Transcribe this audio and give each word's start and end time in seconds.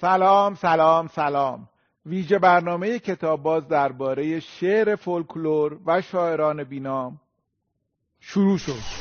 سلام 0.00 0.54
سلام 0.54 1.06
سلام. 1.06 1.68
ویژه 2.06 2.38
برنامه 2.38 2.98
کتاب 2.98 3.42
باز 3.42 3.68
درباره 3.68 4.40
شعر 4.40 4.96
فولکلور 4.96 5.78
و 5.86 6.02
شاعران 6.02 6.64
بینام 6.64 7.20
شروع 8.20 8.58
شد. 8.58 8.95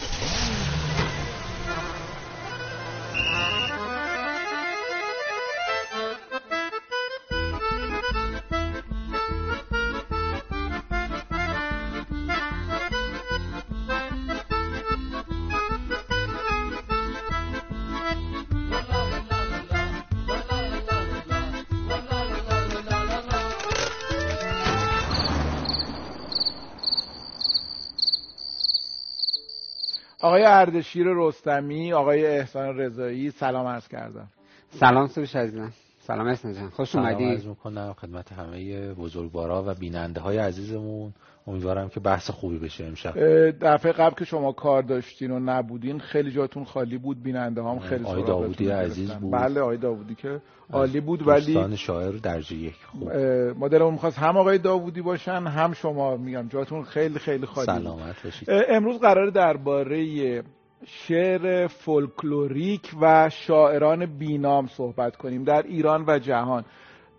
آقای 30.36 30.48
اردشیر 30.48 31.06
رستمی 31.10 31.94
آقای 31.94 32.26
احسان 32.26 32.78
رضایی 32.78 33.32
سلام 33.32 33.68
عرض 33.68 33.88
کردم. 33.88 34.28
سلام 34.70 35.08
سروش 35.08 35.36
عزیزم 35.36 35.72
سلام 36.08 36.28
احسان 36.28 36.54
جان. 36.54 36.70
خوش 36.70 36.96
اومدی. 36.96 37.16
سلام 37.18 37.32
عرض 37.32 37.48
می‌کنم 37.48 37.94
خدمت 38.02 38.32
همه 38.32 38.94
بزرگوارا 38.94 39.64
و 39.68 39.74
بیننده 39.74 40.22
های 40.22 40.38
عزیزمون. 40.38 41.14
امیدوارم 41.48 41.90
که 41.90 42.00
بحث 42.00 42.30
خوبی 42.30 42.60
بشه 42.60 42.86
امشب. 42.86 43.14
دفعه 43.62 43.92
قبل 43.92 44.16
که 44.16 44.26
شما 44.26 44.52
کار 44.52 44.84
داشتین 44.84 45.32
و 45.32 45.40
نبودین 45.40 46.00
خیلی 46.00 46.32
جاتون 46.32 46.64
خالی 46.64 46.98
بود. 46.98 47.24
بیننده 47.24 47.64
هم 47.64 47.80
خیلی 47.80 48.04
آقای 48.04 48.24
داوودی 48.24 48.70
عزیز 48.70 49.12
بود. 49.12 49.32
بله 49.32 49.62
آقای 49.62 49.78
داوودی 49.78 50.16
که 50.16 50.42
عالی 50.74 51.00
بود 51.00 51.28
ولی 51.28 51.54
دوستان 51.54 51.76
شاعر 51.76 52.12
درجه 52.12 52.56
یک. 52.56 52.76
خوب. 52.92 53.12
ما 53.58 53.68
دلمون 53.68 53.94
می‌خواست 53.94 54.18
هم 54.18 54.38
آقای 54.38 54.58
داوودی 54.58 55.02
باشن 55.02 55.32
هم 55.48 55.74
شما 55.74 56.18
میگم 56.18 56.48
جاتون 56.48 56.84
خیلی 56.84 57.20
خیلی 57.20 57.46
خالی 57.46 57.66
سلامت 57.66 58.24
باشید. 58.24 58.50
امروز 58.50 59.00
قرار 59.00 59.30
درباره 59.30 60.44
شعر 60.86 61.68
فولکلوریک 61.68 62.92
و 63.02 63.30
شاعران 63.30 64.18
بینام 64.18 64.68
صحبت 64.68 65.16
کنیم 65.16 65.44
در 65.44 65.62
ایران 65.62 66.06
و 66.08 66.20
جهان. 66.20 66.66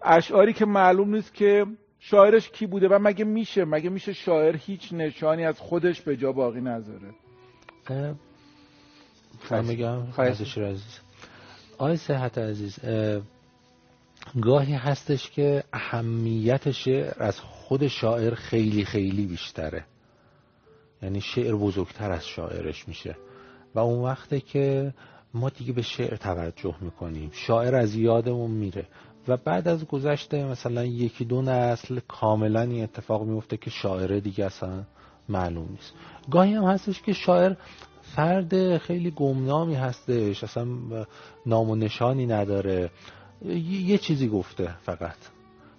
اشعاری 0.03 0.53
که 0.53 0.65
معلوم 0.67 1.15
نیست 1.15 1.35
که 1.35 1.67
شاعرش 1.98 2.51
کی 2.51 2.67
بوده 2.67 2.89
و 2.89 2.98
مگه 3.03 3.25
میشه 3.25 3.65
مگه 3.65 3.91
میشه 3.91 4.13
شاعر 4.13 4.57
هیچ 4.57 4.93
نشانی 4.93 5.45
از 5.45 5.61
خودش 5.61 6.01
به 6.01 6.17
جا 6.17 6.33
باقی 6.33 6.61
نذاره؟ 6.61 7.15
میگم 9.63 10.03
عزیز 10.19 10.59
آقای 11.79 11.97
صحت 11.97 12.39
عزیز 12.39 12.79
گاهی 14.43 14.75
هستش 14.75 15.31
که 15.31 15.65
اهمیت 15.73 16.70
شعر 16.70 17.23
از 17.23 17.41
خود 17.41 17.87
شاعر 17.87 18.35
خیلی 18.35 18.85
خیلی 18.85 19.27
بیشتره. 19.27 19.85
یعنی 21.03 21.20
شعر 21.20 21.55
بزرگتر 21.55 22.11
از 22.11 22.27
شاعرش 22.27 22.89
میشه. 22.89 23.17
و 23.75 23.78
اون 23.78 24.05
وقته 24.05 24.41
که 24.41 24.95
ما 25.34 25.48
دیگه 25.48 25.72
به 25.72 25.83
شعر 25.83 26.17
توجه 26.17 26.75
می‌کنیم. 26.81 27.31
شاعر 27.33 27.75
از 27.75 27.95
یادمون 27.95 28.50
میره. 28.50 28.86
و 29.28 29.36
بعد 29.36 29.69
از 29.69 29.84
گذشته 29.84 30.45
مثلا 30.45 30.84
یکی 30.84 31.25
دو 31.25 31.42
نسل 31.42 32.00
کاملا 32.08 32.61
این 32.61 32.83
اتفاق 32.83 33.23
میفته 33.23 33.56
که 33.56 33.70
شاعره 33.70 34.20
دیگه 34.20 34.45
اصلا 34.45 34.84
معلوم 35.28 35.69
نیست. 35.70 35.92
گاهی 36.31 36.55
هم 36.55 36.64
هستش 36.64 37.03
که 37.03 37.12
شاعر 37.12 37.55
فرد 38.03 38.78
خیلی 38.78 39.11
گمنامی 39.11 39.75
هستش. 39.75 40.45
اصلا 40.45 40.67
نام 41.47 41.70
و 41.70 41.77
نشانی 41.77 42.27
نداره. 42.27 42.91
یه 43.45 43.98
چیزی 43.98 44.28
گفته 44.28 44.75
فقط. 44.83 45.17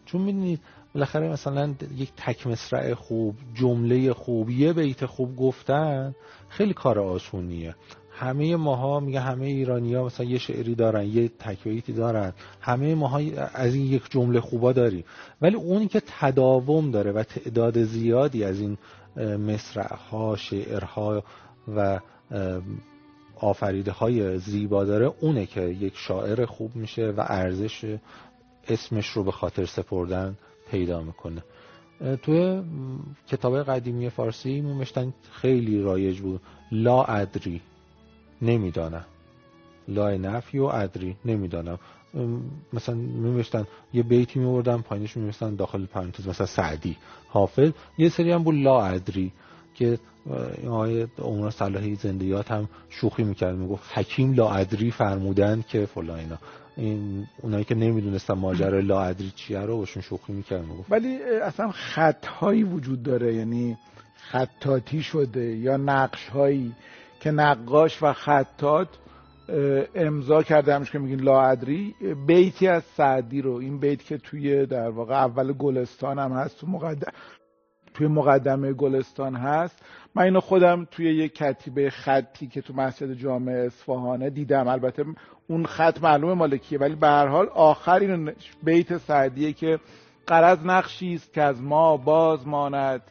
چون 0.05 0.22
می‌دونید 0.22 0.59
بالاخره 0.98 1.30
مثلا 1.30 1.73
یک 1.98 2.12
تک 2.17 2.48
مصرع 2.48 2.94
خوب 2.94 3.35
جمله 3.53 4.13
خوب 4.13 4.50
یه 4.50 4.74
بیت 4.74 5.06
خوب 5.06 5.35
گفتن 5.35 6.16
خیلی 6.50 6.74
کار 6.74 7.00
آسونیه. 7.00 7.75
همه 8.12 8.56
ماها 8.56 9.00
میگه 9.00 9.19
همه 9.19 9.46
ایرانی 9.46 9.96
ها 9.96 10.06
مثلا 10.06 10.25
یه 10.25 10.38
شعری 10.38 10.75
دارن 10.75 11.06
یه 11.06 11.28
تکویتی 11.40 11.94
دارن. 11.94 12.34
همه 12.62 12.96
ماها 12.96 13.22
از 13.53 13.75
این 13.75 13.86
یک 13.86 14.03
جمله 14.09 14.40
خوبا 14.40 14.74
داریم. 14.74 15.03
ولی 15.41 15.56
اونی 15.56 15.88
که 15.88 16.02
تداوم 16.19 16.91
داره 16.91 17.12
و 17.12 17.24
تعداد 17.24 17.84
زیادی 17.84 18.44
از 18.44 18.59
این 18.59 18.78
مصرع 19.38 19.96
ها 19.96 20.36
شعرها 20.36 21.24
و 21.75 22.00
آفریده 23.36 23.91
های 23.91 24.38
زیبا 24.38 24.86
داره 24.86 25.13
اونه 25.19 25.46
که 25.46 25.62
یک 25.62 25.94
شاعر 25.97 26.46
خوب 26.46 26.75
میشه 26.75 27.13
و 27.18 27.25
ارزش 27.28 27.97
اسمش 28.68 29.07
رو 29.07 29.24
به 29.24 29.31
خاطر 29.31 29.66
سپردن 29.66 30.38
پیدا 30.72 31.01
می‌کنه. 31.01 31.44
توی 32.23 32.61
کتاب 33.28 33.63
قدیمی 33.63 34.09
فارسی 34.09 34.61
میمشتن 34.61 35.13
خیلی 35.31 35.81
رایج 35.81 36.19
بود. 36.19 36.41
لا 36.72 37.03
ادری 37.03 37.61
نمی‌دانم. 38.41 39.06
لا 39.88 40.17
نفی 40.17 40.59
و 40.59 40.63
ادری 40.63 41.16
نمی‌دانم. 41.25 41.79
مثلا 42.73 42.95
میمشتن 42.95 43.67
یه 43.94 44.03
بیتی 44.03 44.39
میوردن 44.39 44.77
پایینش 44.77 45.17
میمشتن 45.17 45.56
داخل 45.56 45.85
پرانتز 45.85 46.27
مثلا 46.27 46.47
سعدی 46.47 46.97
حافظ. 47.27 47.72
یه 47.97 48.09
سری 48.09 48.31
هم 48.31 48.44
بود 48.44 48.56
لا 48.56 48.81
ادری 48.81 49.31
که 49.75 50.00
آقای 50.67 51.07
عمر 51.19 51.49
صلاحی 51.49 51.95
زندیات 51.95 52.51
هم 52.51 52.69
شوخی 52.89 53.23
می‌کرد. 53.23 53.55
می‌گفت 53.55 53.97
حکیم 53.97 54.33
لا 54.33 54.49
ادری 54.49 54.91
فرمودن 54.91 55.63
که 55.67 55.85
فلان 55.85 56.19
اینا. 56.19 56.38
این 56.77 57.27
اونایی 57.41 57.63
که 57.63 57.75
نمی‌دونستن 57.75 58.33
ماجرا 58.33 58.79
لا 58.79 59.01
ادری 59.01 59.31
چیه 59.35 59.59
رو 59.59 59.77
باشون 59.77 60.03
شوخی 60.03 60.33
می‌کرد. 60.33 60.65
می‌گفت 60.65 60.91
ولی 60.91 61.23
اصلا 61.43 61.71
خطهایی 61.71 62.63
وجود 62.63 63.03
داره. 63.03 63.35
یعنی 63.35 63.77
خطاتی 64.31 65.01
شده 65.01 65.55
یا 65.55 65.77
نقش 65.77 66.29
هایی 66.29 66.73
که 67.19 67.31
نقاش 67.31 68.03
و 68.03 68.13
خطات 68.13 68.88
امضا 69.95 70.44
کرده 70.44 70.75
همش 70.75 70.91
که 70.91 70.99
میگین 70.99 71.19
لاعدری 71.19 71.95
بیتی 72.27 72.67
از 72.67 72.83
سعدی 72.83 73.41
رو. 73.41 73.53
این 73.53 73.79
بیت 73.79 74.03
که 74.03 74.17
توی 74.17 74.65
در 74.65 74.89
واقع 74.89 75.13
اول 75.13 75.53
گلستان 75.53 76.19
هم 76.19 76.31
هست 76.31 76.59
تو 76.59 76.67
مقدم 76.67 77.11
توی 77.97 78.08
مقدمه 78.08 78.74
گلستان 78.74 79.35
هست. 79.35 79.85
من 80.16 80.24
اینو 80.24 80.40
خودم 80.40 80.88
توی 80.91 81.06
یک 81.16 81.35
کتیبه 81.35 81.90
خطی 81.90 82.47
که 82.47 82.62
تو 82.62 82.74
مسجد 82.74 83.13
جامع 83.13 83.52
اصفهانه 83.52 84.30
دیدم. 84.30 84.68
البته 84.68 85.06
اون 85.47 85.66
خط 85.66 86.03
معلومه 86.03 86.34
مالکیه 86.34 86.80
ولی 86.80 86.96
به 86.96 87.07
هر 87.07 87.28
حال 87.28 87.47
آخر 87.47 88.00
این 88.00 88.31
بیت 88.63 88.97
سعدیه 88.97 89.53
که 89.53 89.80
قرض 90.28 90.66
نقشی 90.66 91.13
است 91.13 91.34
که 91.34 91.41
از 91.41 91.62
ما 91.62 91.97
باز 91.97 92.47
ماند 92.47 93.02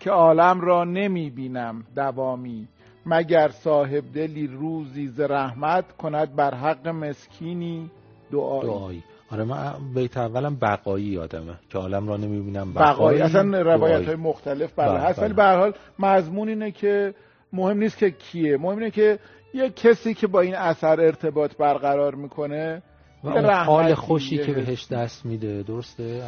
که 0.00 0.10
عالم 0.10 0.60
را 0.60 0.84
نمی 0.84 1.30
بینم 1.30 1.84
دوامی 1.96 2.68
مگر 3.06 3.48
صاحب 3.48 4.04
دلی 4.14 4.46
روزی 4.46 5.08
ز 5.08 5.20
رحمت 5.20 5.92
کند 5.92 6.36
بر 6.36 6.54
حق 6.54 6.88
مسکینی 6.88 7.90
دعایی, 8.32 8.68
دعایی. 8.68 9.04
آره 9.30 9.44
من 9.44 9.74
بیت 9.94 10.16
اولم 10.16 10.56
بقایی 10.56 11.04
یادمه 11.04 11.54
که 11.70 11.78
عالم 11.78 12.08
را 12.08 12.16
نمی‌بینم. 12.16 12.72
بقایی, 12.72 12.92
بقایی. 12.92 13.20
اصلا 13.20 13.62
روایت 13.62 14.06
های 14.06 14.16
مختلف 14.16 14.72
بله, 14.76 14.88
بله 14.88 15.00
هست 15.00 15.18
ولی 15.18 15.32
به 15.34 15.42
هر 15.42 15.58
حال 15.58 15.72
مضمون 15.98 16.48
اینه 16.48 16.70
که 16.70 17.14
مهم 17.52 17.78
نیست 17.78 17.98
که 17.98 18.10
کیه 18.10 18.56
مهم 18.56 18.78
اینه 18.78 18.90
که 18.90 19.18
یه 19.54 19.70
کسی 19.70 20.14
که 20.14 20.26
با 20.26 20.40
این 20.40 20.54
اثر 20.54 21.00
ارتباط 21.00 21.56
برقرار 21.56 22.14
می‌کنه 22.14 22.82
و 23.24 23.28
اون 23.28 23.50
حال 23.50 23.94
خوشی 23.94 24.38
که 24.38 24.52
بهش 24.52 24.88
دست 24.92 25.26
میده 25.26 25.62
درسته؟ 25.62 26.22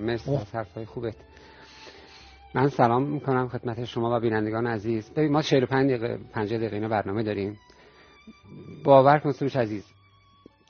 مرسی 0.00 0.38
حرفای 0.52 0.84
خوبت. 0.84 1.14
من 2.54 2.68
سلام 2.68 3.02
می‌کنم 3.02 3.48
خدمت 3.48 3.84
شما 3.84 4.16
و 4.16 4.20
بینندگان 4.20 4.66
عزیز. 4.66 5.10
ببین 5.10 5.32
ما 5.32 5.42
45 5.42 5.90
دقیقه 5.90 6.18
50 6.32 6.58
دقیقه 6.58 6.88
برنامه 6.88 7.22
داریم. 7.22 7.58
باور 8.84 9.18
کن 9.18 9.32
سروش 9.32 9.56
عزیز 9.56 9.95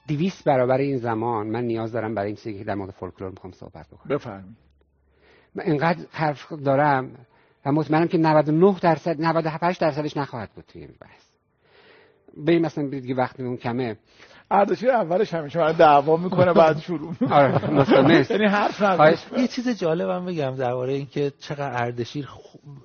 200 0.08 0.44
برابر 0.44 0.78
این 0.78 0.96
زمان 0.96 1.46
من 1.46 1.64
نیاز 1.64 1.92
دارم 1.92 2.14
برای 2.14 2.26
این 2.26 2.36
چیزی 2.36 2.58
که 2.58 2.64
در 2.64 2.74
مورد 2.74 2.90
فولکلور 2.90 3.30
می‌خوام 3.30 3.52
صحبت 3.52 3.86
بکنم. 3.88 4.16
بفرمایید. 4.16 4.56
من 5.54 5.64
اینقدر 5.64 6.06
حرف 6.12 6.52
دارم 6.52 7.10
و 7.66 7.72
مطمئنم 7.72 8.08
که 8.08 8.18
99 8.18 8.76
درصد 8.80 9.20
98 9.20 9.80
درصدش 9.80 10.16
نخواهد 10.16 10.50
بود 10.50 10.64
توی 10.64 10.80
این 10.80 10.94
بحث. 11.00 11.22
بریم 12.36 12.62
مثلا 12.62 12.88
دیگه 12.88 13.14
وقتمون 13.14 13.56
کمه. 13.56 13.96
اردشیر 14.50 14.90
اولش 14.90 15.34
همیشه 15.34 15.58
من 15.58 15.72
دعوا 15.72 16.16
می‌کنه 16.16 16.52
بعد 16.52 16.78
شروع 16.78 17.14
آره 17.30 18.30
یعنی 18.30 18.46
حرف 18.46 18.82
یه 19.36 19.48
چیز 19.48 19.68
جالبم 19.68 20.26
بگم 20.26 20.56
درباره 20.56 20.92
اینکه 20.92 21.32
چقدر 21.40 21.82
اردشیر 21.84 22.28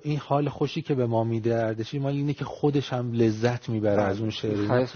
این 0.02 0.18
حال 0.18 0.48
خوشی 0.48 0.82
که 0.82 0.94
به 0.94 1.06
ما 1.06 1.24
میده 1.24 1.54
اردشیر 1.54 2.00
مال 2.00 2.12
اینه 2.12 2.32
که 2.32 2.44
خودش 2.44 2.92
هم 2.92 3.12
لذت 3.12 3.68
می‌بره 3.68 4.02
از 4.02 4.20
اون 4.20 4.30
شعر 4.30 4.86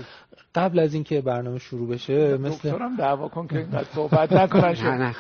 قبل 0.54 0.78
از 0.78 0.94
اینکه 0.94 1.20
برنامه 1.20 1.58
شروع 1.58 1.88
بشه 1.88 2.36
مثل 2.36 2.70
دکترم 2.70 2.96
دعوا 2.96 3.28
کن 3.28 3.46
که 3.46 3.58
اینقدر 3.58 3.86
صحبت 3.94 4.32
نکنن. 4.32 5.14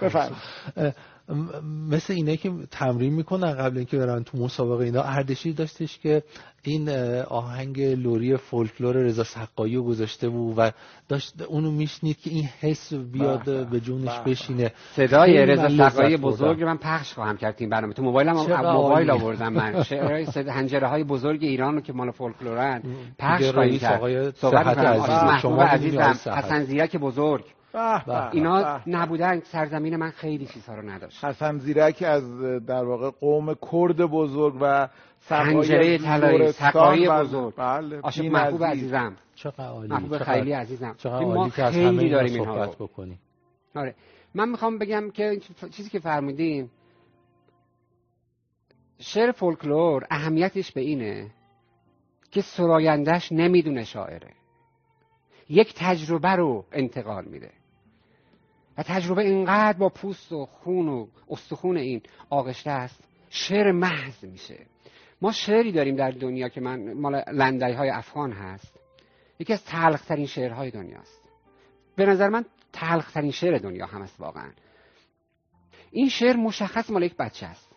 مثل 1.90 2.12
اینه 2.12 2.36
که 2.36 2.52
تمرین 2.70 3.14
می‌کنن 3.14 3.52
قبل 3.52 3.76
اینکه 3.76 3.98
برن 3.98 4.22
تو 4.22 4.38
مسابقه 4.38 4.84
اینا. 4.84 5.02
اردشیر 5.02 5.54
داشتش 5.54 5.98
که 5.98 6.22
این 6.62 6.88
آهنگ 7.28 7.80
لوری 7.80 8.36
فولکلور 8.36 8.96
رضا 8.96 9.24
سقایی 9.24 9.76
رو 9.76 9.82
گذاشته 9.82 10.28
بود 10.28 10.54
و 10.58 10.70
داشت 11.08 11.42
اونو 11.42 11.70
میشنید 11.70 12.16
که 12.16 12.30
این 12.30 12.44
حس 12.60 12.94
بیاد 12.94 13.70
به 13.70 13.80
جونش 13.80 14.18
بشینه. 14.26 14.72
صدای 14.92 15.46
رضا 15.46 15.88
سقایی 15.88 16.16
بزرگ 16.16 16.62
من 16.62 16.76
پخش 16.76 17.12
خواهم 17.12 17.36
کرد 17.36 17.54
این 17.58 17.70
برنامه. 17.70 17.92
تو 17.94 18.02
موبایلم 18.02 18.32
موبایل 18.32 19.10
آوردم 19.10 19.52
من. 19.52 19.82
شعرهای 19.82 20.26
هنجره 20.48 20.88
های 20.88 21.04
بزرگ 21.04 21.44
ایران 21.44 21.74
رو 21.74 21.80
که 21.80 21.92
مال 21.92 22.10
فولکلورن 22.10 22.82
پخش 23.18 23.50
خواهیم 23.50 23.78
کرد. 23.78 24.34
صحبت 24.34 24.78
محبوب 24.78 25.60
عزیزم 25.60 26.16
حسن 26.26 26.64
زیرک 26.64 26.96
بزرگ. 26.96 27.44
اینا 28.32 28.80
نبودن 28.86 29.40
سرزمین 29.40 29.96
من 29.96 30.10
خیلی 30.10 30.46
چیزها 30.46 30.74
رو 30.74 30.90
نداشت. 30.90 31.24
حسن 31.24 31.58
زیرک 31.58 32.02
از 32.06 32.40
در 32.66 32.84
واقع 32.84 33.10
قوم 33.10 33.54
کرد 33.54 33.96
بزرگ 33.96 34.58
و 34.60 34.88
پنجره 35.28 35.98
طلایی 35.98 36.52
سقایی 36.52 37.08
بزرگ. 37.08 37.54
بله 37.56 38.00
عاشق 38.00 38.24
محبوب 38.24 38.64
عزیزم. 38.64 39.16
چقدر 39.34 39.68
عالی 39.68 39.88
محبوب 39.88 40.18
خیلی 40.18 40.52
عزیزم. 40.52 40.94
چقدر 40.98 41.24
ما 41.24 41.48
که 41.48 41.64
خیلی 41.64 42.10
داریم 42.10 42.40
اینها 42.40 42.66
بکنیم. 42.66 43.18
آره. 43.74 43.94
من 44.34 44.48
می‌خوام 44.48 44.78
بگم 44.78 45.10
که 45.10 45.40
چیزی 45.70 45.90
که 45.90 45.98
فرمودین 45.98 46.70
شعر 48.98 49.32
فولکلور 49.32 50.06
اهمیتش 50.10 50.72
به 50.72 50.80
اینه 50.80 51.30
که 52.30 52.40
سرایندش 52.40 53.32
نمی‌دونه 53.32 53.84
شاعره. 53.84 54.30
یک 55.48 55.74
تجربه 55.76 56.28
رو 56.28 56.64
انتقال 56.72 57.24
میده. 57.24 57.50
و 58.78 58.82
تجربه 58.82 59.22
اینقدر 59.22 59.78
با 59.78 59.88
پوست 59.88 60.32
و 60.32 60.46
خون 60.46 60.88
و 60.88 61.06
استخون 61.30 61.76
این 61.76 62.02
آغشته 62.30 62.70
است 62.70 63.04
شعر 63.30 63.72
محض 63.72 64.24
میشه. 64.24 64.66
ما 65.20 65.32
شعری 65.32 65.72
داریم 65.72 65.96
در 65.96 66.10
دنیا 66.10 66.48
که 66.48 66.60
من 66.60 66.92
مال 66.92 67.22
لندای 67.32 67.72
های 67.72 67.90
افغان 67.90 68.32
هست. 68.32 68.78
یکی 69.38 69.52
از 69.52 69.64
تلخترین 69.64 70.26
شعرهای 70.26 70.70
دنیاست 70.70 71.22
به 71.96 72.06
نظر 72.06 72.28
من 72.28 72.44
تلخترین 72.72 73.30
شعر 73.30 73.58
دنیا 73.58 73.86
هم 73.86 74.02
است 74.02 74.20
واقعا. 74.20 74.50
این 75.90 76.08
شعر 76.08 76.36
مشخص 76.36 76.90
مال 76.90 77.02
یک 77.02 77.16
بچه 77.16 77.46
است. 77.46 77.72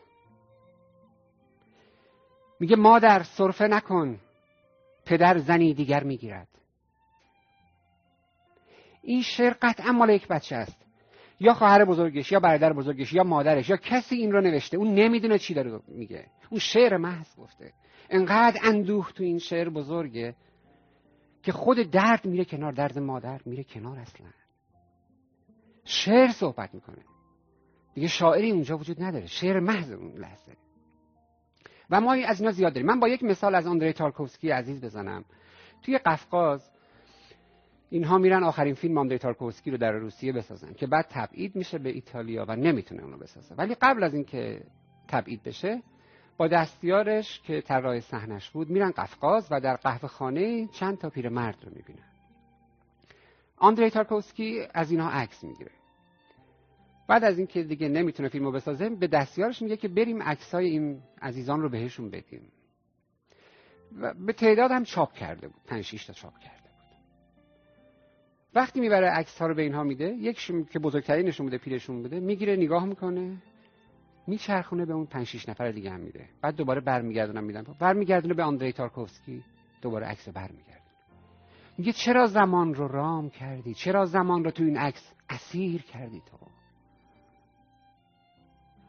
میگه 2.59 2.75
مادر 2.75 3.23
صرفه 3.23 3.67
نکن 3.67 4.19
پدر 5.05 5.37
زنی 5.37 5.73
دیگر 5.73 6.03
می‌گیرد. 6.03 6.47
این 9.01 9.21
شعر 9.21 9.53
قطعا 9.61 9.91
مال 9.91 10.09
یک 10.09 10.27
بچه 10.27 10.55
است. 10.55 10.88
یا 11.39 11.53
خواهر 11.53 11.86
بزرگش 11.86 12.31
یا 12.31 12.39
برادر 12.39 12.74
بزرگش 12.74 13.13
یا 13.13 13.24
مادرش 13.24 13.69
یا 13.69 13.77
کسی 13.77 14.15
این 14.15 14.31
رو 14.31 14.41
نوشته. 14.41 14.77
اون 14.77 14.94
نمی‌دونه 14.94 15.38
چی 15.38 15.53
داره 15.53 15.80
میگه. 15.88 16.25
اون 16.50 16.59
شعر 16.59 16.97
محض 16.97 17.36
گفته. 17.36 17.74
انقدر 18.09 18.59
اندوه 18.63 19.12
تو 19.12 19.24
این 19.24 19.39
شعر 19.39 19.69
بزرگه 19.69 20.36
که 21.44 21.51
خود 21.51 21.77
درد 21.77 22.25
میره 22.25 22.45
کنار 22.45 22.71
درد 22.71 23.00
مادر 23.00 23.41
میره 23.45 23.63
کنار 23.63 24.00
اصلا. 24.00 24.27
شعر 25.83 26.27
صحبت 26.27 26.74
می‌کنه. 26.74 27.03
دیگه 27.94 28.07
شاعری 28.07 28.51
اونجا 28.51 28.77
وجود 28.77 29.03
نداره. 29.03 29.25
شعر 29.27 29.59
محض 29.59 29.92
اون 29.92 30.18
لحظه. 30.18 30.57
و 31.89 32.01
ما 32.01 32.13
از 32.13 32.42
اینا 32.42 32.51
زیاد 32.51 32.74
داریم. 32.74 32.88
من 32.88 33.00
با 33.00 33.07
یک 33.07 33.24
مثال 33.24 33.56
از 33.56 33.68
آندری 33.68 33.94
تارکوفسکی 33.94 34.50
عزیز 34.50 34.81
بزنم. 34.81 35.25
توی 35.81 35.97
قفقاز 35.97 36.71
اینها 37.89 38.18
میرن 38.18 38.44
آخرین 38.44 38.74
فیلم 38.74 38.97
آندری 38.97 39.18
تارکوفسکی 39.18 39.71
رو 39.71 39.77
در 39.77 39.91
روسیه 39.91 40.33
بسازن 40.33 40.74
که 40.74 40.88
بعد 40.88 41.06
تبعید 41.09 41.56
میشه 41.56 41.77
به 41.77 41.89
ایتالیا 41.89 42.45
و 42.47 42.56
نمی‌تونه 42.56 43.03
اونو 43.03 43.18
بسازه. 43.18 43.56
ولی 43.56 43.75
قبل 43.81 44.03
از 44.03 44.13
اینکه 44.13 44.63
تبعید 45.07 45.44
بشه 45.44 45.81
با 46.38 46.47
دستیارش 46.47 47.41
که 47.41 47.62
طراح 47.62 48.00
صحنش 48.00 48.50
بود 48.50 48.69
میرن 48.69 48.91
قفقاز 48.91 49.47
و 49.51 49.62
در 49.62 49.75
قهوه 49.75 50.07
خانه 50.07 50.68
چند 50.68 50.97
تا 50.97 51.12
مرد 51.30 51.57
رو 51.63 51.71
می‌بینن. 51.75 52.09
آندری 53.57 53.89
تارکوفسکی 53.89 54.62
از 54.74 54.92
اینها 54.92 55.09
عکس 55.09 55.44
می‌گیره. 55.44 55.71
بعد 57.07 57.24
از 57.24 57.38
اینکه 57.38 57.63
دیگه 57.63 57.89
نمی‌تونه 57.89 58.30
فیلمو 58.30 58.51
بسازه 58.51 58.89
به 58.89 59.07
دستیارش 59.07 59.62
میگه 59.62 59.77
که 59.77 59.88
بریم 59.88 60.24
عکسای 60.24 60.69
این 60.69 61.01
عزیزان 61.21 61.62
رو 61.62 61.69
بهشون 61.69 62.09
بدیم. 62.09 62.51
و 64.01 64.13
به 64.13 64.33
تعداد 64.33 64.71
هم 64.71 64.83
چاپ 64.83 65.13
کرده 65.13 65.47
بود. 65.47 65.62
5 65.68 66.06
تا 66.07 66.13
چاپ 66.13 66.39
کرده 66.39 66.58
وقتی 68.55 68.79
می‌بره 68.79 69.09
عکس 69.09 69.41
ها 69.41 69.47
رو 69.47 69.55
به 69.55 69.61
اینها 69.61 69.83
میده 69.83 70.05
یک 70.05 70.51
که 70.69 70.79
بزرگترین 70.79 71.25
نشون 71.25 71.45
بوده 71.45 71.57
پیرشون 71.57 72.01
بوده 72.01 72.19
می‌گیره 72.19 72.55
نگاه 72.55 72.85
می‌کنه 72.85 73.37
میچرخونه 74.27 74.85
به 74.85 74.93
اون 74.93 75.05
5 75.05 75.27
6 75.27 75.49
نفر 75.49 75.71
دیگه 75.71 75.91
هم 75.91 75.99
میده. 75.99 76.29
بعد 76.41 76.55
دوباره 76.55 76.81
برمیگردونم 76.81 77.43
میدن 77.43 77.63
برمیگردونه 77.79 78.33
به 78.33 78.43
آندری 78.43 78.71
تارکوفسکی 78.71 79.43
دوباره 79.81 80.07
عکس 80.07 80.29
برمیگردونه. 80.29 80.79
میگه 81.77 81.91
چرا 81.91 82.25
زمان 82.25 82.73
رو 82.73 82.87
رام 82.87 83.29
کردی؟ 83.29 83.73
چرا 83.73 84.05
زمان 84.05 84.43
رو 84.43 84.51
تو 84.51 84.63
این 84.63 84.77
عکس 84.77 85.13
اسیر 85.29 85.81
کردی 85.81 86.21
تو؟ 86.25 86.37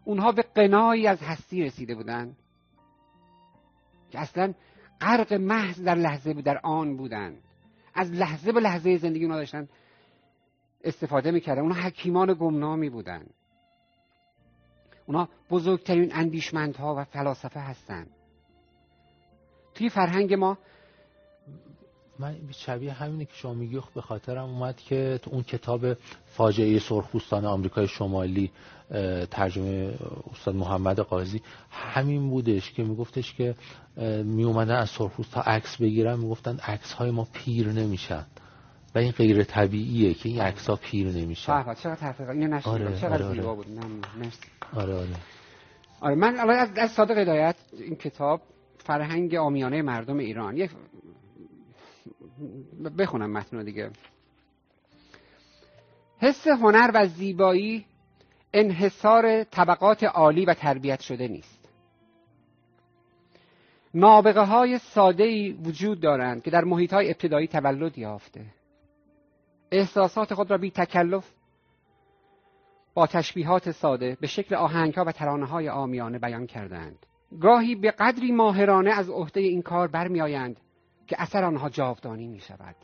اونها 0.04 0.32
به 0.32 0.42
قنایی 0.42 1.06
از 1.06 1.22
هستی 1.22 1.62
رسیده 1.62 1.94
بودن 1.94 2.36
که 4.10 4.18
اصلا 4.18 4.54
غرق 5.00 5.32
محض 5.32 5.82
در 5.82 5.94
لحظه 5.94 6.32
در 6.32 6.60
آن 6.62 6.96
بودن. 6.96 7.36
از 7.94 8.12
لحظه 8.12 8.52
به 8.52 8.60
لحظه 8.60 8.96
زندگی 8.96 9.24
اونا 9.24 9.36
داشتن 9.36 9.68
استفاده 10.84 11.30
می‌کردن. 11.30 11.62
اونا 11.62 11.74
حکیمان 11.74 12.34
گمنامی 12.34 12.90
بودن. 12.90 13.26
اونا 15.06 15.28
بزرگترین 15.50 16.14
اندیشمندها 16.14 16.94
و 16.98 17.04
فلاسفه 17.04 17.60
هستن. 17.60 18.06
توی 19.74 19.88
فرهنگ 19.88 20.34
ما 20.34 20.58
من 22.20 22.36
شبیه 22.50 22.92
همینه 22.92 23.24
که 23.24 23.32
شما 23.34 23.54
میگی 23.54 23.80
به 23.94 24.00
خاطرم 24.00 24.44
اومد 24.44 24.76
که 24.76 25.20
تو 25.22 25.30
اون 25.30 25.42
کتاب 25.42 25.94
فاجعه 26.26 26.78
سرخپوستان 26.78 27.44
آمریکای 27.44 27.88
شمالی 27.88 28.50
ترجمه 29.30 29.94
استاد 30.32 30.54
محمد 30.54 31.00
قاضی 31.00 31.42
همین 31.70 32.30
بودش 32.30 32.72
که 32.72 32.82
میگفتش 32.82 33.34
که 33.34 33.54
می 34.24 34.44
اومدن 34.44 34.74
از 34.74 34.90
سرخپوست 34.90 35.34
ها 35.34 35.42
عکس 35.42 35.76
بگیرن 35.76 36.18
می‌گفتن 36.18 36.58
عکس 36.58 36.92
های 36.92 37.10
ما 37.10 37.28
پیر 37.32 37.68
نمیشن 37.68 38.26
و 38.94 38.98
این 38.98 39.12
غیر 39.12 39.44
طبیعیه 39.44 40.14
که 40.14 40.28
این 40.28 40.40
عکس 40.40 40.66
ها 40.66 40.76
پیر 40.76 41.08
نمیشن. 41.08 41.62
چقدر 41.74 41.94
تحقیق 41.94 42.28
اینو 42.28 42.56
نشید 42.56 42.68
آره، 42.68 42.96
چقدر 43.00 43.22
آره، 43.22 43.34
زیبا 43.34 43.54
بود. 43.54 43.66
آره 44.76 44.94
آره. 44.94 45.08
آره 46.00 46.14
من 46.14 46.36
از, 46.36 46.68
از 46.76 46.90
صادق 46.90 47.18
هدایت 47.18 47.56
این 47.72 47.96
کتاب 47.96 48.40
فرهنگ 48.78 49.34
آمیانه 49.34 49.82
مردم 49.82 50.18
ایران 50.18 50.56
یک 50.56 50.70
بخونم 52.98 53.32
متن 53.32 53.64
دیگه. 53.64 53.90
حس 56.18 56.48
هنر 56.48 56.90
و 56.94 57.06
زیبایی 57.06 57.86
انحصار 58.54 59.44
طبقات 59.44 60.04
عالی 60.04 60.44
و 60.44 60.54
تربیت 60.54 61.00
شده 61.00 61.28
نیست. 61.28 61.68
نابغه 63.94 64.40
های 64.40 64.78
ساده 64.78 65.52
وجود 65.52 66.00
دارند 66.00 66.42
که 66.42 66.50
در 66.50 66.64
محیط 66.64 66.92
های 66.92 67.06
ابتدایی 67.06 67.46
تولد 67.46 67.98
یافته. 67.98 68.44
احساسات 69.70 70.34
خود 70.34 70.50
را 70.50 70.58
بی 70.58 70.70
تکلف 70.70 71.30
با 72.94 73.06
تشبیهات 73.06 73.70
ساده 73.70 74.16
به 74.20 74.26
شکل 74.26 74.54
آهنگ 74.54 74.94
ها 74.94 75.04
و 75.04 75.12
ترانه 75.12 75.46
های 75.46 75.68
آمیانه 75.68 76.18
بیان 76.18 76.46
کردند 76.46 77.06
گاهی 77.40 77.74
به 77.74 77.90
قدری 77.90 78.32
ماهرانه 78.32 78.90
از 78.90 79.10
عهده 79.10 79.40
این 79.40 79.62
کار 79.62 79.88
برمیآیند 79.88 80.60
که 81.10 81.16
اثر 81.22 81.44
آنها 81.44 81.68
جاودانی 81.68 82.28
می 82.28 82.40
شود 82.40 82.76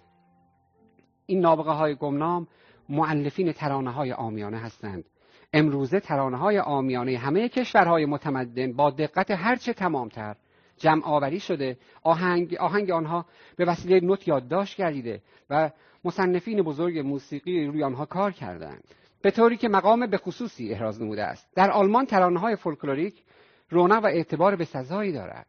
این 1.26 1.40
نابغه 1.40 1.71
های 1.71 1.95
گمنام 1.95 2.47
معلفین 2.88 3.52
ترانه 3.52 3.90
های 3.90 4.12
آمیانه 4.12 4.59
هستند. 4.59 5.04
امروزه 5.52 6.00
ترانه 6.00 6.37
های 6.37 6.59
آمیانه 6.59 7.18
همه 7.18 7.49
کشورهای 7.49 8.06
متمدن 8.06 8.73
با 8.73 8.90
دقت 8.90 9.30
هرچه 9.30 9.73
تمامتر 9.73 10.37
جمع 10.76 11.02
آوری 11.04 11.40
شده 11.40 11.78
آهنگ, 12.02 12.54
آهنگ 12.54 12.90
آنها 12.90 13.26
به 13.56 13.64
وسیله 13.64 14.00
نوت 14.00 14.28
یادداشت 14.28 14.76
گردیده 14.76 15.23
و 15.50 15.71
مصنفین 16.04 16.62
بزرگ 16.62 16.99
موسیقی 16.99 17.66
روی 17.66 17.83
آنها 17.83 18.06
کار 18.06 18.33
کردند. 18.33 18.85
به 19.23 19.30
طوری 19.30 19.56
که 19.56 19.68
مقام 19.68 20.06
به 20.06 20.18
خصوصی 20.18 20.73
احراز 20.73 21.02
نموده 21.02 21.25
است. 21.25 21.49
در 21.54 21.71
آلمان 21.71 22.06
ترانه 22.06 22.40
های 22.40 22.56
فولکلوریک 22.56 23.23
رونق 23.71 24.04
و 24.04 24.06
اعتبار 24.06 24.56
به 24.56 24.64
سزایی 24.64 25.12
دارد. 25.12 25.47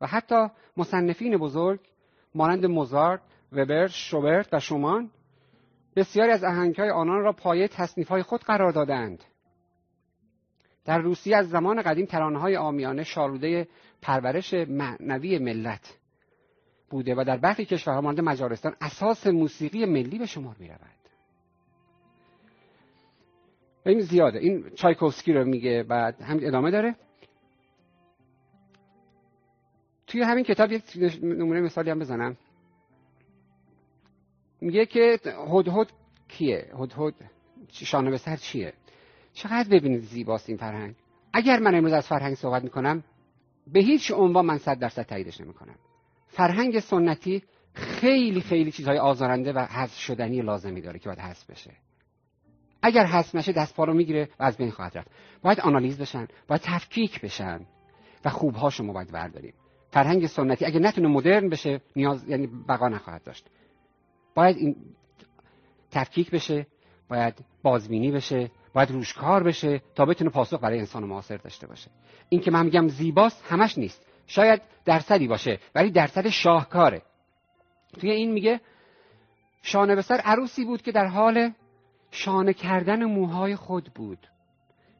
و 0.00 0.06
حتی 0.06 0.48
مصنفین 0.76 1.36
بزرگ 1.36 1.80
مانند 2.34 2.66
موزارت، 2.66 3.20
وبر، 3.52 3.86
شوبرت 3.86 4.48
و 4.52 4.60
شومان 4.60 5.10
بسیاری 5.96 6.32
از 6.32 6.44
های 6.78 6.90
آنان 6.90 7.20
را 7.20 7.32
پایه 7.32 7.70
های 8.08 8.22
خود 8.22 8.40
قرار 8.40 8.72
دادند. 8.72 9.24
در 10.84 10.98
روسیه 10.98 11.36
از 11.36 11.48
زمان 11.48 11.82
قدیم 11.82 12.06
ترانه 12.06 12.38
های 12.38 12.56
آمیانه 12.56 13.04
شالوده 13.04 13.68
پرورش 14.02 14.54
معنوی 14.54 15.38
ملت 15.38 15.98
بوده 16.90 17.14
و 17.14 17.24
در 17.24 17.36
برخی 17.36 17.64
کشورها 17.64 18.00
مانند 18.00 18.20
مجارستان 18.20 18.76
اساس 18.80 19.26
موسیقی 19.26 19.84
ملی 19.84 20.18
به 20.18 20.26
شمار 20.26 20.56
می 20.58 20.68
رود. 20.68 20.80
این 23.86 24.00
زیاده 24.00 24.38
این 24.38 24.70
چایکوفسکی 24.74 25.32
رو 25.32 25.44
میگه 25.44 25.82
بعد 25.82 26.20
هم 26.20 26.38
ادامه 26.42 26.70
داره 26.70 26.96
توی 30.06 30.22
همین 30.22 30.44
کتاب 30.44 30.72
یک 30.72 30.82
نمونه 31.22 31.60
مثالی 31.60 31.90
هم 31.90 31.98
بزنم. 31.98 32.36
میگه 34.60 34.86
که 34.86 35.18
هدهد 35.52 35.92
کیه؟ 36.28 36.72
هدهد 36.78 37.14
شانه 37.68 38.10
به 38.10 38.18
سر 38.18 38.36
چیه؟ 38.36 38.72
چقدر 39.32 39.68
ببینید 39.68 40.00
زیباست 40.00 40.48
این 40.48 40.58
فرهنگ. 40.58 40.94
اگر 41.32 41.58
من 41.58 41.74
امروز 41.74 41.92
از 41.92 42.06
فرهنگ 42.06 42.34
صحبت 42.34 42.64
می‌کنم 42.64 43.04
به 43.66 43.80
هیچ 43.80 44.10
عنوان 44.10 44.46
من 44.46 44.58
صد 44.58 44.78
درصد 44.78 45.02
تاییدش 45.02 45.40
نمی‌کنم. 45.40 45.74
فرهنگ 46.28 46.78
سنتی 46.80 47.42
خیلی 47.72 48.40
خیلی 48.40 48.72
چیزهای 48.72 48.98
آزارنده 48.98 49.52
و 49.52 49.58
حذف 49.58 49.98
شدنی 49.98 50.42
لازمی 50.42 50.80
داره 50.80 50.98
که 50.98 51.08
باید 51.08 51.18
حذف 51.18 51.50
بشه. 51.50 51.72
اگر 52.82 53.06
حذف 53.06 53.34
نشه 53.34 53.52
دست 53.52 53.74
پا 53.74 53.84
رو 53.84 53.94
می‌گیره 53.94 54.28
و 54.38 54.44
از 54.44 54.56
بین 54.56 54.70
خواهد 54.70 54.98
رفت. 54.98 55.10
باید 55.42 55.60
آنالیز 55.60 56.00
بشن 56.00 56.28
باید 56.48 56.60
تفکیک 56.64 57.20
بشن 57.20 57.60
و 58.24 58.30
خوبهاشو 58.30 58.84
ما 58.84 58.92
باید 58.92 59.12
برداریم. 59.12 59.54
فرهنگ 59.96 60.26
سنتی. 60.26 60.64
اگر 60.64 60.80
نتونه 60.80 61.08
مدرن 61.08 61.48
بشه 61.48 61.80
نیاز 61.96 62.28
یعنی 62.28 62.46
بقا 62.46 62.88
نخواهد 62.88 63.22
داشت. 63.22 63.46
باید 64.34 64.56
این 64.56 64.76
تفکیک 65.90 66.30
بشه 66.30 66.66
باید 67.08 67.34
بازبینی 67.62 68.12
بشه 68.12 68.50
باید 68.72 68.90
روشکار 68.90 69.42
بشه 69.42 69.82
تا 69.94 70.04
بتونه 70.04 70.30
پاسخ 70.30 70.60
برای 70.60 70.78
انسان 70.78 71.04
معاصر 71.04 71.36
داشته 71.36 71.66
باشه. 71.66 71.90
این 72.28 72.40
که 72.40 72.50
من 72.50 72.64
میگم 72.64 72.88
زیباست 72.88 73.44
همش 73.48 73.78
نیست. 73.78 74.06
شاید 74.26 74.62
درصدی 74.84 75.28
باشه 75.28 75.58
ولی 75.74 75.90
درصد 75.90 76.28
شاهکاره. 76.28 77.02
توی 77.98 78.10
این 78.10 78.32
میگه 78.32 78.60
شانه 79.62 79.94
به 79.94 80.02
سر 80.02 80.20
عروسی 80.24 80.64
بود 80.64 80.82
که 80.82 80.92
در 80.92 81.06
حال 81.06 81.52
شانه 82.10 82.52
کردن 82.52 83.04
موهای 83.04 83.56
خود 83.56 83.84
بود. 83.94 84.26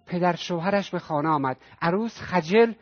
پدر 0.07 0.37
شوهرش 0.37 0.91
به 0.91 0.99
خانه 0.99 1.29
آمد. 1.29 1.57
عروس 1.83 2.21
خجل 2.21 2.73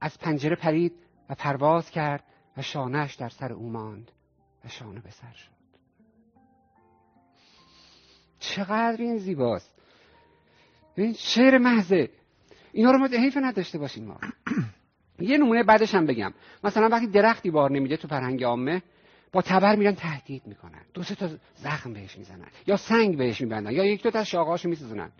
از 0.00 0.18
پنجره 0.18 0.56
پرید. 0.56 1.07
و 1.28 1.34
پرواز 1.34 1.90
کرد 1.90 2.24
و 2.56 2.62
شانهش 2.62 3.14
در 3.14 3.28
سر 3.28 3.52
او 3.52 3.70
ماند 3.70 4.10
و 4.64 4.68
شانه 4.68 5.00
به 5.00 5.10
سر 5.10 5.32
شد. 5.32 5.58
چقدر 8.38 8.96
این 8.98 9.18
زیباست. 9.18 9.74
این 10.96 11.12
شعر 11.12 11.58
محضه. 11.58 12.10
اینا 12.72 12.90
رو 12.90 12.98
ما 12.98 13.06
حیف 13.06 13.36
نداشته 13.36 13.78
باشیم 13.78 14.04
ما. 14.04 14.18
یه 15.18 15.38
نمونه 15.38 15.62
بعدش 15.62 15.94
هم 15.94 16.06
بگم. 16.06 16.34
مثلا 16.64 16.88
وقتی 16.88 17.06
درختی 17.06 17.50
بار 17.50 17.70
نمیده 17.70 17.96
تو 17.96 18.08
فرهنگ 18.08 18.44
عامه 18.44 18.82
با 19.32 19.42
تبر 19.42 19.76
میرن 19.76 19.94
تهدید 19.94 20.46
می‌کنن. 20.46 20.82
دو 20.94 21.02
سه 21.02 21.14
تا 21.14 21.28
زخم 21.54 21.92
بهش 21.92 22.18
می‌زنن. 22.18 22.48
یا 22.66 22.76
سنگ 22.76 23.18
بهش 23.18 23.40
میبندن. 23.40 23.70
یا 23.70 23.84
یک 23.84 24.02
دو 24.02 24.10
تا 24.10 24.24
شاقهاشو 24.24 24.68
میسوزونن. 24.68 25.12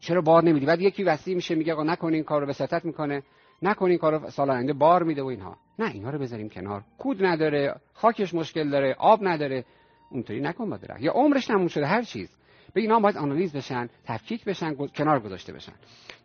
چرا 0.00 0.20
بار 0.20 0.44
نمیدی؟ 0.44 0.66
بعد 0.66 0.80
یکی 0.80 1.04
وسیع 1.04 1.34
میشه 1.34 1.54
میگه 1.54 1.72
آقا 1.72 1.82
نکن 1.82 2.14
این 2.14 2.24
کارو 2.24 2.46
به 2.46 2.80
می‌کنه. 2.84 3.22
نکن 3.62 3.86
این 3.86 3.98
کارو 3.98 4.30
سال 4.30 4.50
آینده 4.50 4.72
بار 4.72 5.02
میده 5.02 5.22
و 5.22 5.26
اینها. 5.26 5.56
نه 5.78 5.90
اینا 5.90 6.10
رو 6.10 6.18
بذاریم 6.18 6.48
کنار. 6.48 6.82
کود 6.98 7.24
نداره 7.24 7.74
خاکش 7.94 8.34
مشکل 8.34 8.70
داره 8.70 8.96
آب 8.98 9.18
نداره. 9.22 9.64
اونطوری 10.10 10.40
نکن 10.40 10.70
با 10.70 10.76
درخت. 10.76 11.00
یا 11.00 11.12
عمرش 11.12 11.46
تموم 11.46 11.66
شده 11.66 11.86
هر 11.86 12.02
چیز. 12.02 12.36
به 12.74 12.80
اینا 12.80 13.00
باید 13.00 13.16
آنالیز 13.16 13.56
بشن 13.56 13.88
تفکیک 14.04 14.44
بشن 14.44 14.74
کنار 14.74 15.20
گذاشته 15.20 15.52
بشن. 15.52 15.72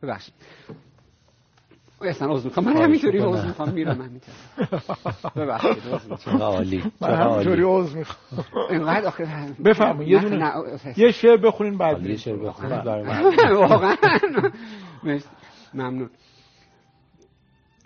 ببخشید. 0.04 0.34
اصلا 2.02 2.34
عذر 2.34 2.46
می‌خوام. 2.46 2.66
من 2.66 2.82
همینطوری 2.82 3.20
عذر 3.20 3.48
می‌خوام. 3.48 3.70
میرم 3.70 4.02
همینطوری 4.02 4.36
ببخشید 5.36 5.84
عذر 6.12 6.32
عالی؟ 6.42 6.84
من 7.02 7.14
همینطوری 7.14 7.64
عذر 7.66 7.98
می‌خوام. 7.98 8.44
اینقدر 8.70 9.08
آخه 9.08 9.28
بفرمایید. 9.66 10.12
یه 10.12 10.30
دونه. 10.30 10.54
یه 10.98 11.12
شعر 11.12 11.38
بخونین 11.38 11.78
بعد 11.78 12.06
یه 12.06 12.18
شعر 12.18 12.36
بخونید 12.36 12.88
واقعا. 13.52 13.96
ممنون. 15.74 16.10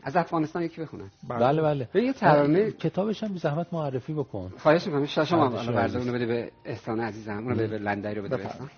از 0.03 0.15
افغانستان 0.15 0.63
یکی 0.63 0.81
بخونن. 0.81 1.09
بله. 1.29 1.61
بله 1.61 1.89
به 1.93 2.03
یه 2.03 2.13
ترانه 2.13 2.71
کتابش 2.71 3.23
هم 3.23 3.37
زحمت 3.37 3.67
معرفی 3.71 4.13
بکن. 4.13 4.51
خواهش 4.57 4.87
می‌کنم 4.87 5.05
شما 5.05 5.49
برده 5.49 5.97
اونو 5.97 6.13
بده 6.13 6.25
به 6.25 6.51
احسان 6.65 6.99
عزیزم 6.99 7.37
اونو 7.37 7.55
بده 7.55 7.67
به 7.67 7.77
لندری 7.77 8.15
رو 8.15 8.23
بده 8.23 8.37
به 8.37 8.45
احسان. 8.45 8.69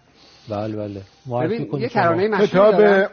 بله 0.50 0.76
بله. 0.76 1.02
معرفی 1.26 1.66
کن 1.66 1.80
یه 1.80 1.90
ترانه 1.90 2.28
مشهور 2.28 2.48
کتاب 2.48 3.10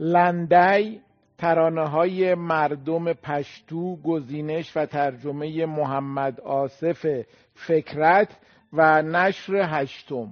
لندی 0.00 1.00
ترانه 1.38 1.88
های 1.88 2.34
مردم 2.34 3.12
پشتو 3.12 3.96
گزینش 3.96 4.76
و 4.76 4.86
ترجمه 4.86 5.66
محمد 5.66 6.40
آصف 6.40 7.24
فکرت 7.54 8.28
و 8.72 9.02
نشر 9.02 9.52
هشتم. 9.68 10.28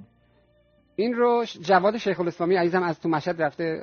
این 0.97 1.15
رو 1.15 1.45
جواد 1.61 1.97
شیخ 1.97 2.21
الاسلامی 2.21 2.57
عزیزم 2.57 2.83
از 2.83 3.01
تو 3.01 3.09
مشهد 3.09 3.43
رفته 3.43 3.83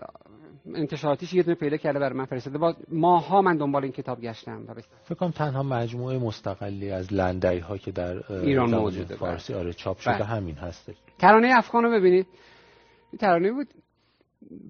انتشاراتیش 0.73 1.33
یه 1.33 1.43
دونه 1.43 1.55
پیدا 1.55 1.77
کرده 1.77 1.99
برای 1.99 2.17
من 2.17 2.25
فرستاده. 2.25 2.57
با 2.57 2.75
ماها 2.91 3.41
من 3.41 3.57
دنبال 3.57 3.83
این 3.83 3.91
کتاب 3.91 4.21
گشتم 4.21 4.65
فکر 5.03 5.15
کنم 5.15 5.31
تنها 5.31 5.63
مجموعه 5.63 6.17
مستقلی 6.17 6.91
از 6.91 7.13
لندی 7.13 7.57
ها 7.57 7.77
که 7.77 7.91
در 7.91 8.31
ایران 8.31 8.75
موجوده 8.75 9.15
فارسی 9.15 9.53
آره 9.53 9.73
چاپ 9.73 9.99
شده 9.99 10.13
بله. 10.13 10.25
همین 10.25 10.55
هستش 10.55 10.95
ترانه 11.19 11.51
افغان 11.57 11.83
رو 11.83 11.91
ببینید 11.91 12.27
این 13.11 13.19
ترانه 13.19 13.51
بود. 13.51 13.67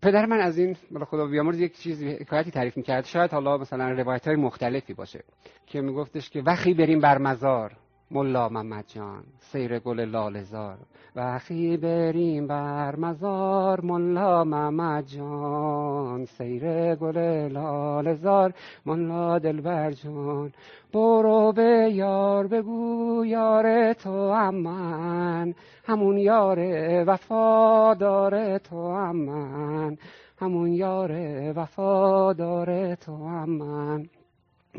پدر 0.01 0.25
من 0.25 0.39
از 0.39 0.57
این 0.57 0.75
بالا 0.91 1.05
خدا 1.05 1.25
بیامرز 1.25 1.59
یک 1.59 1.77
چیز 1.77 2.03
حکایتی 2.03 2.51
تعریف 2.51 2.77
می‌کرد. 2.77 3.05
شاید 3.05 3.31
حالا 3.31 3.57
مثلا 3.57 3.91
روایت 3.91 4.27
های 4.27 4.35
مختلفی 4.35 4.93
باشه 4.93 5.23
که 5.67 5.81
میگفتش 5.81 6.29
که 6.29 6.41
وقتی 6.41 6.73
بریم 6.73 6.99
بر 6.99 7.17
مزار 7.17 7.71
ملا 8.11 8.49
محمد 8.49 8.85
جان 8.87 9.23
سیر 9.39 9.79
گل 9.79 9.99
لالزار 9.99 10.77
وقتی 11.15 11.77
بریم 11.77 12.47
بر 12.47 12.95
مزار 12.95 13.81
ملا 13.81 14.43
محمد 14.43 15.05
جان 15.05 16.25
سیر 16.25 16.95
گل 16.95 17.17
لالزار 17.51 18.53
ملا 18.85 19.39
دلبر 19.39 19.91
جان 19.91 20.51
برو 20.93 21.51
به 21.51 21.89
یار 21.93 22.47
بگو 22.47 23.25
یار 23.25 23.93
تو 23.93 24.33
من. 24.51 25.53
همون 25.85 26.17
یار 26.17 26.59
وفادار 27.07 28.57
تو 28.57 28.91
من. 29.13 29.97
همون 30.41 30.73
یار 30.73 31.11
وفادار 31.55 32.95
تو 32.95 33.17
من. 33.45 34.05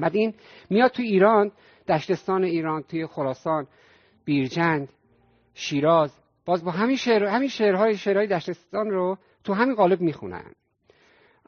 بعد 0.01 0.17
این 0.17 0.35
میاد 0.71 0.91
تو 0.91 1.03
ایران 1.03 1.51
دشتستان 1.89 2.45
ایران 2.45 2.83
توی 2.83 3.07
خراسان 3.07 3.67
بیرجند 4.25 4.89
شیراز. 5.55 6.13
باز 6.45 6.65
با 6.65 6.71
همین 6.71 6.97
شعر 6.97 7.25
همین 7.25 7.49
شعرهای 7.49 7.97
شعرهای 7.97 8.27
دشتستان 8.27 8.91
رو 8.91 9.19
تو 9.45 9.55
همین 9.55 9.75
قالب 9.75 10.01
می‌خونن. 10.01 10.53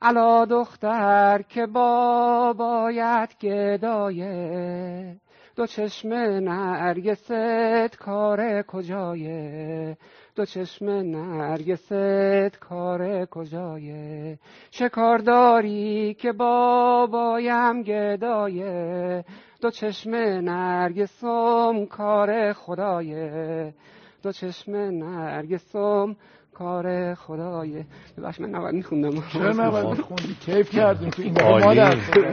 الا 0.02 0.44
دختر 0.44 1.42
که 1.48 1.66
با 1.66 2.52
باید 2.52 3.36
گدایه 3.40 5.16
دو 5.56 5.66
چشم 5.66 6.08
نرگست 6.14 7.96
کار 7.96 8.62
کجایه 8.62 9.96
دو 10.36 10.44
چشم 10.44 10.86
نرگست 10.86 12.58
کار 12.58 13.24
کجایه 13.24 14.38
چه 14.70 14.88
کار 14.88 15.18
داری 15.18 16.14
که 16.14 16.32
بابایم 16.32 17.82
گدایه 17.82 19.24
دو 19.60 19.70
چشم 19.70 20.10
نرگسم 20.14 21.86
کار 21.90 22.52
خدایه. 22.52 23.74
دو 24.22 24.32
چشم 24.32 24.72
نرگسم 24.76 26.16
کار 26.54 27.14
خدایه. 27.14 27.86
ببخش 28.18 28.40
من 28.40 28.48
نباید 28.48 28.74
میخوندم. 28.74 29.22
چرا 29.32 29.52
نباید 29.52 29.86
میخوندی؟ 29.86 30.34
کیف 30.40 30.70
کردیم. 30.70 31.10
تو 31.10 31.22
این 31.22 31.34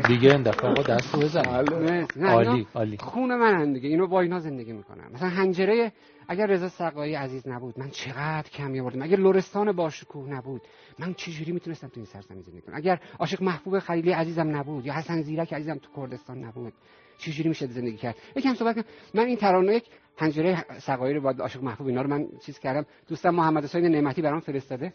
دیگه 0.07 0.31
این 0.31 0.43
دفعه 0.43 0.69
آقا 0.69 0.83
دست 0.83 1.15
رو 1.15 1.21
بزن. 1.21 1.41
بله. 1.41 2.07
عالی 2.25 2.67
عالی. 2.75 2.97
خون 2.97 3.35
من 3.35 3.73
دیگه. 3.73 3.89
اینو 3.89 4.07
با 4.07 4.21
اینا 4.21 4.39
زندگی 4.39 4.73
می‌کنم. 4.73 5.11
مثلا 5.13 5.29
هنجره 5.29 5.91
اگر 6.27 6.45
رضا 6.45 6.69
سقایی 6.69 7.15
عزیز 7.15 7.47
نبود 7.47 7.79
من 7.79 7.89
چقدر 7.89 8.49
کمی 8.49 8.79
آوردم 8.79 9.01
اگر 9.01 9.17
لرستان 9.17 9.71
باشکوه 9.71 10.29
نبود 10.29 10.61
من 10.99 11.13
چجوری 11.13 11.51
می‌تونستم 11.51 11.87
تو 11.87 11.93
این 11.95 12.05
سرزمین 12.05 12.41
زندگی 12.41 12.61
کنم؟ 12.61 12.75
اگر 12.75 12.99
عاشق 13.19 13.43
محبوب 13.43 13.79
خلیلی 13.79 14.11
عزیزم 14.11 14.57
نبود 14.57 14.85
یا 14.85 14.93
حسن 14.93 15.21
زیرک 15.21 15.53
عزیزم 15.53 15.75
تو 15.75 15.89
کردستان 15.95 16.37
نبود 16.37 16.73
چجوری 17.17 17.49
میشه 17.49 17.67
زندگی 17.67 17.97
کرد؟ 17.97 18.15
یکم 18.35 18.53
صحبت 18.53 18.75
کنم 18.75 18.85
من 19.13 19.25
این 19.25 19.37
ترانه 19.37 19.75
یک 19.75 19.83
پنجره 20.17 20.65
سقایی 20.79 21.13
رو 21.13 21.21
با 21.21 21.33
عاشق 21.39 21.63
محبوب 21.63 21.87
اینا 21.87 22.01
رو 22.01 22.09
من 22.09 22.27
چیز 22.45 22.59
کردم. 22.59 22.85
دوستم 23.07 23.29
محمد 23.29 23.63
حسین 23.63 23.85
نعمتی 23.85 24.21
برام 24.21 24.39
فرستاده. 24.39 24.93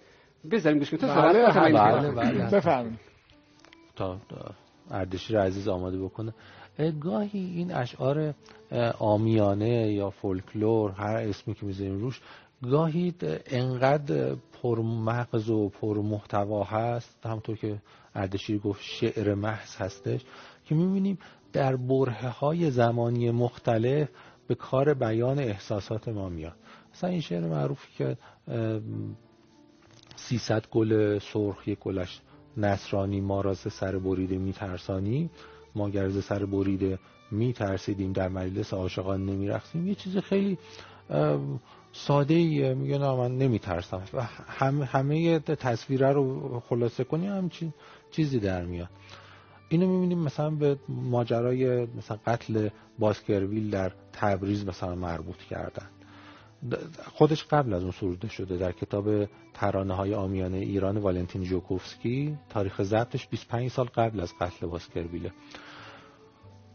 بذاریم 0.50 0.78
گوش 0.78 0.90
تو 0.90 0.96
صحبت 0.96 1.36
بله 1.36 1.72
بله, 1.72 2.10
بله. 2.10 2.50
بفرمایید. 2.50 2.98
تا 3.96 4.18
اردشیر 4.90 5.40
عزیز 5.40 5.68
آماده 5.68 5.98
بکنه. 5.98 6.34
گاهی 7.00 7.52
این 7.56 7.72
اشعار 7.72 8.34
آمیانه 8.98 9.92
یا 9.92 10.10
فولکلور 10.10 10.90
هر 10.90 11.16
اسمی 11.16 11.54
که 11.54 11.66
می‌ذاریم 11.66 11.98
روش 11.98 12.20
گاهی 12.70 13.14
انقدر 13.46 14.34
پرمغز 14.62 15.50
و 15.50 15.68
پرمحتوا 15.68 16.64
هست. 16.64 17.26
همطور 17.26 17.56
که 17.56 17.76
اردشیر 18.14 18.58
گفت 18.58 18.80
شعر 18.82 19.34
محض 19.34 19.76
هستش 19.76 20.20
که 20.64 20.74
می‌بینیم 20.74 21.18
در 21.52 21.76
بره 21.76 22.28
های 22.28 22.70
زمانی 22.70 23.30
مختلف 23.30 24.08
به 24.46 24.54
کار 24.54 24.94
بیان 24.94 25.38
احساسات 25.38 26.08
ما 26.08 26.28
میاد. 26.28 26.56
مثلا 26.94 27.10
این 27.10 27.20
شعر 27.20 27.40
معروفی 27.40 27.88
که 27.98 28.16
300 30.16 30.66
گل 30.70 31.18
سرخ 31.18 31.68
یک 31.68 31.78
گلش 31.78 32.20
نصرانی 32.56 33.20
ما 33.20 33.40
را 33.40 33.54
سر 33.54 33.98
بریده 33.98 34.38
میترسانی. 34.38 35.30
ما 35.74 35.90
گرز 35.90 36.24
سر 36.24 36.44
بریده 36.46 36.98
میترسیدیم 37.30 38.12
در 38.12 38.28
مجلس 38.28 38.74
عاشقان 38.74 39.26
نمیرخسیم 39.26 39.86
یه 39.88 39.94
چیز 39.94 40.16
خیلی 40.16 40.58
ساده 41.92 42.34
ای 42.34 42.74
میگه 42.74 42.98
نه 42.98 43.14
من 43.14 43.38
نمیترسم. 43.38 44.02
و 44.14 44.22
همه 44.84 45.38
تصویره 45.38 46.12
رو 46.12 46.60
خلاصه 46.68 47.04
کنی 47.04 47.26
همچین 47.26 47.72
چیزی 48.10 48.38
در 48.40 48.64
میاد. 48.64 48.88
اینو 49.72 49.86
می‌بینیم 49.86 50.18
مثلا 50.18 50.50
به 50.50 50.76
ماجرای 50.88 51.86
مثلا 51.86 52.18
قتل 52.26 52.68
باسکرویل 52.98 53.70
در 53.70 53.92
تبریز 54.12 54.66
مثلا 54.66 54.94
مربوط 54.94 55.36
کردن. 55.36 55.86
خودش 57.04 57.44
قبل 57.44 57.72
از 57.74 57.82
اون 57.82 57.92
سروده 57.92 58.28
شده 58.28 58.56
در 58.56 58.72
کتاب 58.72 59.26
ترانه 59.54 59.94
های 59.94 60.14
آمیانه 60.14 60.56
ایران 60.56 60.96
والنتین 60.96 61.42
جوکوفسکی 61.42 62.38
تاریخ 62.48 62.82
ضبطش 62.82 63.28
25 63.28 63.70
سال 63.70 63.86
قبل 63.86 64.20
از 64.20 64.32
قتل 64.40 64.66
باسکرویله. 64.66 65.32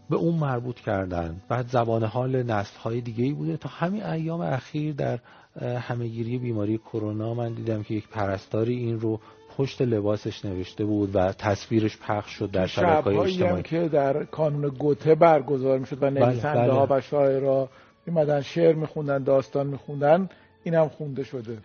به 0.10 0.16
اون 0.16 0.36
مربوط 0.36 0.80
کردن. 0.80 1.42
بعد 1.50 1.68
زبان 1.68 2.04
حال 2.04 2.44
نسل 2.44 2.80
های 2.80 3.02
دیگه 3.02 3.24
ای 3.24 3.34
بوده. 3.34 3.58
تا 3.58 3.70
همین 3.70 4.04
ایام 4.04 4.42
اخیر 4.42 4.94
در 4.94 5.20
همهگیری 5.62 6.38
بیماری 6.38 6.78
کرونا 6.78 7.34
من 7.34 7.54
دیدم 7.54 7.84
که 7.84 7.94
یک 7.94 8.08
پرستاری 8.08 8.76
این 8.76 9.00
رو 9.00 9.20
پشت 9.58 9.82
لباسش 9.82 10.46
نوشته 10.46 10.86
بود 10.86 11.16
و 11.16 11.32
تصویرش 11.32 11.98
پخش 11.98 12.32
شد 12.32 12.52
در 12.52 12.68
شبکه‌های 12.68 13.18
اجتماعی. 13.18 13.64
که 13.64 13.88
در 13.88 14.24
کانون 14.24 14.70
گوته 14.70 15.16
برگزار 15.16 15.80
می‌شد 15.80 16.04
و 16.04 16.12
بله، 16.12 16.26
نویسنده 16.26 16.72
ها 16.72 16.86
بله. 16.86 16.98
و 16.98 17.02
شاعرها 17.02 17.70
میمدن 18.06 18.42
شعر 18.42 18.76
میخوندن 18.76 19.24
داستان 19.24 19.68
میخوندن 19.68 20.30
اینم 20.64 20.90
خونده 20.90 21.24
شده. 21.24 21.58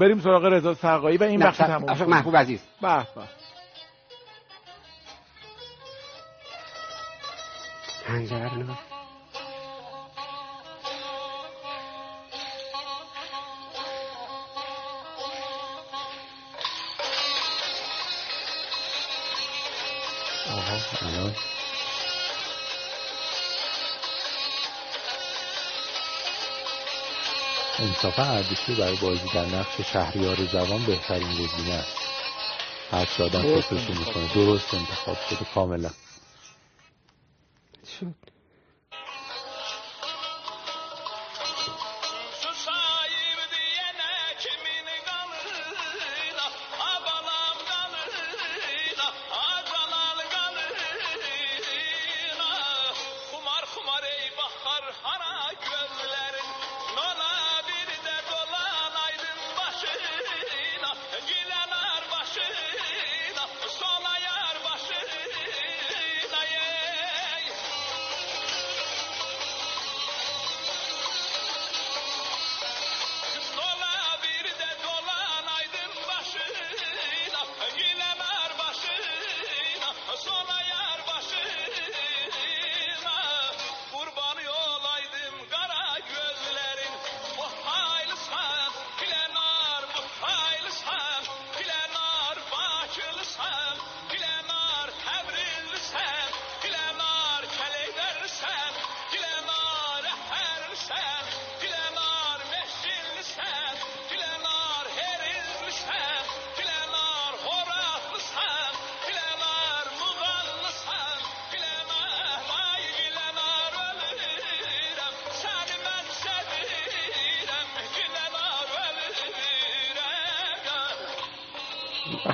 بریم 0.00 0.20
سراغ 0.20 0.44
رضا 0.44 0.74
سقایی 0.74 1.16
و 1.16 1.22
این 1.22 1.40
بخش 1.40 1.56
تموم 1.56 2.08
محبوب 2.08 2.36
عزیز. 2.36 2.60
به 2.82 2.98
به. 2.98 3.22
پنجره 8.06 8.91
الان. 21.02 21.34
انصافا 27.78 28.22
اردشیر 28.22 28.76
برای 28.76 28.96
بازی 28.96 29.28
در 29.34 29.46
نقش 29.46 29.80
شهریار 29.92 30.36
جوان 30.36 30.84
بهترین 30.86 31.32
گزینه 31.32 31.74
است. 31.74 31.96
هر 32.90 33.24
آدم 33.24 33.42
فکرش 33.42 33.90
می‌کنه 33.90 34.34
درست 34.34 34.74
انتخاب 34.74 35.16
شده 35.30 35.44
کاملا. 35.54 35.90
شد. 38.00 38.31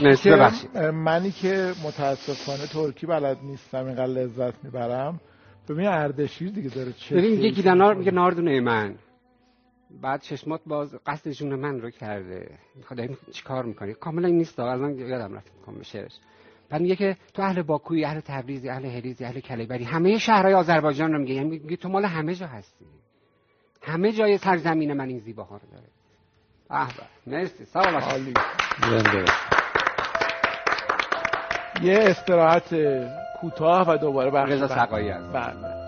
مرسی. 0.08 0.30
منی 0.90 1.30
که 1.30 1.72
متاسفانه 1.84 2.66
ترکی 2.66 3.06
بلد 3.06 3.38
نیستم 3.42 3.86
اینقدر 3.86 4.06
لذت 4.06 4.64
می‌برم. 4.64 5.20
ببین 5.68 5.86
اردشیر 5.86 6.50
دیگه 6.50 6.68
داره 6.68 6.92
چه 6.92 7.16
ببین 7.16 7.30
میگه 7.30 7.50
گیلنار 7.50 7.94
میگه 7.94 8.10
ناردونه 8.10 8.60
من. 8.60 8.94
بعد 10.02 10.20
چشمات 10.22 10.60
باز 10.66 10.94
قصد 11.06 11.30
جون 11.30 11.54
من 11.54 11.80
رو 11.80 11.90
کرده. 11.90 12.58
می‌خواد 12.74 13.00
این 13.00 13.16
چیکار 13.32 13.64
می‌کنی؟ 13.64 13.94
کاملا 13.94 14.28
این 14.28 14.36
نیست 14.36 14.60
الان 14.60 14.98
یادم 14.98 15.34
رفت 15.34 15.52
می‌کنم 15.58 15.82
شعرش. 15.82 16.12
بعد 16.70 16.80
میگه 16.80 16.96
که 16.96 17.16
تو 17.34 17.42
اهل 17.42 17.62
باکوی 17.62 18.04
اهل 18.04 18.20
تبریزی 18.20 18.68
اهل 18.68 18.84
هریزی 18.84 19.24
اهل 19.24 19.40
کلیبری 19.40 19.84
همه 19.84 20.18
شهرهای 20.18 20.54
آذربایجان 20.54 21.12
رو 21.12 21.18
میگه. 21.18 21.34
یعنی 21.34 21.48
میگه 21.48 21.76
تو 21.76 21.88
مال 21.88 22.04
همه 22.04 22.34
جا 22.34 22.46
هستی. 22.46 22.84
همه 23.82 24.12
جای 24.12 24.38
سرزمین 24.38 24.92
من 24.92 25.08
این 25.08 25.18
زیباها 25.18 25.56
رو 25.56 25.68
داره. 25.72 25.88
به 27.26 27.30
مرسی. 27.36 27.64
سلام. 27.64 29.24
یه 31.82 31.98
استراحت 32.00 32.74
کوتاه 33.40 33.90
و 33.90 33.96
دوباره 33.96 34.30
بخش 34.30 34.50
رضا 34.50 34.68
سقایی 34.68 35.12
بله. 35.32 35.78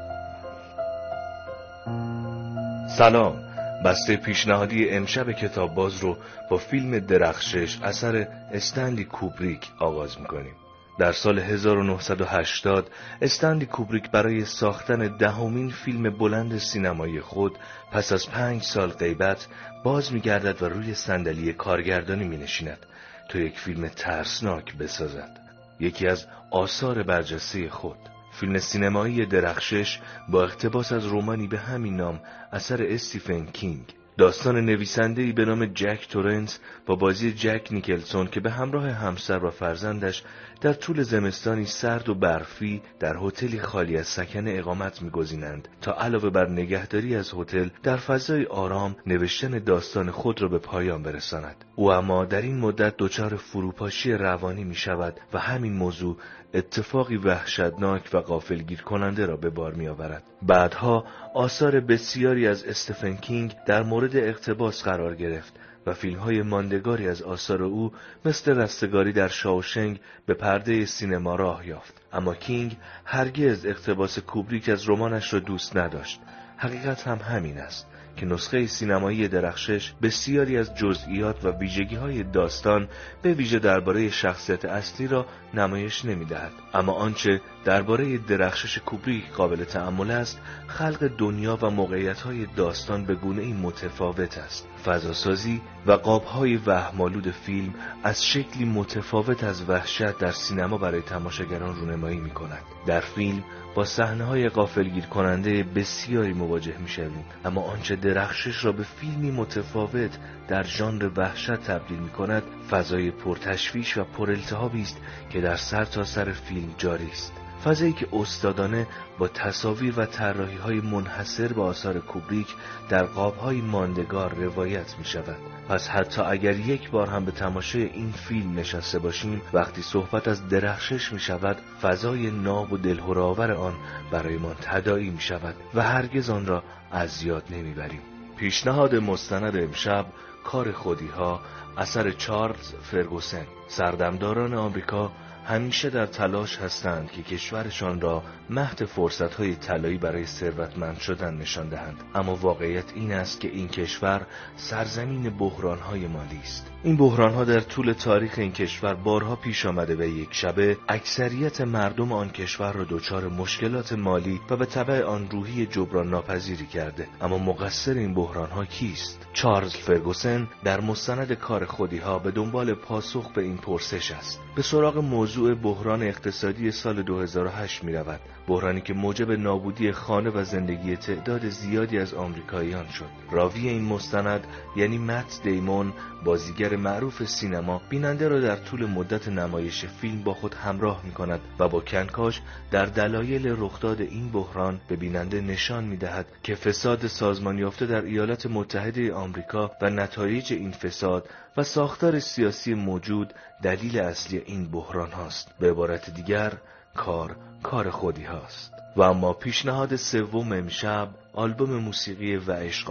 سلام. 2.88 3.50
بسته 3.84 4.16
پیشنهادی 4.16 4.90
امشب 4.90 5.32
کتاب 5.32 5.74
باز 5.74 5.96
رو 5.96 6.16
با 6.50 6.56
فیلم 6.56 6.98
درخشش 6.98 7.82
اثر 7.82 8.28
استنلی 8.52 9.04
کوبریک 9.04 9.70
آغاز 9.78 10.20
می‌کنیم. 10.20 10.54
در 10.98 11.12
سال 11.12 11.38
1980 11.38 12.90
استنلی 13.22 13.66
کوبریک 13.66 14.10
برای 14.10 14.44
ساختن 14.44 15.16
دهمین 15.16 15.70
فیلم 15.70 16.18
بلند 16.18 16.58
سینمایی 16.58 17.20
خود 17.20 17.58
پس 17.92 18.12
از 18.12 18.30
پنج 18.30 18.62
سال 18.62 18.90
غیبت 18.90 19.46
باز 19.84 20.12
میگردد 20.12 20.62
و 20.62 20.68
روی 20.68 20.94
صندلی 20.94 21.52
کارگردانی 21.52 22.24
می 22.24 22.36
نشیند 22.36 22.86
تا 23.28 23.38
یک 23.38 23.58
فیلم 23.58 23.88
ترسناک 23.88 24.76
بسازد. 24.76 25.49
یکی 25.80 26.06
از 26.06 26.26
آثار 26.50 27.02
برجسته 27.02 27.68
خود. 27.70 27.98
فیلم 28.32 28.58
سینمایی 28.58 29.26
درخشش 29.26 30.00
با 30.28 30.42
اقتباس 30.42 30.92
از 30.92 31.06
رومانی 31.06 31.46
به 31.46 31.58
همین 31.58 31.96
نام 31.96 32.20
اثر 32.52 32.86
استیفن 32.88 33.46
کینگ. 33.46 33.99
داستان 34.18 34.60
نویسنده‌ای 34.60 35.32
به 35.32 35.44
نام 35.44 35.66
جک 35.66 36.08
تورنس 36.08 36.58
با 36.86 36.94
بازی 36.94 37.32
جک 37.32 37.68
نیکلسون 37.70 38.26
که 38.26 38.40
به 38.40 38.50
همراه 38.50 38.90
همسر 38.90 39.44
و 39.44 39.50
فرزندش 39.50 40.22
در 40.60 40.72
طول 40.72 41.02
زمستانی 41.02 41.64
سرد 41.64 42.08
و 42.08 42.14
برفی 42.14 42.82
در 43.00 43.16
هتلی 43.16 43.60
خالی 43.60 43.96
از 43.96 44.06
سکنه 44.06 44.54
اقامت 44.58 45.02
میگزینند 45.02 45.68
تا 45.80 45.92
علاوه 45.92 46.30
بر 46.30 46.48
نگهداری 46.48 47.16
از 47.16 47.34
هتل 47.34 47.68
در 47.82 47.96
فضای 47.96 48.44
آرام 48.44 48.96
نوشتن 49.06 49.58
داستان 49.58 50.10
خود 50.10 50.42
را 50.42 50.48
به 50.48 50.58
پایان 50.58 51.02
برساند. 51.02 51.64
او 51.76 51.92
اما 51.92 52.24
در 52.24 52.42
این 52.42 52.58
مدت 52.58 52.94
دچار 52.98 53.36
فروپاشی 53.36 54.12
روانی 54.12 54.64
می 54.64 54.74
شود 54.74 55.20
و 55.32 55.38
همین 55.38 55.72
موضوع 55.72 56.16
اتفاقی 56.54 57.16
وحشتناک 57.16 58.10
و 58.12 58.20
غافلگیر 58.20 58.82
کننده 58.82 59.26
را 59.26 59.36
به 59.36 59.50
بار 59.50 59.74
می 59.74 59.88
آورد. 59.88 60.22
بعدها 60.42 61.04
آثار 61.34 61.80
بسیاری 61.80 62.46
از 62.46 62.64
استفن 62.64 63.16
کینگ 63.16 63.56
در 63.66 63.82
مورد 63.82 64.16
اقتباس 64.16 64.82
قرار 64.82 65.14
گرفت 65.14 65.52
و 65.86 65.94
فیلم 65.94 66.18
های 66.18 66.42
ماندگاری 66.42 67.08
از 67.08 67.22
آثار 67.22 67.62
او 67.62 67.92
مثل 68.24 68.56
رستگاری 68.56 69.12
در 69.12 69.28
شاوشنگ 69.28 70.00
به 70.26 70.34
پرده 70.34 70.86
سینما 70.86 71.36
راه 71.36 71.66
یافت. 71.66 71.94
اما 72.12 72.34
کینگ 72.34 72.76
هرگز 73.04 73.66
اقتباس 73.66 74.18
کوبریک 74.18 74.68
از 74.68 74.88
رمانش 74.88 75.34
را 75.34 75.40
دوست 75.40 75.76
نداشت. 75.76 76.20
حقیقت 76.56 77.06
هم 77.06 77.18
همین 77.18 77.58
است. 77.58 77.89
که 78.16 78.26
نسخه 78.26 78.66
سینمایی 78.66 79.28
درخشش 79.28 79.92
بسیاری 80.02 80.58
از 80.58 80.74
جزئیات 80.74 81.44
و 81.44 81.48
ویژگی 81.48 81.96
های 81.96 82.22
داستان 82.22 82.88
به 83.22 83.32
ویژه 83.32 83.58
درباره 83.58 84.10
شخصیت 84.10 84.64
اصلی 84.64 85.06
را 85.06 85.26
نمایش 85.54 86.04
نمی‌دهد. 86.04 86.52
اما 86.74 86.92
آنچه 86.92 87.40
درباره 87.64 88.18
درخشش 88.18 88.78
کوبریک 88.78 89.30
قابل 89.30 89.64
تأمل 89.64 90.10
است 90.10 90.40
خلق 90.66 91.10
دنیا 91.18 91.58
و 91.62 91.70
موقعیت 91.70 92.20
های 92.20 92.46
داستان 92.56 93.04
به 93.04 93.14
گونه 93.14 93.54
متفاوت 93.54 94.38
است. 94.38 94.68
فضاسازی 94.84 95.60
و 95.86 95.92
قابهای 95.92 96.56
وهمالود 96.56 97.30
فیلم 97.30 97.74
از 98.02 98.24
شکلی 98.26 98.64
متفاوت 98.64 99.44
از 99.44 99.70
وحشت 99.70 100.18
در 100.18 100.30
سینما 100.30 100.78
برای 100.78 101.02
تماشاگران 101.02 101.76
رونمایی 101.76 102.18
می 102.18 102.30
کند 102.30 102.62
در 102.86 103.00
فیلم 103.00 103.44
با 103.74 103.84
صحنه 103.84 104.24
های 104.24 104.48
غافلگیر 104.48 105.06
کننده 105.06 105.62
بسیاری 105.62 106.32
مواجه 106.32 106.78
می 106.78 106.88
شویم 106.88 107.24
اما 107.44 107.62
آنچه 107.62 107.96
درخشش 107.96 108.64
را 108.64 108.72
به 108.72 108.82
فیلمی 108.82 109.30
متفاوت 109.30 110.18
در 110.48 110.62
ژانر 110.62 111.10
وحشت 111.16 111.56
تبدیل 111.56 111.98
می 111.98 112.10
کند 112.10 112.42
فضای 112.70 113.10
پرتشویش 113.10 113.98
و 113.98 114.04
پرالتهابی 114.04 114.82
است 114.82 115.00
که 115.30 115.40
در 115.40 115.56
سر 115.56 115.84
تا 115.84 116.04
سر 116.04 116.32
فیلم 116.32 116.74
جاری 116.78 117.08
است. 117.08 117.39
فضایی 117.64 117.92
که 117.92 118.08
استادانه 118.12 118.86
با 119.18 119.28
تصاویر 119.28 119.94
و 120.00 120.06
طراحی 120.06 120.56
های 120.56 120.80
منحصر 120.80 121.52
به 121.52 121.62
آثار 121.62 122.00
کوبریک 122.00 122.46
در 122.88 123.04
قاب 123.04 123.36
های 123.36 123.60
ماندگار 123.60 124.34
روایت 124.34 124.98
می 124.98 125.04
شود 125.04 125.36
پس 125.68 125.88
حتی 125.88 126.22
اگر 126.22 126.58
یک 126.58 126.90
بار 126.90 127.06
هم 127.06 127.24
به 127.24 127.32
تماشای 127.32 127.82
این 127.82 128.12
فیلم 128.12 128.58
نشسته 128.58 128.98
باشیم 128.98 129.42
وقتی 129.52 129.82
صحبت 129.82 130.28
از 130.28 130.48
درخشش 130.48 131.12
می 131.12 131.20
شود 131.20 131.56
فضای 131.82 132.30
ناب 132.30 132.72
و 132.72 132.76
دلهراور 132.76 133.52
آن 133.52 133.74
برایمان 134.10 134.54
تدایی 134.60 135.10
می 135.10 135.20
شود 135.20 135.54
و 135.74 135.82
هرگز 135.82 136.30
آن 136.30 136.46
را 136.46 136.62
از 136.92 137.22
یاد 137.22 137.44
نمی 137.50 137.74
بریم 137.74 138.00
پیشنهاد 138.36 138.94
مستند 138.94 139.56
امشب 139.56 140.06
کار 140.44 140.72
خودی 140.72 141.08
ها 141.08 141.40
اثر 141.76 142.10
چارلز 142.10 142.74
فرگوسن 142.82 143.46
سردمداران 143.68 144.54
آمریکا 144.54 145.12
همیشه 145.44 145.90
در 145.90 146.06
تلاش 146.06 146.56
هستند 146.56 147.10
که 147.10 147.22
کشورشان 147.22 148.00
را 148.00 148.22
مهد 148.50 148.84
فرصتهای 148.84 149.54
طلایی 149.56 149.98
برای 149.98 150.26
ثروتمند 150.26 150.98
شدن 150.98 151.34
نشان 151.34 151.68
دهند. 151.68 151.96
اما 152.14 152.36
واقعیت 152.36 152.92
این 152.94 153.12
است 153.12 153.40
که 153.40 153.48
این 153.48 153.68
کشور 153.68 154.26
سرزمین 154.56 155.30
بحرانهای 155.30 156.06
مالی 156.06 156.40
است. 156.42 156.69
این 156.82 156.96
بحرانها 156.96 157.44
در 157.44 157.60
طول 157.60 157.92
تاریخ 157.92 158.34
این 158.38 158.52
کشور 158.52 158.94
بارها 158.94 159.36
پیش 159.36 159.66
آمده 159.66 159.96
و 159.96 160.02
یک 160.02 160.28
شبه 160.32 160.76
اکثریت 160.88 161.60
مردم 161.60 162.12
آن 162.12 162.30
کشور 162.30 162.72
را 162.72 162.84
دچار 162.84 163.28
مشکلات 163.28 163.92
مالی 163.92 164.40
و 164.50 164.56
به 164.56 164.66
طبع 164.66 165.02
آن 165.02 165.30
روحی 165.30 165.66
جبران 165.66 166.10
ناپذیری 166.10 166.66
کرده. 166.66 167.08
اما 167.20 167.38
مقصر 167.38 167.92
این 167.92 168.14
بحرانها 168.14 168.64
کیست؟ 168.64 169.26
چارلز 169.32 169.76
فرگوسن 169.76 170.48
در 170.64 170.80
مستند 170.80 171.32
کار 171.32 171.64
خودی 171.64 171.98
ها 171.98 172.18
به 172.18 172.30
دنبال 172.30 172.74
پاسخ 172.74 173.32
به 173.32 173.42
این 173.42 173.56
پرسش 173.56 174.10
است. 174.10 174.40
به 174.56 174.62
سراغ 174.62 174.98
موضوع 174.98 175.54
بحران 175.54 176.02
اقتصادی 176.02 176.70
سال 176.70 177.02
2008 177.02 177.84
می 177.84 177.92
رود. 177.92 178.20
بحرانی 178.48 178.80
که 178.80 178.94
موجب 178.94 179.30
نابودی 179.30 179.92
خانه 179.92 180.30
و 180.30 180.44
زندگی 180.44 180.96
تعداد 180.96 181.48
زیادی 181.48 181.98
از 181.98 182.14
آمریکاییان 182.14 182.88
شد. 182.88 183.10
راوی 183.30 183.68
این 183.68 183.84
مستند 183.84 184.46
یعنی 184.76 184.98
مت 184.98 185.40
دیمون 185.42 185.92
بازیگر 186.24 186.69
معروف 186.76 187.24
سینما 187.24 187.82
بیننده 187.88 188.28
را 188.28 188.40
در 188.40 188.56
طول 188.56 188.86
مدت 188.86 189.28
نمایش 189.28 189.84
فیلم 189.84 190.22
با 190.22 190.34
خود 190.34 190.54
همراه 190.54 191.04
می 191.04 191.12
کند 191.12 191.40
و 191.58 191.68
با 191.68 191.80
کنکاش 191.80 192.40
در 192.70 192.86
دلایل 192.86 193.54
رخداد 193.58 194.00
این 194.00 194.32
بحران 194.32 194.80
به 194.88 194.96
بیننده 194.96 195.40
نشان 195.40 195.84
می 195.84 195.96
دهد 195.96 196.26
که 196.42 196.54
فساد 196.54 197.06
سازمان 197.06 197.58
یافته 197.58 197.86
در 197.86 198.04
ایالات 198.04 198.46
متحده 198.46 199.12
آمریکا 199.12 199.70
و 199.82 199.90
نتایج 199.90 200.52
این 200.52 200.72
فساد 200.72 201.28
و 201.56 201.62
ساختار 201.62 202.18
سیاسی 202.18 202.74
موجود 202.74 203.34
دلیل 203.62 203.98
اصلی 203.98 204.38
این 204.38 204.70
بحران 204.70 205.12
هاست. 205.12 205.48
به 205.58 205.70
عبارت 205.70 206.14
دیگر 206.14 206.52
کار 206.96 207.36
کار 207.62 207.90
خودی 207.90 208.24
هاست. 208.24 208.72
و 208.96 209.02
اما 209.02 209.32
پیشنهاد 209.32 209.96
سوم 209.96 210.52
امشب 210.52 211.08
آلبوم 211.34 211.70
موسیقی 211.70 212.36
و 212.36 212.52
عشق 212.52 212.90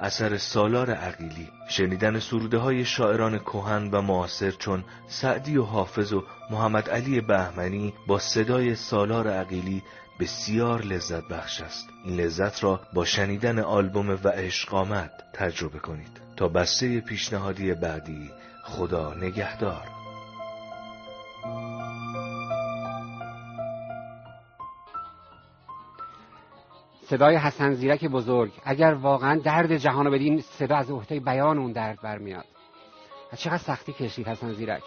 اثر 0.00 0.36
سالار 0.36 0.90
عقیلی. 0.90 1.48
شنیدن 1.68 2.20
سروده 2.20 2.58
های 2.58 2.84
شاعران 2.84 3.38
کهن 3.38 3.90
و 3.90 4.02
معاصر 4.02 4.50
چون 4.50 4.84
سعدی 5.08 5.56
و 5.56 5.62
حافظ 5.62 6.12
و 6.12 6.24
محمد 6.50 6.90
علی 6.90 7.20
بهمنی 7.20 7.94
با 8.06 8.18
صدای 8.18 8.74
سالار 8.74 9.28
عقیلی 9.28 9.82
بسیار 10.20 10.82
لذت 10.82 11.28
بخش 11.28 11.60
است. 11.60 11.88
این 12.04 12.20
لذت 12.20 12.64
را 12.64 12.80
با 12.92 13.04
شنیدن 13.04 13.58
آلبوم 13.58 14.10
و 14.24 14.28
عشق 14.28 14.86
تجربه 15.32 15.78
کنید. 15.78 16.20
تا 16.36 16.48
بسته 16.48 17.00
پیشنهادی 17.00 17.74
بعدی 17.74 18.30
خدا 18.64 19.14
نگهدار. 19.14 19.97
صدای 27.10 27.36
حسن 27.36 27.72
زیرک 27.72 28.04
بزرگ. 28.04 28.52
اگر 28.64 28.94
واقعا 28.94 29.40
درد 29.44 29.76
جهان 29.76 30.04
رو 30.04 30.12
بدین 30.12 30.40
صدا 30.40 30.76
از 30.76 30.90
عهده 30.90 31.20
بیان 31.20 31.58
اون 31.58 31.72
درد 31.72 32.00
برمیاد. 32.02 32.44
چقدر 33.36 33.58
سختی 33.58 33.92
کشید 33.92 34.28
حسن 34.28 34.52
زیرک؟ 34.52 34.82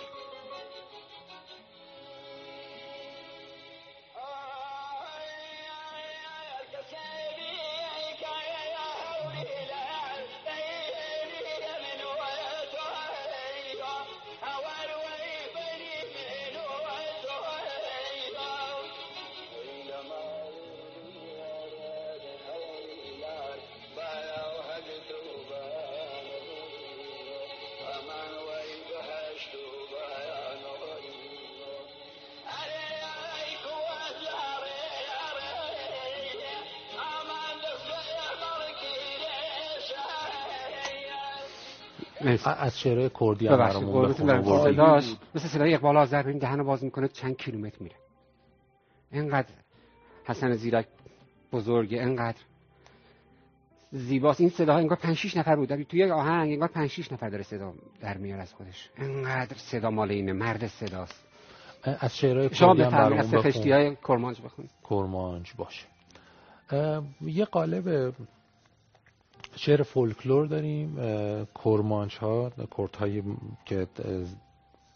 از 42.45 42.79
شعرهای 42.79 43.09
کردی 43.19 43.47
هم 43.47 43.57
برامون 43.57 44.13
صداش 44.13 45.15
مثل 45.35 45.47
صدای 45.47 45.73
اقبال 45.73 45.97
آذر 45.97 46.27
این 46.27 46.37
دهنو 46.37 46.63
باز 46.63 46.83
می‌کنه 46.83 47.07
چند 47.07 47.37
کیلومتر 47.37 47.77
میره. 47.79 47.95
اینقدر 49.11 49.53
حسن 50.23 50.53
زیرک 50.53 50.87
بزرگه 51.51 51.99
اینقدر 51.99 52.41
زیباست. 53.91 54.41
این 54.41 54.49
صداها 54.49 54.79
انگار 54.79 54.97
5 54.97 55.15
6 55.15 55.37
نفر 55.37 55.55
بود. 55.55 55.83
توی 55.83 56.11
آهنگ 56.11 56.51
انگار 56.51 56.67
5 56.67 56.89
6 56.89 57.11
نفر 57.11 57.29
داره 57.29 57.43
صدا 57.43 57.73
در 58.01 58.17
میاد 58.17 58.39
از 58.39 58.53
خودش. 58.53 58.89
اینقدر 58.97 59.57
صدا 59.57 59.89
مال 59.89 60.11
اینه. 60.11 60.33
مرد 60.33 60.67
صداست. 60.67 61.27
از 61.83 62.17
شعرهای 62.17 62.49
هم 62.61 62.73
برامون 62.77 63.19
از 63.19 63.33
خشتی 63.33 63.71
های 63.71 63.95
کرمانج 63.95 64.41
بخون 64.41 64.67
کرمانج 64.89 65.53
باشه. 65.57 65.85
یه 67.21 67.45
قالب 67.45 68.13
شعر 69.55 69.83
فولکلور 69.83 70.45
داریم 70.45 70.95
کرمانچ 71.63 72.17
ها 72.17 72.51
کرت 72.77 72.95
هایی 72.95 73.23
که 73.65 73.87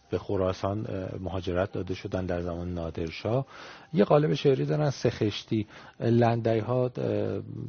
به 0.09 0.17
خراسان 0.17 0.87
مهاجرت 1.19 1.71
داده 1.71 1.93
شدن 1.93 2.25
در 2.25 2.41
زمان 2.41 2.73
نادرشاه. 2.73 3.45
یه 3.93 4.03
قالب 4.03 4.33
شعری 4.33 4.65
دارن 4.65 4.89
سخشتی 4.89 5.67
لندی 5.99 6.59
ها 6.59 6.91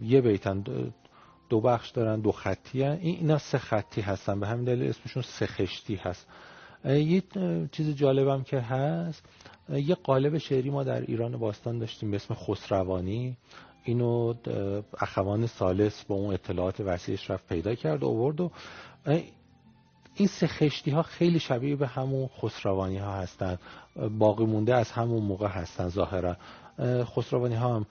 یه 0.02 0.20
بیتن 0.20 0.64
دو 1.48 1.60
بخش 1.60 1.90
دارن 1.90 2.20
دو 2.20 2.32
خطی 2.32 2.82
هن. 2.82 2.98
این 3.00 3.16
اینا 3.16 3.38
سه 3.38 3.58
خطی 3.58 4.00
هستن. 4.00 4.40
به 4.40 4.46
همین 4.46 4.64
دلیل 4.64 4.88
اسمشون 4.88 5.22
سخشتی 5.22 5.94
هست. 5.94 6.26
یه 6.84 7.22
چیز 7.72 7.96
جالبم 7.96 8.42
که 8.42 8.60
هست 8.60 9.22
یه 9.72 9.94
قالب 9.94 10.38
شعری 10.38 10.70
ما 10.70 10.84
در 10.84 11.00
ایران 11.00 11.36
باستان 11.36 11.78
داشتیم 11.78 12.10
به 12.10 12.16
اسم 12.16 12.34
خسروانی. 12.34 13.36
اینو 13.86 14.34
اخوان 15.00 15.46
سالس 15.46 16.04
با 16.04 16.14
اون 16.14 16.34
اطلاعات 16.34 16.80
وسیعش 16.80 17.30
رفت 17.30 17.48
پیدا 17.48 17.74
کرد 17.74 18.02
و 18.02 18.06
آورد 18.08 18.40
و 18.40 18.50
این 20.14 20.28
سه 20.28 20.46
خشتی 20.46 20.90
ها 20.90 21.02
خیلی 21.02 21.38
شبیه 21.40 21.76
به 21.76 21.86
همون 21.86 22.28
خسروانی 22.28 22.98
ها 22.98 23.12
هستن 23.12 23.58
باقی 24.18 24.44
مونده 24.44 24.74
از 24.74 24.90
همون 24.90 25.22
موقع 25.22 25.48
هستن 25.48 25.88
ظاهرا. 25.88 26.36
خسروانی 27.04 27.54
ها 27.54 27.76
هم 27.76 27.86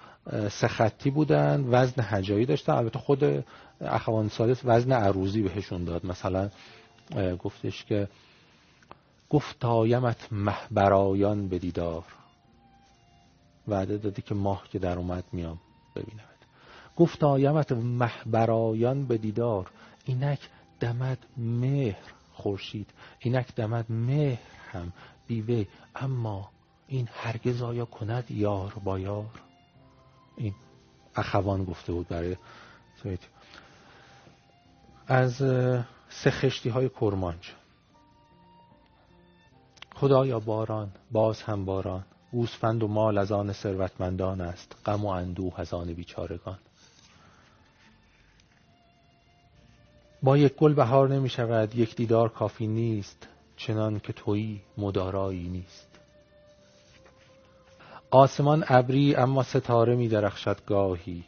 سه 0.49 0.67
خطی 0.67 1.09
بودن 1.09 1.65
وزن 1.69 2.03
هجایی 2.09 2.45
داشتن. 2.45 2.73
البته 2.73 2.99
خود 2.99 3.45
اخوان 3.81 4.29
سالس 4.29 4.61
وزن 4.63 4.91
عروضی 4.91 5.41
بهشون 5.41 5.83
داد. 5.83 6.05
مثلا 6.05 6.49
گفتش 7.39 7.85
که 7.85 8.07
گفت 9.29 9.65
آیمت 9.65 10.27
محبرایان 10.33 11.47
به 11.47 11.59
دیدار 11.59 12.03
وعده 13.67 13.97
دادی 13.97 14.21
که 14.21 14.35
ماه 14.35 14.63
که 14.71 14.79
در 14.79 14.97
اومد 14.97 15.23
میام. 15.31 15.59
ببینمت. 15.95 16.35
گفت 16.97 17.23
آیمت 17.23 17.71
محبرایان 17.71 19.05
به 19.05 19.17
دیدار 19.17 19.71
اینک 20.05 20.39
دمد 20.79 21.17
مهر 21.37 22.13
خورشید 22.33 22.89
اینک 23.19 23.55
دمد 23.55 23.91
مهر 23.91 24.39
هم 24.71 24.93
بیوه 25.27 25.65
اما 25.95 26.49
این 26.87 27.09
هرگز 27.11 27.61
آیا 27.61 27.85
کند 27.85 28.31
یار 28.31 28.73
با 28.83 28.99
یار؟ 28.99 29.41
این 30.37 30.53
اخوان 31.15 31.65
گفته 31.65 31.93
بود 31.93 32.07
برای 32.07 32.37
از 35.07 35.35
سه 36.09 36.31
خشتی 36.31 36.69
های 36.69 36.89
کرمانج 36.89 37.51
خدایا 39.95 40.39
باران 40.39 40.91
باز 41.11 41.41
هم 41.41 41.65
باران. 41.65 42.05
گوسفند 42.35 42.83
و 42.83 42.87
مال 42.87 43.17
از 43.17 43.31
آن 43.31 43.53
ثروتمندان 43.53 44.41
است. 44.41 44.75
غم 44.85 45.05
و 45.05 45.07
اندوه 45.07 45.59
از 45.59 45.73
آن 45.73 45.93
بیچارگان. 45.93 46.57
با 50.23 50.37
یک 50.37 50.55
گل 50.55 50.73
بهار 50.73 51.09
نمی 51.09 51.29
شود. 51.29 51.75
یک 51.75 51.95
دیدار 51.95 52.29
کافی 52.29 52.67
نیست 52.67 53.27
چنان 53.57 53.99
که 53.99 54.13
تویی 54.13 54.61
مدارایی 54.77 55.49
نیست. 55.49 55.87
آسمان 58.11 58.63
ابری 58.67 59.15
اما 59.15 59.43
ستاره 59.43 59.95
می 59.95 60.07
درخشد 60.07 60.65
گاهی. 60.65 61.23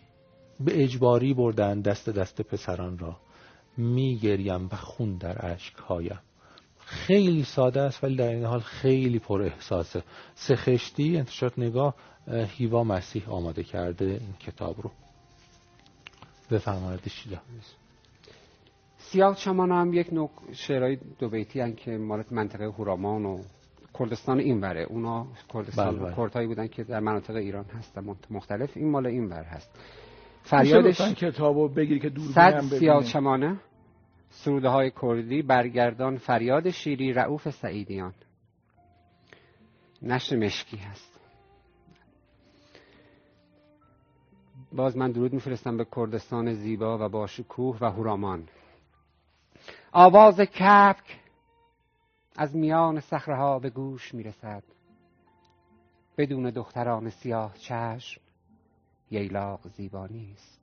به 0.59 0.83
اجباری 0.83 1.33
بردن 1.33 1.81
دست 1.81 2.09
دست 2.09 2.41
پسران 2.41 2.97
را. 2.97 3.15
می 3.77 4.17
گریم 4.17 4.65
و 4.65 4.75
خون 4.75 5.17
در 5.17 5.57
هایم 5.87 6.19
خیلی 6.87 7.43
ساده 7.43 7.81
است 7.81 8.03
ولی 8.03 8.15
در 8.15 8.27
این 8.27 8.45
حال 8.45 8.59
خیلی 8.59 9.19
پر 9.19 9.41
احساسه 9.41 10.03
سه 10.35 10.55
خشتی 10.55 11.17
انتشارات 11.17 11.59
نگاه 11.59 11.95
هیوا 12.27 12.83
مسیح 12.83 13.29
آماده 13.29 13.63
کرده 13.63 14.05
این 14.05 14.33
کتاب 14.39 14.81
رو. 14.81 14.91
بفرمایید 16.51 17.07
شیدا 17.07 17.37
سیاه 18.97 19.35
چمان 19.35 19.71
هم 19.71 19.93
یک 19.93 20.13
نوع 20.13 20.29
شعرهای 20.53 20.97
دو 21.19 21.29
بیتی 21.29 21.59
هن 21.59 21.75
که 21.75 21.91
مال 21.91 22.23
منطقه 22.31 22.65
هورامان 22.65 23.25
و 23.25 23.41
کردستان 23.99 24.39
این 24.39 24.61
وره. 24.61 24.83
اونا 24.83 25.27
کردستان 25.53 25.95
بله, 25.95 26.05
بله. 26.05 26.15
کردهایی 26.15 26.47
بودن 26.47 26.67
که 26.67 26.83
در 26.83 26.99
مناطق 26.99 27.35
ایران 27.35 27.65
هستن 27.65 28.15
مختلف. 28.29 28.77
این 28.77 28.89
مال 28.89 29.07
این 29.07 29.25
ور 29.25 29.43
هست. 29.43 29.69
فریادش 30.43 31.01
کتابو 31.01 31.67
بگیر 31.67 31.99
که 31.99 32.09
دور 32.09 32.31
صد 32.31 32.61
سیاه 32.61 33.03
چمانه 33.03 33.59
سروده 34.29 34.69
های 34.69 34.91
کردی 35.01 35.41
برگردان 35.41 36.17
فریاد 36.17 36.69
شیری 36.69 37.13
رعوف 37.13 37.49
سعیدیان. 37.49 38.13
نشر 40.01 40.35
مشکی 40.35 40.77
هست. 40.77 41.19
باز 44.71 44.97
من 44.97 45.11
درود 45.11 45.33
میفرستم 45.33 45.77
به 45.77 45.85
کردستان 45.95 46.53
زیبا 46.53 47.05
و 47.05 47.09
با 47.09 47.27
شکوه 47.27 47.77
و 47.81 47.85
هورامان. 47.85 48.49
آواز 49.91 50.39
کپک 50.39 51.19
از 52.35 52.55
میان 52.55 52.99
صخره 52.99 53.59
به 53.59 53.69
گوش 53.69 54.13
می‌رسد. 54.13 54.63
بدون 56.17 56.49
دختران 56.49 57.09
سیاه 57.09 57.57
چشم 57.57 58.21
ییلاق 59.11 59.67
زیبا 59.67 60.07
نیست. 60.07 60.56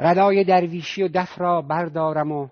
ردای 0.00 0.44
درویشی 0.44 1.02
و 1.02 1.08
دف 1.08 1.40
را 1.40 1.62
بردارم 1.62 2.32
و 2.32 2.48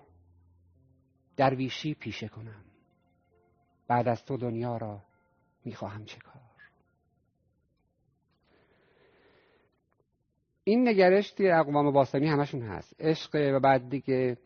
درویشی 1.37 1.93
پیشه 1.93 2.27
کنم. 2.27 2.63
بعد 3.87 4.07
از 4.07 4.25
تو 4.25 4.37
دنیا 4.37 4.77
را 4.77 5.01
می‌خواهم 5.65 6.05
چه 6.05 6.17
کار؟ 6.17 6.41
این 10.63 10.87
نگرش 10.87 11.31
توی 11.31 11.51
اقوام 11.51 11.91
باستانی 11.91 12.27
همشون 12.27 12.61
هست. 12.61 12.95
عشق 12.99 13.51
و 13.55 13.59
بعد 13.59 13.89
دیگه 13.89 14.37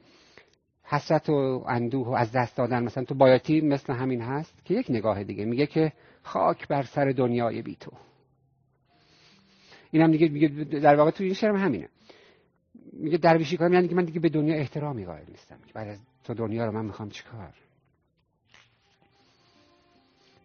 حسرت 0.84 1.30
و 1.30 1.64
اندوه 1.68 2.08
و 2.08 2.12
از 2.12 2.32
دست 2.32 2.58
دادن. 2.58 2.84
مثلا 2.84 3.04
تو 3.04 3.16
بایاتی 3.16 3.62
مثل 3.62 3.94
همین 3.94 4.22
هست 4.22 4.66
که 4.66 4.74
یک 4.74 4.86
نگاه 4.90 5.24
دیگه 5.24 5.46
میگه 5.46 5.68
که 5.68 5.94
خاک 6.24 6.68
بر 6.68 6.84
سر 6.84 7.06
دنیای 7.06 7.62
بی 7.62 7.76
تو. 7.76 7.92
اینم 9.92 10.12
دیگه 10.12 10.30
میگه 10.30 10.48
در 10.80 10.96
واقع 10.96 11.12
تو 11.12 11.24
این 11.24 11.34
شعر 11.34 11.56
همینه. 11.56 11.90
میگه 12.94 13.18
درویشی 13.18 13.58
کنم 13.58 13.74
یعنی 13.74 13.88
که 13.88 13.96
من 13.96 14.06
دیگه 14.06 14.20
به 14.20 14.30
دنیا 14.30 14.56
احترامی 14.56 15.06
قائل 15.06 15.26
نیستم. 15.28 15.60
بعد 15.74 15.88
از 15.88 16.00
تو 16.24 16.34
دنیا 16.34 16.66
رو 16.66 16.72
من 16.72 16.86
می‌خوام 16.86 17.10
چیکار؟ 17.10 17.54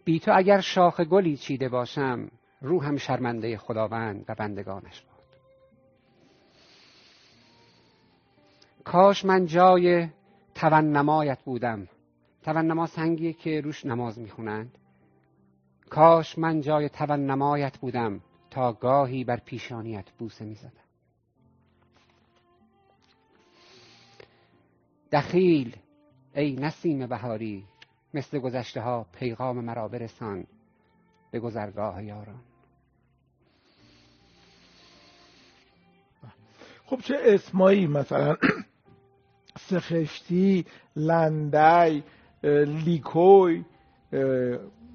بی 0.05 0.19
تو 0.19 0.31
اگر 0.35 0.59
شاخ 0.59 1.01
گلی 1.01 1.37
چیده 1.37 1.69
باشم 1.69 2.31
روحم 2.61 2.97
شرمنده 2.97 3.57
خداوند 3.57 4.25
و 4.27 4.35
بندگانش 4.35 5.01
باد. 5.01 5.25
کاش 8.83 9.25
من 9.25 9.45
جای 9.45 10.07
نمایت 10.97 11.41
بودم. 11.43 11.87
نما 12.65 12.85
سنگیه 12.85 13.33
که 13.33 13.61
روش 13.61 13.85
نماز 13.85 14.19
می‌خونند. 14.19 14.77
کاش 15.89 16.37
من 16.37 16.61
جای 16.61 16.89
نمایت 17.25 17.77
بودم 17.77 18.21
تا 18.49 18.73
گاهی 18.73 19.23
بر 19.23 19.37
پیشانیت 19.37 20.11
بوسه 20.11 20.45
می‌زدم. 20.45 20.88
دخیل 25.11 25.75
ای 26.35 26.55
نسیم 26.55 27.07
بهاری 27.07 27.65
مثل 28.13 28.39
گذشته 28.39 28.81
ها 28.81 29.05
پیغام 29.19 29.65
مرا 29.65 29.87
برسان 29.87 30.47
به 31.31 31.39
گذرگاه 31.39 32.03
یاران. 32.03 32.41
خب 36.85 36.99
چه 37.01 37.15
اسمایی 37.21 37.87
مثلا؟ 37.87 38.35
سخشتی 39.69 40.65
لندی 40.95 42.03
لیکوی 42.85 43.63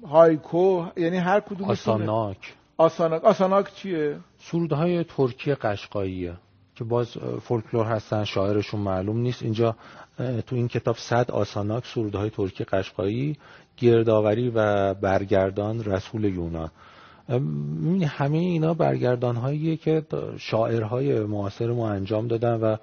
هایکو 0.07 0.85
یعنی 0.97 1.17
هر 1.17 1.39
کدوم 1.39 1.69
آساناک. 1.69 2.53
آساناک. 2.77 3.23
آساناک 3.23 3.73
چیه؟ 3.73 4.19
سروده 4.37 4.75
های 4.75 5.03
ترکی 5.03 5.55
قشقاییه 5.55 6.37
که 6.75 6.83
باز 6.83 7.17
فولکلور 7.41 7.85
هستن 7.85 8.23
شاعرشون 8.23 8.81
معلوم 8.81 9.17
نیست. 9.17 9.43
اینجا 9.43 9.75
تو 10.17 10.55
این 10.55 10.67
کتاب 10.67 10.95
صد 10.97 11.31
آساناک 11.31 11.85
سروده 11.85 12.17
های 12.17 12.29
ترکی 12.29 12.63
قشقایی 12.63 13.37
گردآوری 13.77 14.49
و 14.49 14.93
برگردان 14.93 15.83
رسول 15.83 16.23
یونان. 16.23 16.71
همه 18.07 18.37
اینا 18.37 18.73
برگردان 18.73 19.35
هاییه 19.35 19.77
که 19.77 20.03
شاعرهای 20.37 21.19
معاصر 21.19 21.71
ما 21.71 21.89
انجام 21.89 22.27
دادن 22.27 22.53
و 22.53 22.77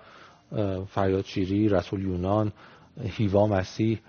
فریاد 0.87 1.25
شیری 1.25 1.69
رسول 1.69 2.03
یونان 2.03 2.53
هیوا 3.05 3.47
مسیح 3.47 4.01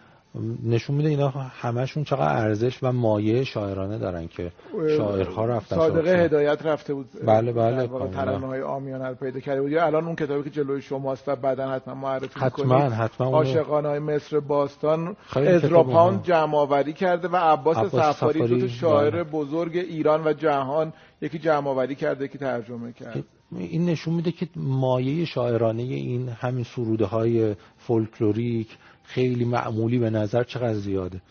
نشون 0.64 0.96
میده 0.96 1.10
اینا 1.10 1.30
همشون 1.30 2.04
چقدر 2.04 2.38
ارزش 2.38 2.80
و 2.84 2.92
مایه 2.92 3.44
شاعرانه 3.44 3.98
دارن 3.98 4.28
که 4.28 4.52
شاعرها 4.98 5.46
رفتن 5.46 5.76
صادقه 5.76 6.12
هدایت 6.12 6.66
رفته 6.66 6.94
بود. 6.94 7.06
بله 7.26 7.52
بله 7.52 7.88
ترانه 7.88 8.48
های 8.48 8.62
آمیانه 8.62 9.08
رو 9.08 9.16
پیدا 9.16 9.40
کرده 9.40 9.62
بود. 9.62 9.72
یا 9.72 9.86
الان 9.86 10.06
اون 10.06 10.16
کتابی 10.16 10.44
که 10.44 10.50
جلوی 10.50 10.82
شماست 10.82 11.30
و 11.30 11.36
بعدا 11.36 11.70
حتما 11.70 11.94
معرفی 11.94 12.40
حتما 12.40 12.80
حتما 12.80 13.28
عاشقان 13.28 13.86
های 13.86 14.00
مصر 14.00 14.40
باستان 14.40 15.16
ازرا 15.36 16.20
جمع 16.24 16.56
آوری 16.56 16.94
کرده 16.94 17.28
و 17.28 17.36
عباس, 17.36 17.78
عباس 17.78 18.16
صفاری 18.16 18.60
دو 18.60 18.68
شاعر 18.68 19.12
بله. 19.12 19.24
بزرگ 19.24 19.78
ایران 19.78 20.28
و 20.28 20.34
جهان 20.34 20.94
یکی 21.22 21.40
جمع 21.40 21.68
آوری 21.68 21.96
کرده 21.96 22.26
یکی 22.26 22.38
ترجمه 22.38 22.94
کرد. 22.94 23.24
این 23.58 23.86
نشون 23.86 24.14
میده 24.14 24.32
که 24.32 24.48
مایه 24.56 25.26
شاعرانه 25.26 25.84
این 25.84 26.30
همین 26.30 26.64
سروده 26.64 27.06
های 27.06 27.56
فولکلوریک 27.78 28.78
خیلی 29.04 29.46
معمولی 29.46 30.00
به 30.00 30.10
نظر 30.10 30.44
چقدر 30.44 30.74
زیاده. 30.74 31.22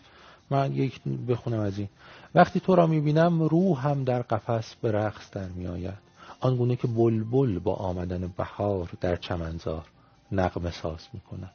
من 0.49 0.73
یک 0.73 1.01
بخونم 1.27 1.59
از 1.59 1.77
این. 1.77 1.89
وقتی 2.35 2.59
تو 2.59 2.75
را 2.75 2.87
می‌بینم 2.87 3.43
روح 3.43 3.87
هم 3.87 4.03
در 4.03 4.21
قفس 4.21 4.75
به 4.75 4.91
رقص 4.91 5.31
در 5.31 5.47
میآید. 5.47 5.97
آنگونه 6.39 6.75
که 6.75 6.87
بلبل 6.87 7.59
با 7.59 7.73
آمدن 7.73 8.33
بهار 8.37 8.89
در 9.01 9.15
چمنزار 9.15 9.85
نقم 10.31 10.69
ساز 10.69 11.07
می‌کنه 11.13 11.49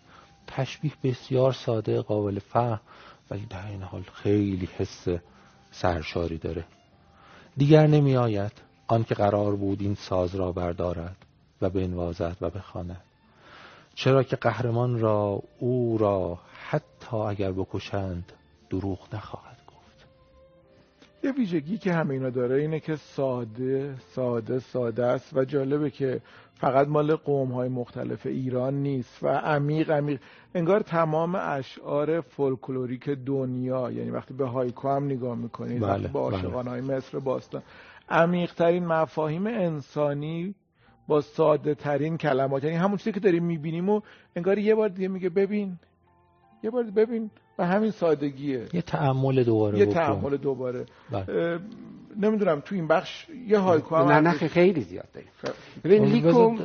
تشبیه 0.47 0.93
بسیار 1.05 1.53
ساده 1.53 2.01
قابل 2.01 2.39
فهم 2.39 2.81
ولی 3.31 3.47
در 3.51 3.67
این 3.67 3.83
حال 3.83 4.03
خیلی 4.13 4.69
حس 4.77 5.09
سرشاری 5.71 6.39
داره. 6.39 6.65
دیگر 7.57 7.87
نمی 7.87 8.17
آید 8.17 8.53
آنکه 8.87 9.15
قرار 9.15 9.57
بود 9.57 9.81
این 9.81 9.95
ساز 9.95 10.35
را 10.35 10.53
بردارد 10.53 11.17
و 11.63 11.71
بنوازد 11.71 12.37
و 12.41 12.51
بخواند. 12.51 13.08
چرا 13.99 14.23
که 14.23 14.37
قهرمان 14.37 15.01
را 15.01 15.43
او 15.59 15.99
را 15.99 16.39
حتی 16.71 17.17
اگر 17.17 17.53
بکشند 17.53 18.33
دروغ 18.71 19.15
نخواهد 19.15 19.59
گفت. 19.67 20.07
یه 21.25 21.33
ویژگی 21.33 21.79
که 21.79 21.93
همه 21.93 22.15
اینا 22.15 22.31
داره 22.31 22.61
اینه 22.61 22.81
که 22.81 22.97
ساده 22.97 23.95
ساده 24.15 24.59
ساده 24.59 25.07
است 25.07 25.37
و 25.37 25.45
جالبه 25.45 25.91
که 25.91 26.21
فقط 26.55 26.89
مال 26.89 27.17
قوم 27.17 27.53
های 27.53 27.69
مختلف 27.69 28.27
ایران 28.27 28.75
نیست 28.75 29.23
و 29.23 29.29
عمیق 29.29 29.91
عمیق. 29.91 30.21
انگار 30.55 30.81
تمام 30.81 31.35
اشعار 31.35 32.21
فولکلوریک 32.21 33.09
دنیا 33.09 33.91
یعنی 33.91 34.11
وقتی 34.11 34.35
به 34.35 34.47
هایکو 34.47 34.89
هم 34.89 35.05
نگاه 35.05 35.37
می‌کنید 35.37 35.83
بله، 35.83 36.09
به 36.09 36.19
عاشقان 36.19 36.69
های 36.69 36.81
مصر 36.81 37.19
باستان 37.19 37.63
عمیقترین 38.09 38.87
مفاهیم 38.87 39.47
انسانی 39.47 40.55
با 41.09 41.21
ساده 41.21 41.75
ترین 41.75 42.17
کلمات. 42.17 42.65
یعنی 42.65 42.77
همون 42.77 42.97
چیزی 42.97 43.13
که 43.13 43.21
داریم 43.21 43.45
می‌بینیم 43.45 43.89
و 43.89 44.01
انگار 44.37 44.59
یه 44.59 44.75
بار 44.75 44.89
دیگه 44.89 45.09
میگه 45.09 45.29
ببین. 45.29 45.79
یه 46.63 46.71
بار 46.71 46.85
ببین. 46.85 47.31
و 47.59 47.67
همین 47.67 47.91
سادگیه. 47.91 48.67
یه 48.73 48.83
تعمل 48.83 49.45
دوباره 49.45 49.79
یه 49.79 49.87
تعمل 49.87 50.37
دوباره. 50.37 50.87
بله. 51.11 51.59
نمی‌دونم 52.17 52.61
تو 52.61 52.75
این 52.75 52.89
بخش 52.89 53.27
یه 53.47 53.59
هایکو 53.59 53.97
هم 53.97 54.09
نه 54.09 54.21
نه 54.21 54.31
خیلی 54.33 54.81
زیاد 54.81 55.09
داریم. 55.15 55.31
ببین 55.85 56.05
لیکو 56.05 56.57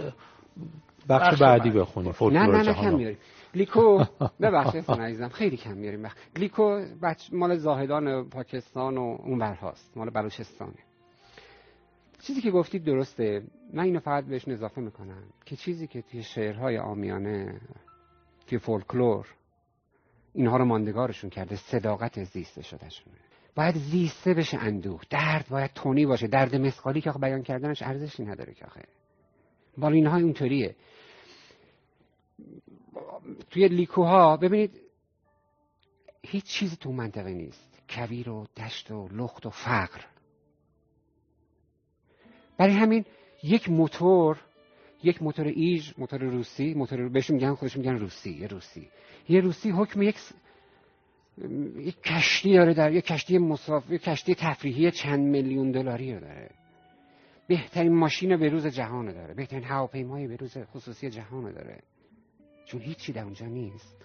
بخش 1.10 1.42
بعدی 1.42 1.70
بخونیم. 1.70 2.14
نه 2.22 2.48
نه 2.48 2.64
نه 2.64 2.74
کم 2.74 2.96
میاریم 2.96 3.18
لیکو 3.56 4.04
ببخشید 4.42 4.92
عزیزم 4.92 5.30
خیلی 5.30 5.58
کم 5.58 5.78
میاریم 5.78 6.04
بخ... 6.04 6.16
لیکو 6.36 6.82
بچ... 7.02 7.30
مال 7.32 7.58
زاهدان 7.58 8.30
پاکستان 8.30 8.98
و 8.98 9.18
اون 9.24 9.42
هاست. 9.42 9.98
مال 9.98 10.10
بلوچستانه. 10.10 10.74
چیزی 12.28 12.42
که 12.42 12.52
گفتید 12.52 12.84
درسته. 12.84 13.44
من 13.74 13.84
اینو 13.84 14.00
فقط 14.00 14.26
بهش 14.26 14.48
اضافه 14.48 14.82
می‌کنم 14.82 15.24
که 15.46 15.56
چیزی 15.56 15.88
که 15.88 16.02
توی 16.02 16.24
شعرهای 16.24 16.78
آمیانه 16.78 17.62
توی 18.48 18.60
فولکلور 18.60 19.28
اینها 20.34 20.58
رو 20.58 20.66
ماندگارشون 20.66 21.30
کرده 21.30 21.56
صداقت 21.56 22.24
زیسته 22.24 22.62
شدهشونه. 22.62 23.16
باید 23.56 23.76
زیسته 23.76 24.34
بشه 24.34 24.58
اندوه. 24.58 25.02
درد 25.10 25.48
باید 25.50 25.72
تونی 25.74 26.06
باشه. 26.06 26.28
درد 26.28 26.56
مسخالی 26.56 27.02
که 27.02 27.12
بیان 27.12 27.44
کردنش 27.44 27.82
ارزشی 27.82 28.24
نداره 28.24 28.54
که 28.54 28.66
آخه. 28.66 28.84
بالا 29.78 29.96
اینها 29.96 30.18
اینطوریه. 30.18 30.76
توی 33.50 33.68
لیکوها 33.68 34.38
ببینید 34.38 34.82
هیچ 36.24 36.44
چیزی 36.44 36.76
تو 36.76 36.92
منطقه 36.92 37.34
نیست. 37.34 37.82
کویر 37.90 38.30
و 38.30 38.46
دشت 38.58 38.92
و 38.92 39.08
لخت 39.12 39.46
و 39.46 39.50
فقر. 39.50 40.13
برای 42.58 42.74
همین 42.74 43.06
یک 43.44 43.70
موتور 43.70 44.38
یک 45.04 45.22
موتور 45.22 45.48
ایج 45.48 45.94
موتور 45.98 46.20
روسی 46.20 46.74
موتور 46.74 47.10
بهشون 47.10 47.36
میگن 47.36 47.54
خودشون 47.54 47.82
میگن 47.82 48.00
روسی 48.00 48.32
یه 48.32 48.48
روسی. 48.48 48.90
یه 49.30 49.42
روسی 49.42 49.70
حکم 49.70 50.02
یک 50.02 50.16
یک 51.78 52.04
کشتی 52.04 52.54
داره 52.54 52.74
در 52.74 52.92
یک 52.92 53.06
کشتی 53.06 53.38
مسافر 53.38 53.98
کشتی 53.98 54.36
تفریحی 54.36 54.92
چند 54.92 55.20
میلیون 55.20 55.72
دلاری 55.72 56.12
داره. 56.12 56.50
بهترین 57.48 57.96
ماشین 57.96 58.38
به 58.38 58.50
روز 58.50 58.68
جهان 58.68 59.14
داره. 59.14 59.34
بهترین 59.34 59.64
هواپیمای 59.64 60.28
به 60.28 60.36
روز 60.36 60.58
خصوصی 60.58 61.10
جهان 61.10 61.52
داره. 61.52 61.80
چون 62.66 62.82
هیچی 62.82 63.14
در 63.14 63.24
اونجا 63.24 63.46
نیست. 63.46 63.98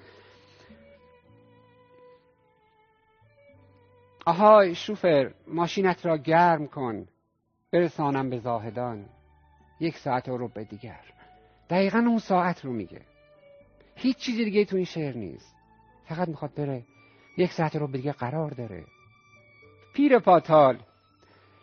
آهای 4.26 4.74
شوفر 4.74 5.34
ماشینت 5.46 6.06
را 6.06 6.16
گرم 6.16 6.66
کن. 6.66 7.06
برسانم 7.72 8.30
به 8.30 8.38
زاهدان. 8.38 9.08
یک 9.80 9.98
ساعت 9.98 10.28
رو 10.28 10.48
به 10.48 10.64
دیگر. 10.64 11.00
دقیقا 11.70 11.98
اون 11.98 12.18
ساعت 12.18 12.64
رو 12.64 12.72
میگه. 12.72 13.00
هیچ 13.96 14.16
چیزی 14.16 14.44
دیگه 14.44 14.64
تو 14.64 14.76
این 14.76 14.84
شعر 14.84 15.16
نیست. 15.16 15.54
فقط 16.04 16.28
می‌خواد 16.28 16.54
بره. 16.54 16.84
یک 17.36 17.52
ساعت 17.52 17.76
رو 17.76 17.86
دیگه 17.86 18.12
قرار 18.12 18.50
داره. 18.50 18.84
پیر 19.94 20.18
پاتال 20.18 20.78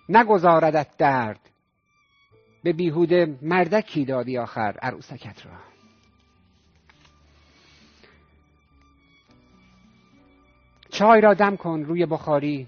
نگذاردت 0.10 0.98
درد. 0.98 1.50
به 2.64 2.74
بیهوده 2.74 3.38
مردکی 3.42 4.06
دادی 4.06 4.38
آخر 4.38 4.78
عروسکت 4.82 5.46
را. 5.46 5.52
چای 10.90 11.22
را 11.22 11.34
دم 11.34 11.56
کن 11.56 11.80
روی 11.80 12.06
بخاری. 12.06 12.68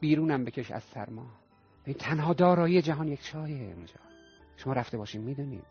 بیرونم 0.00 0.44
بکش 0.44 0.70
از 0.70 0.82
سرما. 0.82 1.43
این 1.84 1.96
تنها 1.96 2.32
دارایی 2.32 2.82
جهان 2.82 3.08
یک 3.08 3.22
چایه 3.22 3.74
اونجا 3.74 3.94
شما 4.56 4.72
رفته 4.72 4.98
باشین 4.98 5.20
می‌دونید 5.20 5.64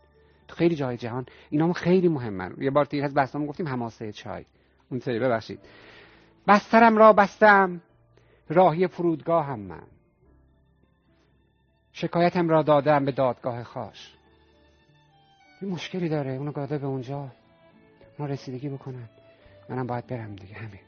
تو 0.48 0.56
خیلی 0.56 0.76
جای 0.76 0.98
جهان 0.98 1.26
اینا 1.50 1.74
خیلی 1.74 2.08
مهمن. 2.08 2.56
یه 2.58 2.72
بار 2.72 2.86
تیر 2.86 3.04
از 3.04 3.14
بحثمون 3.14 3.48
گفتیم 3.48 3.68
هماسه 3.68 4.12
چای. 4.12 4.46
اون 4.92 5.00
سری 5.00 5.20
ببخشید. 5.20 5.60
بسترم 6.48 6.98
را 6.98 7.14
بستم 7.14 7.82
راهی 8.50 8.88
فرودگاه 8.88 9.46
هم 9.46 9.60
من. 9.60 9.84
شکایتم 11.92 12.50
را 12.50 12.64
دادم 12.64 13.06
به 13.06 13.12
دادگاه 13.12 13.64
خاش. 13.64 14.14
یه 15.62 15.70
مشکلی 15.70 16.10
داره 16.10 16.32
اونو 16.32 16.52
گاده 16.52 16.78
به 16.78 16.88
اونجا. 16.88 17.32
اونا 18.18 18.32
رسیدگی 18.32 18.70
بکنن. 18.70 19.10
منم 19.70 19.88
باید 19.88 20.08
برم 20.08 20.36
دیگه 20.36 20.56
همین. 20.56 20.82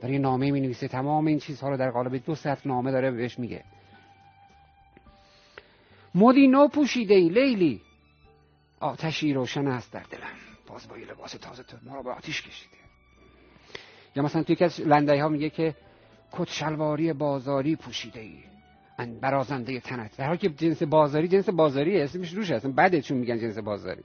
داره 0.00 0.14
یه 0.14 0.20
نامه 0.20 0.50
می 0.50 0.60
نویسه 0.60 0.88
تمام 0.88 1.26
این 1.26 1.38
چیزها 1.38 1.68
رو 1.68 1.76
در 1.76 1.90
قالب 1.90 2.24
دو 2.24 2.34
سطر 2.34 2.68
نامه 2.68 2.90
داره 2.90 3.10
بهش 3.10 3.38
میگه. 3.38 3.64
مدی 6.14 6.46
نو 6.46 6.68
پوشیده 6.68 7.14
ای 7.14 7.28
لیلی. 7.28 7.80
آتشی 8.80 9.32
روشن 9.34 9.66
است 9.66 9.92
در 9.92 10.02
دلم. 10.10 10.20
باز 10.66 10.88
با 10.88 10.98
یه 10.98 11.06
لباس 11.06 11.32
تازه 11.32 11.62
تو. 11.62 11.76
ما 11.82 11.96
رو 11.96 12.02
به 12.02 12.10
آتیش 12.10 12.42
کشیده. 12.42 12.76
یا 14.16 14.22
مثلا 14.22 14.42
توی 14.42 14.52
یکی 14.52 14.64
از 14.64 14.80
لنده 14.80 15.22
ها 15.22 15.28
میگه 15.28 15.50
که 15.50 15.74
کت 16.32 16.48
شلواری 16.48 17.12
بازاری 17.12 17.76
پوشیده 17.76 18.20
ای. 18.20 18.38
برازنده 19.20 19.80
تنت. 19.80 20.16
در 20.16 20.26
حالی 20.26 20.38
که 20.38 20.48
جنس 20.48 20.82
بازاری 20.82 21.28
جنس 21.28 21.48
بازاری 21.48 22.00
اسمش 22.00 22.32
روش 22.32 22.50
هست 22.50 22.66
بده 22.66 23.02
چون 23.02 23.18
میگن 23.18 23.38
جنس 23.38 23.58
بازاری. 23.58 24.02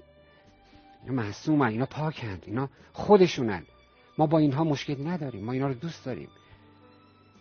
اینا 1.04 1.16
معصومن. 1.24 1.68
اینا 1.68 1.86
پاکند. 1.86 2.44
اینا 2.46 2.70
خودشونن. 2.94 3.64
ما 4.18 4.28
با 4.28 4.38
اینها 4.38 4.64
مشکل 4.64 5.08
نداریم. 5.08 5.44
ما 5.44 5.52
اینا 5.52 5.68
رو 5.68 5.74
دوست 5.74 6.06
داریم. 6.06 6.30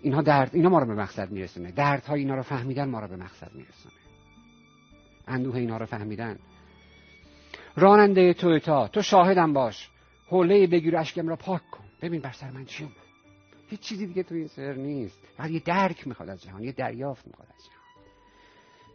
اینها 0.03 0.23
درد 0.23 0.51
اینا 0.55 0.69
ما 0.69 0.79
رو 0.79 0.87
به 0.87 0.95
مقصد 0.95 1.31
میرسونه. 1.31 1.71
دردها 1.71 2.15
اینا 2.15 2.35
رو 2.35 2.43
فهمیدن 2.43 2.89
ما 2.89 3.01
رو 3.01 3.09
به 3.09 3.17
مقصد 3.17 3.51
میرسونه. 3.55 3.95
اندوه 5.27 5.57
اینا 5.57 5.77
رو 5.77 5.87
فهمیدن. 5.87 6.39
راننده 7.77 8.35
تویتا 8.35 8.89
تو 8.89 9.03
شاهدم 9.03 9.53
باش. 9.53 9.91
حوله 10.29 10.67
بگیر 10.67 10.97
اشکم 10.97 11.29
را 11.29 11.37
پاک 11.37 11.71
کن. 11.71 11.85
ببین 12.03 12.21
بر 12.21 12.33
سر 12.33 12.51
من 12.51 12.65
چی 12.65 12.85
اومد. 12.85 12.97
هیچ 13.69 13.81
چیزی 13.81 14.07
دیگه 14.07 14.23
توی 14.23 14.49
سر 14.49 14.73
نیست. 14.73 15.19
فقط 15.37 15.51
یه 15.51 15.61
درک 15.61 16.07
می‌خواد 16.07 16.29
از 16.29 16.43
جهان 16.43 16.63
یه 16.63 16.73
دریافت 16.73 17.27
می‌خواد 17.27 17.49
از 17.49 17.65
جهان. 17.65 17.77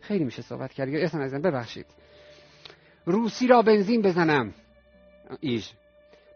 خیلی 0.01 0.23
میشه 0.23 0.41
صحبت 0.41 0.73
کرد. 0.73 0.89
اسم 0.95 1.21
ازم 1.21 1.41
ببخشید. 1.41 1.85
روسی 3.05 3.47
را 3.47 3.61
بنزین 3.61 4.01
بزنم. 4.01 4.53
ایش. 5.39 5.73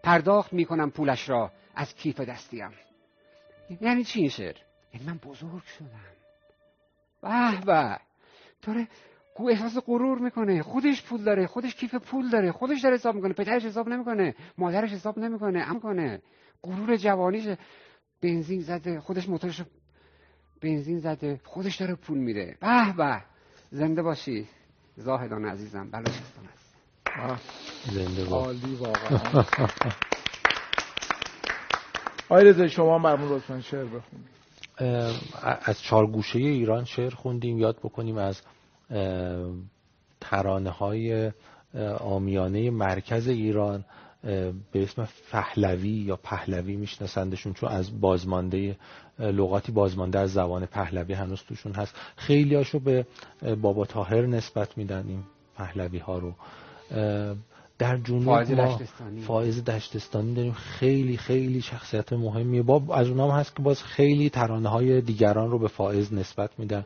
پرداخت 0.03 0.53
می‌کنم 0.53 0.91
پولش 0.91 1.29
را. 1.29 1.51
از 1.75 1.95
کیف 1.95 2.19
دستیم. 2.19 2.71
یعنی 3.81 4.03
چی 4.03 4.19
این 4.19 4.29
شعر؟ 4.29 4.55
یعنی 4.93 5.05
من 5.05 5.17
بزرگ 5.17 5.63
شدم. 5.63 6.15
به 7.21 7.65
به. 7.65 8.87
احساس 9.43 9.83
غرور 9.85 10.19
می‌کنه. 10.19 10.63
خودش 10.63 11.03
پول 11.03 11.23
داره 11.23 11.47
خودش 11.47 11.75
کیف 11.75 11.95
پول 11.95 12.29
داره 12.29 12.51
خودش 12.51 12.81
داره 12.81 12.95
حساب 12.95 13.15
می‌کنه. 13.15 13.33
پدرش 13.33 13.65
حساب 13.65 13.89
نمی‌کنه 13.89 14.35
مادرش 14.57 14.91
حساب 14.91 15.19
نمی‌کنه 15.19 15.59
ام 15.59 15.79
کنه 15.79 16.21
غرور 16.63 16.95
جوانیش 16.95 17.47
بنزین 18.21 18.61
زده 18.61 18.99
خودش 18.99 19.29
موتورش 19.29 19.61
بنزین 20.61 20.99
زده 20.99 21.39
خودش 21.43 21.75
داره 21.75 21.95
پول 21.95 22.17
میده. 22.17 22.57
به 22.61 22.93
به 22.97 23.21
زنده 23.71 24.01
باشی. 24.01 24.47
زاهدان 24.97 25.45
عزیزم 25.45 25.89
بلوچستان 25.91 26.45
است. 26.53 26.75
زنده 27.91 28.29
عالی 28.29 28.75
واقعا. 28.75 29.43
آیرزه 32.29 32.67
شما 32.67 32.97
مرمون 32.97 33.29
لطفا 33.29 33.61
شعر 33.61 33.85
بخونید. 33.85 34.27
از 35.65 35.81
چهار 35.81 36.07
گوشه 36.07 36.39
ایران 36.39 36.83
شعر 36.83 37.09
خوندیم. 37.15 37.59
یاد 37.59 37.77
بکنیم 37.77 38.17
از 38.17 38.41
ترانه 40.21 40.69
های 40.69 41.31
آمیانه 41.99 42.69
مرکز 42.69 43.27
ایران 43.27 43.85
به 44.71 44.83
اسم 44.83 45.03
فهلوی 45.03 45.89
یا 45.89 46.15
پهلوی 46.15 46.75
میشناسندشون 46.75 47.53
چون 47.53 47.69
از 47.69 48.01
بازمانده 48.01 48.77
لغاتی 49.19 49.71
بازمانده 49.71 50.19
از 50.19 50.33
زبان 50.33 50.65
پهلوی 50.65 51.13
هنوز 51.13 51.41
توشون 51.41 51.73
هست. 51.73 51.95
خیلی 52.15 52.55
هاشو 52.55 52.79
به 52.79 53.05
بابا 53.61 53.85
تاهر 53.85 54.25
نسبت 54.25 54.77
میدن 54.77 55.05
این 55.07 55.23
پهلوی 55.57 55.97
ها 55.97 56.17
رو 56.17 56.33
در 57.77 57.97
جنوب 57.97 58.25
فائز 58.25 58.51
دشتستانی. 58.51 59.21
فائز 59.21 59.63
دشتستانی 59.63 60.33
داریم. 60.33 60.53
خیلی 60.53 61.17
خیلی 61.17 61.61
شخصیت 61.61 62.13
مهمیه. 62.13 62.61
با 62.61 62.95
از 62.95 63.09
اونام 63.09 63.31
هست 63.31 63.55
که 63.55 63.63
باز 63.63 63.83
خیلی 63.83 64.29
ترانه 64.29 64.69
های 64.69 65.01
دیگران 65.01 65.51
رو 65.51 65.59
به 65.59 65.67
فائز 65.67 66.13
نسبت 66.13 66.49
میدن. 66.57 66.85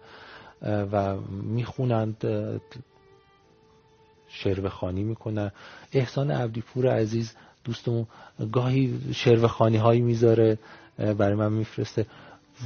و 0.62 1.16
می‌خونند 1.30 2.26
شرب 4.28 4.68
خانی 4.68 5.03
می‌کنن 5.03 5.51
احسان 5.93 6.32
عبدیپور 6.32 6.88
عزیز 6.88 7.36
دوستمون 7.64 8.07
گاهی 8.51 8.99
شرب 9.14 9.47
خانی 9.47 9.78
هایی 9.78 10.01
می‌ذاره 10.01 10.57
برای 10.97 11.36
من 11.36 11.53
میفرسته. 11.53 12.05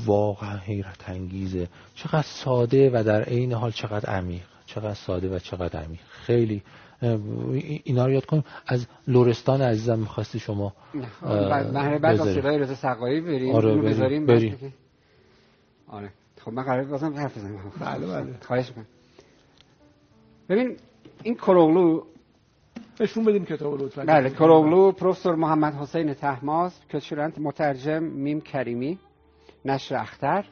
واقعا 0.05 0.57
حیرت 0.57 1.09
انگیزه. 1.09 1.67
چقدر 1.95 2.25
ساده 2.27 2.89
و 2.93 3.03
در 3.03 3.23
عین 3.23 3.53
حال 3.53 3.71
چقدر 3.71 4.09
عمیق. 4.09 4.43
چقدر 4.65 4.93
ساده 4.93 5.35
و 5.35 5.39
چقدر 5.39 5.79
عمیق. 5.79 5.99
خیلی 6.09 6.63
اینا 7.83 8.05
رو 8.05 8.11
یاد 8.11 8.25
کنیم. 8.25 8.43
از 8.67 8.87
لورستان 9.07 9.61
عزیزم 9.61 9.99
می‌خواستی 9.99 10.39
شما 10.39 10.73
بعد 11.21 12.01
بعد 12.01 12.17
صدای 12.17 12.57
رضا 12.57 12.75
سقایی 12.75 13.21
بریم. 13.21 13.55
آره 13.55 13.75
بریم, 13.75 14.25
بریم. 14.25 14.73
آره. 15.87 16.09
خب 16.45 16.53
من 16.53 16.63
قرار 16.63 16.83
بازم 16.83 17.13
حرف 17.13 17.37
بزنم. 17.37 17.71
بله 17.79 18.07
بله. 18.07 18.33
خواهش 18.41 18.69
می‌کنم. 18.69 18.85
ببین 20.49 20.77
این 21.23 21.35
کروغلو 21.35 22.03
نشون 22.99 23.25
بدیم 23.25 23.45
کتاب 23.45 23.81
لطفا. 23.81 24.05
بله 24.05 24.29
کروغلو 24.29 24.91
پروفسور 24.91 25.35
محمد 25.35 25.73
حسین 25.73 26.13
تحماس 26.13 26.79
کچورنت 26.93 27.39
مترجم 27.39 28.03
میم 28.03 28.41
کریمی 28.41 28.99
نشر 29.65 29.95
اختر. 29.95 30.45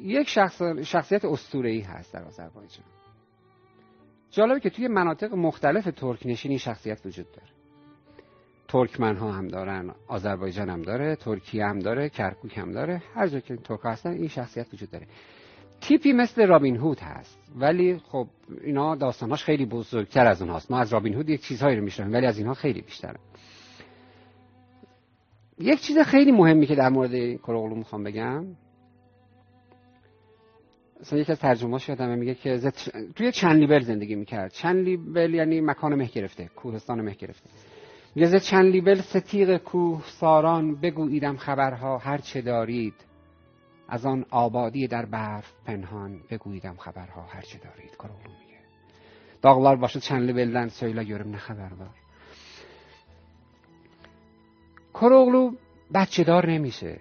یک 0.00 0.28
شخص... 0.28 0.62
شخصیت 0.62 1.24
ای 1.54 1.80
هست 1.80 2.12
در 2.14 2.24
آذربایجان. 2.24 2.84
جالبه 4.30 4.60
که 4.60 4.70
توی 4.70 4.88
مناطق 4.88 5.34
مختلف 5.34 5.84
ترک 5.84 6.26
نشینی 6.26 6.58
شخصیت 6.58 7.06
وجود 7.06 7.26
داره. 7.32 7.55
ترکمن 8.68 9.16
ها 9.16 9.32
هم 9.32 9.48
دارن 9.48 9.94
آذربایجان 10.08 10.68
هم 10.68 10.82
داره 10.82 11.16
ترکیه 11.16 11.66
هم 11.66 11.78
داره 11.78 12.08
کرکوک 12.08 12.58
هم 12.58 12.72
داره 12.72 13.02
هر 13.14 13.28
جا 13.28 13.40
که 13.40 13.56
ترک 13.56 13.80
هستن 13.84 14.10
این 14.10 14.28
شخصیت 14.28 14.74
وجود 14.74 14.90
داره. 14.90 15.06
تیپی 15.80 16.12
مثل 16.12 16.46
رابین 16.46 16.76
هود 16.76 17.00
هست 17.00 17.38
ولی 17.56 17.98
خب 17.98 18.26
اینا 18.64 18.94
داستاناش 18.94 19.44
خیلی 19.44 19.66
بزرگتر 19.66 20.26
از 20.26 20.42
اونهاست. 20.42 20.70
ما 20.70 20.78
از 20.78 20.92
رابین 20.92 21.14
هود 21.14 21.28
یک 21.28 21.40
چیزهایی 21.40 21.76
رو 21.76 21.84
میشنویم 21.84 22.12
ولی 22.12 22.26
از 22.26 22.38
اینها 22.38 22.54
خیلی 22.54 22.80
بیشتره. 22.80 23.18
یک 25.58 25.80
چیز 25.80 25.98
خیلی 25.98 26.32
مهمی 26.32 26.66
که 26.66 26.74
در 26.74 26.88
مورد 26.88 27.36
کروغلو 27.36 27.74
می‌خوام 27.74 28.04
بگم 28.04 28.46
مثلا 31.00 31.18
یکی 31.18 31.32
از 31.32 31.40
ترجمه‌هاش 31.40 31.88
یادمه 31.88 32.16
میگه 32.16 32.34
که 32.34 32.56
زت... 32.56 32.90
توی 33.14 33.32
چند 33.32 33.56
لیبل 33.56 33.80
زندگی 33.80 34.14
می‌کرد. 34.14 34.52
چند 34.52 34.84
لیبل 34.84 35.34
یعنی 35.34 35.60
مکان 35.60 35.94
مه 35.94 36.06
گرفته 36.06 36.50
کوهستان 36.56 37.00
مه 37.00 37.14
گرفته. 37.14 37.50
میگه 38.16 38.28
ز 38.28 38.34
چند 38.34 38.64
لیبل 38.64 39.00
ستیق 39.00 39.56
کوه 39.56 40.02
ساران 40.06 40.80
بگوییدم 40.80 41.36
خبرها 41.36 41.98
هر 41.98 42.18
چه 42.18 42.40
دارید. 42.40 42.94
از 43.88 44.06
آن 44.06 44.26
آبادی 44.30 44.86
در 44.86 45.06
برف 45.06 45.52
پنهان 45.64 46.20
بگوییدم 46.30 46.76
خبرها 46.76 47.22
هر 47.22 47.40
چه 47.40 47.58
دارید. 47.58 47.90
کروغلو 47.90 48.30
میگه. 48.40 48.58
داغلار 49.42 49.76
باشه 49.76 50.00
چند 50.00 50.30
لیبلden 50.30 50.68
söyle 50.68 51.04
görüm 51.04 51.30
نه 51.30 51.36
خبر 51.36 51.68
var 51.68 51.94
کروغلو 54.94 55.56
بچه 55.94 56.24
دار 56.24 56.50
نمیشه. 56.50 57.00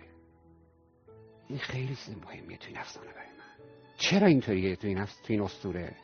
این 1.48 1.60
خیلی 1.60 1.96
چیز 1.96 2.16
مهمیه 2.26 2.58
توی 2.58 2.78
افسانه 2.78 3.08
برای 3.08 3.28
من. 3.28 3.66
چرا 3.98 4.28
اینطوریه 4.28 4.76
توی 4.76 4.90
این 4.90 5.06
توی 5.06 5.36
این 5.36 5.42
اسطوره؟ 5.42 5.96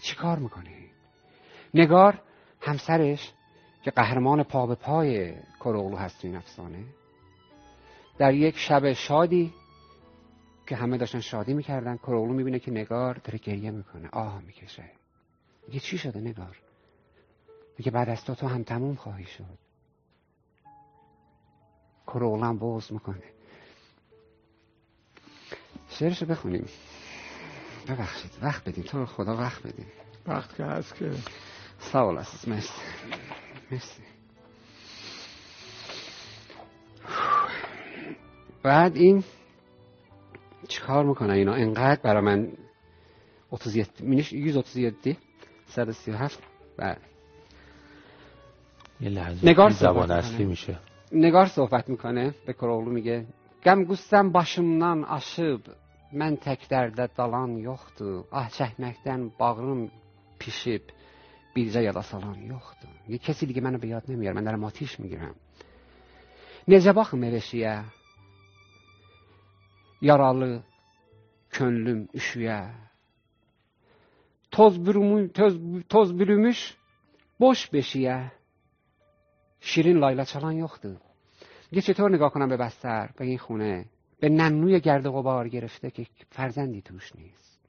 چی 0.00 0.16
کار 0.16 0.38
می‌کنه 0.38 0.70
نگار 1.74 2.22
همسرش 2.62 3.32
که 3.82 3.90
قهرمان 3.90 4.42
پا 4.42 4.66
به 4.66 4.74
پای 4.74 5.34
کروغلو 5.60 5.96
هست 5.96 6.24
این 6.24 6.36
افسانه 6.36 6.84
در 8.18 8.34
یک 8.34 8.58
شب 8.58 8.92
شادی 8.92 9.54
که 10.66 10.76
همه 10.76 10.98
داشتن 10.98 11.20
شادی 11.20 11.54
می‌کردن 11.54 11.96
کروغلو 11.96 12.32
می‌بینه 12.32 12.58
که 12.58 12.70
نگار 12.70 13.14
داره 13.14 13.38
گریه 13.38 13.70
می‌کنه 13.70 14.08
آه 14.12 14.40
می‌کشه. 14.40 14.90
میگه 15.68 15.80
چی 15.80 15.98
شده 15.98 16.20
نگار؟ 16.20 16.58
میگه 17.78 17.90
بعد 17.90 18.08
از 18.08 18.24
تو 18.24 18.34
تو 18.34 18.46
هم 18.46 18.62
تموم 18.62 18.94
خواهی 18.94 19.26
شد. 19.26 19.58
کروغلو 22.06 22.44
هم 22.44 22.58
بوز 22.58 22.92
می‌کنه. 22.92 23.22
شعرشو 25.88 26.26
بخونیم. 26.26 26.66
ببخشید 27.88 28.30
وقت 28.42 28.68
بدیم 28.68 28.84
تو 28.84 29.06
خدا 29.06 29.36
وقت 29.36 29.66
بدیم 29.66 29.86
وقت 30.26 30.56
که 30.56 30.64
هست 30.64 30.94
که 30.94 31.10
سوال 31.82 32.18
است 32.18 32.48
مرسی 32.48 34.02
بعد 38.62 38.96
این 38.96 39.24
چیکار 40.68 41.04
می‌کنه 41.04 41.32
اینا؟ 41.32 41.54
انقدر 41.54 42.00
برای 42.02 42.22
من 42.22 42.52
37 43.60 44.00
minus 44.00 44.32
137 44.32 45.16
137 45.68 46.38
بله. 46.76 46.96
یه 49.00 49.08
لحظه 49.08 49.48
نگار 49.48 49.70
زبان 49.70 50.10
اصلی. 50.10 50.44
میشه. 50.44 50.78
نگار 51.12 51.46
صحبت 51.46 51.88
می‌کنه 51.88 52.34
به 52.46 52.52
کروغلو 52.52 52.90
میگه. 52.90 53.26
Qəm 53.62 53.84
qüssəm 53.86 54.32
başımdan 54.34 55.04
aşıb, 55.16 55.68
mən 56.20 56.34
tək 56.44 56.64
dərdə 56.70 57.06
dalan 57.18 57.52
yoxdur. 57.62 58.24
Ah 58.32 58.48
çəkməkdən 58.50 59.30
bağrım 59.40 59.82
pişib, 60.40 60.82
bircə 61.56 61.80
yada 61.88 62.02
salan 62.02 62.38
yoxdur. 62.52 62.94
یه 63.08 63.18
کسی 63.18 63.46
دیگه 63.46 63.60
منو 63.60 63.78
به 63.78 63.88
یاد 63.88 64.04
نمیاره 64.10 64.36
من 64.36 64.44
دارم 64.44 64.64
آتیش 64.64 65.00
می‌گیرم. 65.00 65.34
baxım 66.68 67.22
eşiyə 67.22 67.82
yaralı 70.00 70.62
könlüm 71.50 72.00
üşüyə 72.14 72.60
toz 74.50 74.86
bürümü 74.86 75.32
toz, 75.32 75.54
toz 75.88 76.18
bürümüş 76.18 76.76
boş 77.40 77.70
شیرین 79.70 79.96
لایلا 80.02 80.24
چالان 80.32 80.54
yoxdur 80.64 80.96
یه 81.72 81.82
چطور 81.82 82.14
نگاه 82.14 82.32
کنم 82.32 82.48
به 82.48 82.56
بستر 82.56 83.10
به 83.16 83.24
این 83.24 83.38
خونه؟ 83.38 83.86
به 84.20 84.28
ننوی 84.28 84.80
گرد 84.80 85.06
و 85.06 85.12
غبار 85.12 85.48
گرفته 85.48 85.90
که 85.90 86.06
فرزندی 86.30 86.82
توش 86.82 87.16
نیست. 87.16 87.60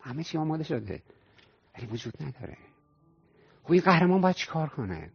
همه 0.00 0.24
چی 0.24 0.38
آماده 0.38 0.64
شده 0.64 1.02
ولی 1.74 1.86
وجود 1.86 2.14
نداره. 2.20 2.56
خب 3.68 3.72
این 3.72 3.82
قهرمان 3.82 4.20
باید 4.20 4.36
چیکار 4.36 4.68
کنه 4.68 5.10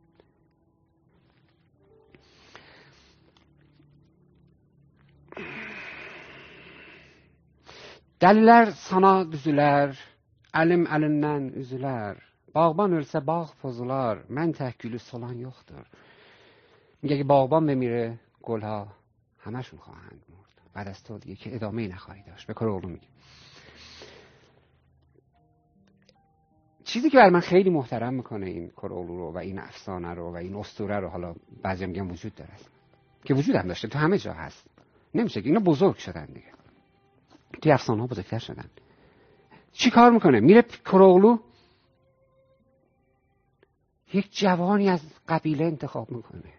Dəlilər 8.24 8.70
sana 8.80 9.26
düzülər, 9.28 9.98
əlim 10.56 10.86
əlindən 10.86 11.50
üzülər. 11.60 12.22
Bağban 12.56 12.94
ölsə 13.00 13.20
bağ 13.26 13.50
pozular, 13.60 14.22
mən 14.30 14.54
tək 14.56 14.78
gülü 14.86 15.00
solan 15.00 15.36
yoxdur. 15.36 15.84
میگه 17.04 17.16
اگه 17.16 17.24
باغبان 17.24 17.68
بمیره 17.68 18.20
گلها 18.44 18.88
همشون 19.40 19.80
خواهند 19.80 20.22
مرد 20.30 20.56
بعد 20.74 20.88
از 20.88 21.04
تو 21.04 21.18
دیگه 21.18 21.36
که 21.36 21.56
ادامه 21.56 21.88
نخواهی 21.88 22.24
داشت 22.24 22.48
به 22.48 22.54
کار 22.54 22.70
اولو 22.70 22.90
میگه 22.90 23.08
چیزی 26.94 27.10
که 27.10 27.18
بر 27.18 27.30
من 27.30 27.40
خیلی 27.40 27.70
محترم 27.70 28.14
می‌کنه 28.14 28.46
این 28.46 28.70
کروغلو 28.70 29.18
رو 29.18 29.32
و 29.32 29.38
این 29.38 29.60
افسانه 29.60 30.14
رو 30.14 30.32
و 30.32 30.36
این 30.36 30.56
اسطوره 30.56 31.00
رو 31.00 31.08
حالا 31.08 31.36
بعضی 31.64 31.86
میگن 31.86 32.10
وجود 32.10 32.36
داره. 32.36 32.52
که 33.24 33.34
وجود 33.34 33.56
هم 33.56 33.68
داشته 33.68 33.88
تو 33.88 34.00
همه 34.00 34.18
جا 34.18 34.34
هست. 34.34 34.68
نمیشه 35.16 35.42
که 35.42 35.48
اینا 35.48 35.60
بزرگ 35.60 35.98
شدن 35.98 36.26
دیگه. 36.26 36.52
توی 37.62 37.72
افسانه 37.72 38.02
ها 38.02 38.08
بزرگتر 38.08 38.40
شدن. 38.40 38.66
چی 39.72 39.90
کار 39.90 40.12
می‌کنه؟ 40.12 40.40
میره 40.40 40.62
کروغلو 40.62 41.38
یک 44.14 44.38
جوانی 44.38 44.90
از 44.90 45.02
قبیله 45.28 45.66
انتخاب 45.66 46.12
می‌کنه. 46.12 46.54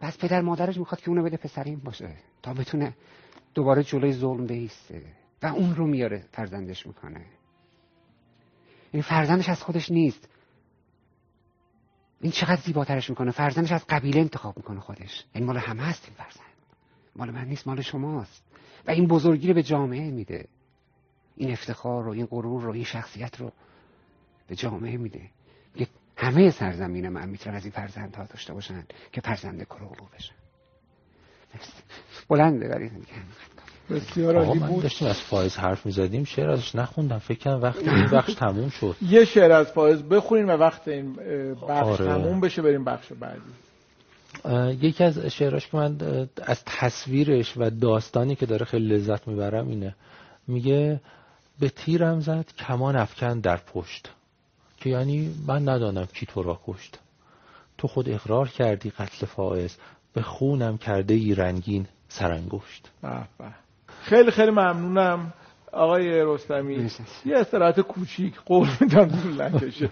و 0.00 0.04
از 0.04 0.18
پدر 0.18 0.40
مادرش 0.40 0.76
می‌خواد 0.76 1.00
که 1.00 1.08
اونو 1.08 1.22
بده 1.22 1.36
پسرین 1.36 1.78
باشه 1.78 2.16
تا 2.42 2.54
بتونه 2.54 2.94
دوباره 3.54 3.82
جلوی 3.82 4.12
ظلم 4.12 4.46
بیسته 4.46 5.02
و 5.42 5.46
اون 5.46 5.74
رو 5.74 5.86
میاره 5.86 6.24
فرزندش 6.32 6.86
می‌کنه. 6.86 7.26
این 8.92 9.02
فرزندش 9.02 9.48
از 9.48 9.62
خودش 9.62 9.90
نیست. 9.90 10.28
این 12.20 12.32
چقدر 12.32 12.60
زیباترش 12.60 13.10
می‌کنه. 13.10 13.30
فرزندش 13.30 13.72
از 13.72 13.84
قبیله 13.88 14.20
انتخاب 14.20 14.56
می‌کنه 14.56 14.80
خودش. 14.80 15.24
این 15.34 15.44
مال 15.44 15.56
همه 15.56 15.82
هست 15.82 16.04
این 16.04 16.14
فرزند. 16.14 16.46
مال 17.16 17.30
من 17.30 17.44
نیست 17.44 17.66
مال 17.66 17.82
شماست. 17.82 18.44
و 18.86 18.90
این 18.90 19.06
بزرگی 19.06 19.48
رو 19.48 19.54
به 19.54 19.62
جامعه 19.62 20.10
میده. 20.10 20.48
این 21.36 21.52
افتخار 21.52 22.04
رو 22.04 22.10
این 22.10 22.26
غرور 22.26 22.62
رو 22.62 22.72
این 22.72 22.84
شخصیت 22.84 23.40
رو 23.40 23.52
به 24.48 24.56
جامعه 24.56 24.96
میده. 24.96 25.30
میگه 25.74 25.88
همه 26.16 26.50
سرزمین 26.50 27.08
من 27.08 27.28
می‌تونن 27.28 27.56
از 27.56 27.64
این 27.64 27.72
فرزندها 27.72 28.24
داشته 28.24 28.54
باشن 28.54 28.86
که 29.12 29.20
فرزند 29.20 29.62
کروغلو 29.62 30.06
بشن. 30.14 30.34
بلنده 32.28 32.68
ولی 32.68 32.90
بسیار 33.90 34.36
عالی 34.36 34.58
من 34.58 34.66
بود. 34.66 34.82
داشتیم 34.82 35.08
از 35.08 35.20
فایز 35.20 35.56
حرف 35.56 35.86
می‌زدیم 35.86 36.24
شعر 36.24 36.50
ازش 36.50 36.74
نخوندم. 36.74 37.18
فکر 37.18 37.38
کنم 37.38 37.62
وقتی 37.62 37.90
این 37.90 38.06
بخش 38.18 38.34
تموم 38.34 38.68
شد. 38.68 38.96
یه 39.02 39.24
شعر 39.24 39.52
از 39.52 39.66
فایز 39.66 40.02
بخونین 40.02 40.46
و 40.46 40.56
وقت 40.56 40.88
این 40.88 41.16
بخش 41.68 41.86
آره. 41.86 42.06
تموم 42.06 42.40
بشه 42.40 42.62
بریم 42.62 42.84
بخش 42.84 43.12
بعدی. 43.12 43.40
یکی 44.86 45.04
از 45.04 45.18
شعراش 45.18 45.68
که 45.68 45.76
من 45.76 45.96
از 46.42 46.64
تصویرش 46.66 47.54
و 47.56 47.70
داستانی 47.70 48.34
که 48.34 48.46
داره 48.46 48.66
خیلی 48.66 48.96
لذت 48.96 49.28
می‌برم 49.28 49.68
اینه. 49.68 49.94
میگه 50.46 51.00
به 51.60 51.68
تیرم 51.68 52.20
زد 52.20 52.46
کمان 52.58 52.96
افکن 52.96 53.40
در 53.40 53.56
پشت 53.56 54.08
که 54.76 54.90
یعنی 54.90 55.34
من 55.46 55.68
ندانم 55.68 56.06
کی 56.06 56.26
تو 56.26 56.42
را 56.42 56.60
کشت. 56.66 56.98
تو 57.78 57.88
خود 57.88 58.08
اقرار 58.08 58.48
کردی 58.48 58.90
قتل 58.90 59.26
فائز 59.26 59.76
به 60.14 60.22
خونم 60.22 60.78
کرده 60.78 61.14
ای 61.14 61.34
رنگین 61.34 61.86
سرانگشت. 62.08 62.88
خیلی 64.02 64.30
خیلی 64.30 64.50
ممنونم 64.50 65.32
آقای 65.72 66.22
رستمی. 66.24 66.90
یه 67.24 67.36
استراحت 67.36 67.80
کوچیک 67.80 68.34
قول 68.46 68.68
میدم 68.80 69.08
طول 69.08 69.42
نکشه. 69.42 69.90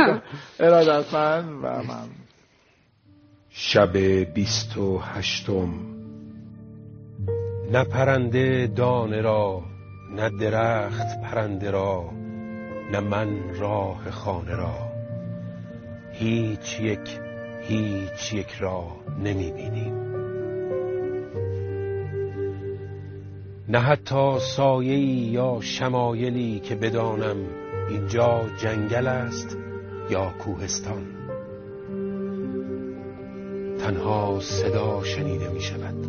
ارادتمند 0.60 1.50
و 1.50 1.66
ممنون. 1.66 2.08
شب 3.50 3.96
بیست 4.34 4.76
و 4.76 4.98
هشتم. 4.98 5.70
نه 7.72 7.84
پرنده 7.84 8.66
دانه 8.66 9.20
را 9.20 9.62
نه 10.16 10.30
درخت 10.30 11.20
پرنده 11.22 11.70
را 11.70 12.10
نه 12.92 13.00
من 13.00 13.54
راه 13.58 14.10
خانه 14.10 14.56
را. 14.56 14.74
هیچ 16.12 16.80
یک 16.80 17.18
هیچ 17.62 18.32
یک 18.32 18.50
را 18.60 18.84
نمی 19.18 19.52
بینیم 19.52 20.01
نه 23.72 23.78
حتی 23.78 24.38
سایه 24.38 24.98
یا 25.30 25.58
شمایلی 25.60 26.60
که 26.60 26.74
بدانم 26.74 27.36
اینجا 27.88 28.40
جنگل 28.56 29.06
است 29.06 29.56
یا 30.10 30.30
کوهستان. 30.38 31.02
تنها 33.78 34.40
صدا 34.40 35.04
شنیده 35.04 35.48
می 35.48 35.60
شود 35.60 36.06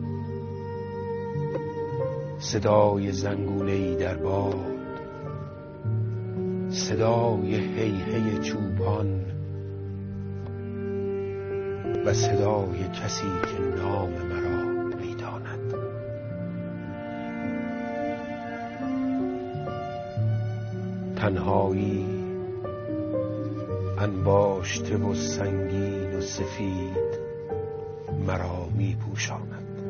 صدای 2.40 3.12
زنگوله 3.12 3.96
در 3.96 4.18
باد. 4.18 4.74
صدای 6.70 7.56
هیهی 7.56 8.40
چوبان 8.42 9.26
و 12.06 12.14
صدای 12.14 12.88
کسی 13.04 13.28
که 13.42 13.82
نام 13.84 14.10
مرا 14.10 14.33
تنهایی 21.24 22.06
انباشته 23.98 24.98
و 24.98 25.14
سنگین 25.14 26.16
و 26.16 26.22
سفید 26.22 27.20
مرا 28.28 28.68
می 28.78 28.96
پوشاند 28.96 29.82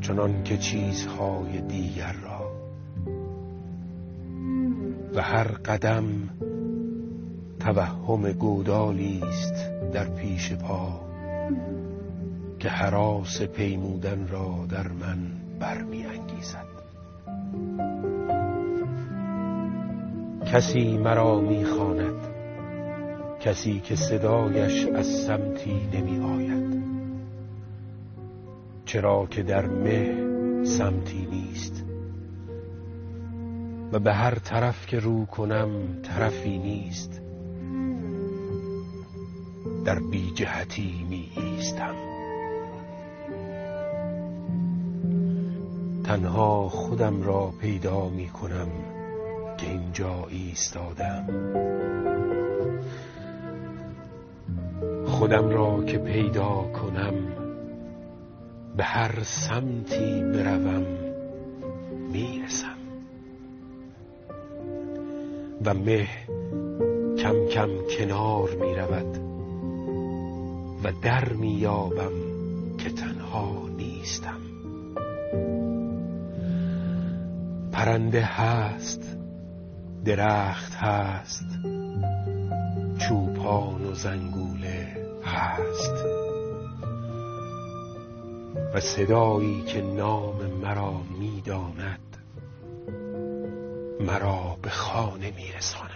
چنان 0.00 0.42
که 0.42 0.56
چیزهای 0.56 1.60
دیگر 1.60 2.12
را 2.12 2.52
و 5.14 5.22
هر 5.22 5.48
قدم 5.48 6.04
توهم 7.60 8.32
گودالی 8.32 9.22
است 9.28 9.54
در 9.92 10.08
پیش 10.08 10.52
پا 10.52 11.00
که 12.58 12.68
حراس 12.68 13.42
پیمودن 13.42 14.28
را 14.28 14.66
در 14.70 14.88
من 14.88 15.18
برمی 15.60 16.06
کسی 20.52 20.98
مرا 20.98 21.40
می‌خواند. 21.40 22.28
کسی 23.40 23.80
که 23.80 23.96
صدایش 23.96 24.86
از 24.86 25.06
سمتی 25.06 25.88
نمی 25.92 26.24
آید 26.24 26.82
چرا 28.84 29.26
که 29.30 29.42
در 29.42 29.66
مه 29.66 30.14
سمتی 30.64 31.28
نیست. 31.32 31.84
و 33.92 33.98
به 33.98 34.12
هر 34.12 34.34
طرف 34.34 34.86
که 34.86 34.98
رو 34.98 35.26
کنم 35.26 35.70
طرفی 36.02 36.58
نیست. 36.58 37.22
در 39.84 39.98
بی 39.98 40.30
جهتی 40.34 41.06
می 41.10 41.28
ایستم 41.36 41.94
تنها 46.04 46.68
خودم 46.68 47.22
را 47.22 47.52
پیدا 47.60 48.08
می 48.08 48.28
کنم 48.28 48.68
که 49.58 49.70
اینجا 49.70 50.26
ایستادم. 50.28 51.26
خودم 55.06 55.48
را 55.48 55.84
که 55.84 55.98
پیدا 55.98 56.62
کنم 56.62 57.14
به 58.76 58.84
هر 58.84 59.22
سمتی 59.22 60.22
بروم 60.22 60.86
می‌رسم. 62.12 62.78
و 65.64 65.74
مه 65.74 66.08
کم 67.18 67.46
کم 67.46 67.68
کنار 67.98 68.50
می 68.50 68.74
رود 68.74 69.18
و 70.84 70.92
در 71.02 71.32
میابم 71.32 72.12
که 72.78 72.90
تنها 72.90 73.68
نیستم. 73.76 74.40
پرنده 77.72 78.20
هست 78.20 79.07
درخت 80.08 80.74
هست. 80.74 81.46
چوپان 82.98 83.84
و 83.84 83.94
زنگوله 83.94 84.96
هست. 85.24 86.04
و 88.74 88.80
صدایی 88.80 89.62
که 89.62 89.82
نام 89.82 90.46
مرا 90.62 91.00
می‌داند 91.18 92.16
مرا 94.00 94.56
به 94.62 94.70
خانه 94.70 95.30
میرساند. 95.36 95.87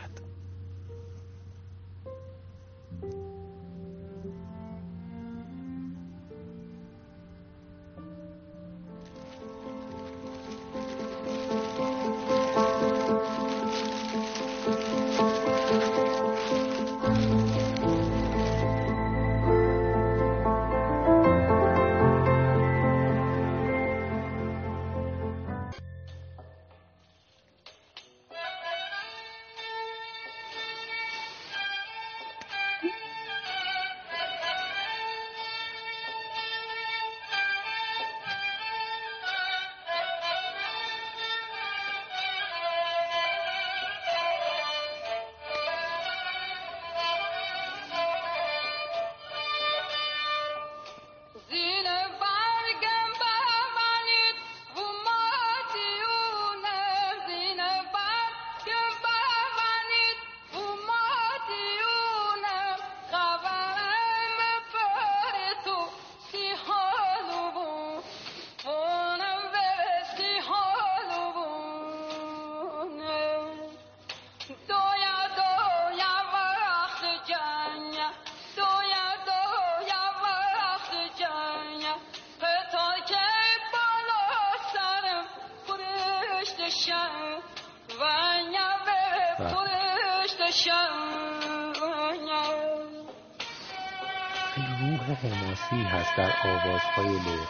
حماسی 95.72 95.84
هست 95.84 96.16
در 96.16 96.32
آوازهای 96.44 97.08
لور 97.08 97.48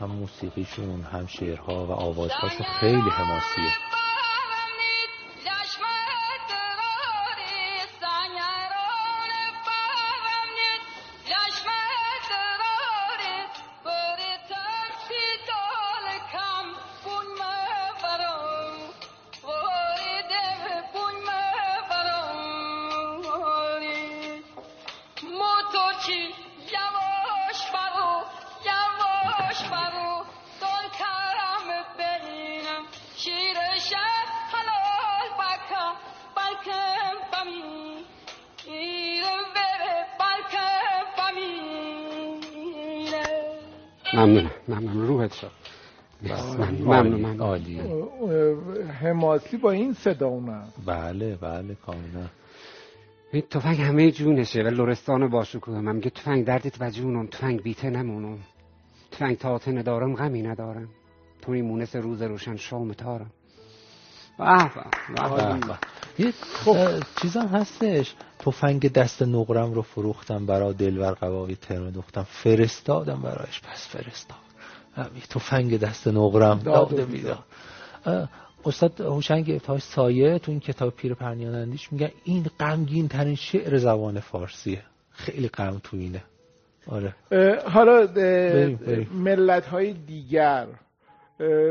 هم 0.00 0.10
موسیقیشون 0.10 1.02
هم 1.02 1.26
شعرها 1.26 1.86
و 1.86 1.90
آوازهاشون 1.92 2.66
خیلی 2.80 3.10
حماسیه. 3.10 3.87
صدا 50.04 50.26
اونم 50.26 50.68
بله 50.86 51.36
بله 51.36 51.74
کاملا. 51.74 52.26
این 53.32 53.42
تفنگ 53.50 53.80
همه 53.80 54.10
جونشه 54.10 54.62
و 54.62 54.66
لرستان 54.66 55.28
باشکوه. 55.28 55.80
من 55.80 55.96
میگه 55.96 56.10
تفنگ 56.10 56.44
دردت 56.44 56.80
و 56.80 56.90
جونم 56.90 57.26
تفنگ 57.26 57.62
بیته 57.62 57.90
نمونم. 57.90 58.38
تفنگ 59.10 59.38
تاته 59.38 59.72
ندارم 59.72 60.14
غمی 60.14 60.42
ندارم. 60.42 60.88
تو 61.42 61.52
مونس 61.52 61.96
روز 61.96 62.22
روشن 62.22 62.56
شام 62.56 62.92
تارم. 62.92 63.30
یه 66.18 66.32
خب. 66.32 67.02
چیزم 67.22 67.46
هستش. 67.46 68.14
تفنگ 68.38 68.92
دست 68.92 69.22
نقرم 69.22 69.72
رو 69.72 69.82
فروختم 69.82 70.46
برای 70.46 70.74
دلور 70.74 71.12
قواوی 71.12 71.56
ترم 71.56 71.90
دختم 71.90 72.22
فرستادم 72.22 73.22
برایش 73.22 73.60
پس 73.60 73.88
فرستاد. 73.88 74.38
تفنگ 75.30 75.78
دست 75.78 76.08
نقرم 76.08 76.58
داده 76.58 77.04
استاد 78.64 79.00
هوشنگ 79.00 79.50
ابتهاج 79.50 79.80
سایه 79.80 80.38
تو 80.38 80.50
این 80.50 80.60
کتاب 80.60 80.94
پیر 80.94 81.14
پرنیانندیش 81.14 81.92
میگه 81.92 82.12
این 82.24 82.46
غمگین 82.60 83.08
ترین 83.08 83.34
شعر 83.34 83.78
زبان 83.78 84.20
فارسیه. 84.20 84.82
خیلی 85.10 85.48
غم 85.48 85.80
تو 85.84 85.96
اینه. 85.96 86.22
آره. 86.86 87.14
حالا 87.66 88.08
ملت 89.14 89.66
های 89.66 89.92
دیگر 89.92 90.66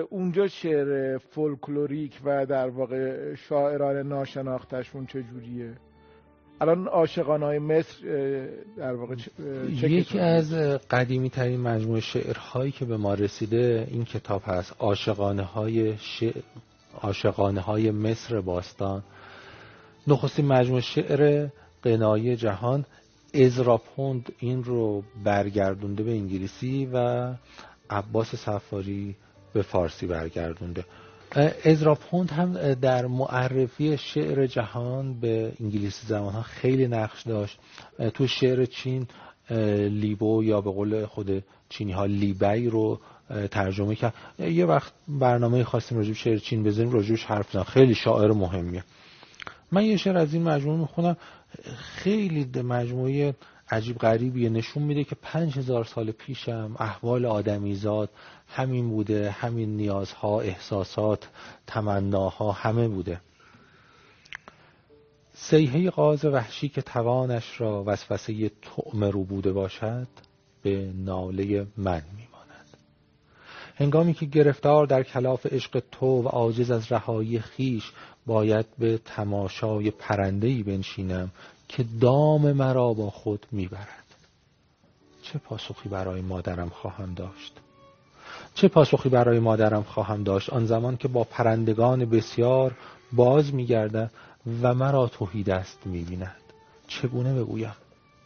اونجا 0.09 0.47
شعر 0.47 1.17
فولکلوریک 1.17 2.19
و 2.25 2.45
در 2.45 2.69
واقع 2.69 3.35
شاعران 3.35 4.07
ناشناختشون 4.07 5.05
چجوریه؟ 5.05 5.73
الان 6.61 6.87
آشقان 6.87 7.43
های 7.43 7.59
مصر 7.59 7.97
در 8.77 8.93
واقع 8.93 9.15
یکی 9.69 10.19
از 10.19 10.53
قدیمی 10.91 11.29
ترین 11.29 11.59
مجموعه 11.59 12.01
شعرهایی 12.01 12.71
که 12.71 12.85
به 12.85 12.97
ما 12.97 13.13
رسیده 13.13 13.87
این 13.91 14.05
کتاب 14.05 14.41
هست 14.45 14.75
آشقانه 14.79 15.43
های 15.43 15.97
شعر. 15.97 16.41
عاشقانه 17.01 17.61
های 17.61 17.91
مصر 17.91 18.41
باستان. 18.41 19.03
نخستین 20.07 20.45
مجموعه 20.45 20.81
شعر 20.81 21.47
قنایی 21.83 22.35
جهان 22.35 22.85
ازراپوند 23.33 24.31
این 24.39 24.63
رو 24.63 25.03
برگردونده 25.23 26.03
به 26.03 26.11
انگلیسی 26.11 26.89
و 26.93 27.27
عباس 27.89 28.35
سفاری 28.35 29.15
به 29.53 29.61
فارسی 29.61 30.07
برگردونده. 30.07 30.85
ازراپوند 31.65 32.31
هم 32.31 32.73
در 32.73 33.05
معرفی 33.05 33.97
شعر 33.97 34.47
جهان 34.47 35.19
به 35.19 35.51
انگلیسی 35.59 36.07
زمان 36.07 36.33
ها 36.33 36.41
خیلی 36.41 36.87
نقش 36.87 37.23
داشت. 37.23 37.59
تو 38.13 38.27
شعر 38.27 38.65
چین 38.65 39.07
لیبو 39.89 40.43
یا 40.43 40.61
به 40.61 40.71
قول 40.71 41.05
خود 41.05 41.43
چینی 41.69 41.91
ها 41.91 42.05
لیبی 42.05 42.69
رو 42.69 42.99
ترجمه 43.51 43.95
کرد. 43.95 44.13
یه 44.39 44.65
وقت 44.65 44.93
برنامه 45.07 45.63
خواستیم 45.63 45.97
راجب 45.97 46.13
شعر 46.13 46.37
چین 46.37 46.63
بزنیم 46.63 46.91
راجبش 46.91 47.23
حرف 47.23 47.51
زن 47.51 47.63
خیلی 47.63 47.95
شاعر 47.95 48.31
مهمیه. 48.31 48.83
من 49.71 49.85
یه 49.85 49.97
شعر 49.97 50.17
از 50.17 50.33
این 50.33 50.43
مجموعه 50.43 50.79
می‌خونم. 50.79 51.17
خیلی 51.77 52.61
مجموعه 52.61 53.35
عجیب 53.69 53.97
غریبیه. 53.97 54.49
نشون 54.49 54.83
میده 54.83 55.03
که 55.03 55.15
پنج 55.21 55.57
هزار 55.57 55.83
سال 55.83 56.11
پیشم 56.11 56.75
احوال 56.79 57.25
آدمیزاد 57.25 58.09
همین 58.47 58.89
بوده. 58.89 59.31
همین 59.31 59.77
نیازها 59.77 60.41
احساسات 60.41 61.29
تمناها 61.67 62.51
همه 62.51 62.87
بوده. 62.87 63.21
سیهه 65.33 65.89
قاز 65.89 66.25
وحشی 66.25 66.69
که 66.69 66.81
توانش 66.81 67.61
را 67.61 67.83
وسوسه 67.87 68.49
تعم 68.49 69.03
رو 69.03 69.23
بوده 69.23 69.51
باشد 69.51 70.07
به 70.61 70.91
ناله 70.95 71.67
من 71.77 72.01
میماند 72.15 72.26
هنگامی 73.79 74.13
که 74.13 74.25
گرفتار 74.25 74.85
در 74.85 75.03
کلاف 75.03 75.45
عشق 75.45 75.83
تو 75.91 76.05
و 76.05 76.27
عاجز 76.27 76.71
از 76.71 76.91
رهایی 76.91 77.39
خیش 77.39 77.91
باید 78.25 78.65
به 78.79 78.99
تماشای 79.05 79.91
پرندهی 79.91 80.63
بنشینم 80.63 81.31
که 81.67 81.85
دام 82.01 82.51
مرا 82.51 82.93
با 82.93 83.09
خود 83.09 83.45
می‌برد. 83.51 84.03
چه 85.21 85.39
پاسخی 85.39 85.89
برای 85.89 86.21
مادرم 86.21 86.69
خواهم 86.69 87.13
داشت؟ 87.13 87.53
چه 88.55 88.67
پاسخی 88.67 89.09
برای 89.09 89.39
مادرم 89.39 89.83
خواهم 89.83 90.23
داشت؟ 90.23 90.49
آن 90.49 90.65
زمان 90.65 90.97
که 90.97 91.07
با 91.07 91.23
پرندگان 91.23 92.05
بسیار 92.05 92.75
باز 93.13 93.53
میگردد 93.53 94.11
و 94.61 94.73
مرا 94.73 95.07
توهی 95.07 95.43
دست 95.43 95.79
می‌بیند. 95.85 96.41
چگونه 96.87 97.33
بگویم؟ 97.33 97.75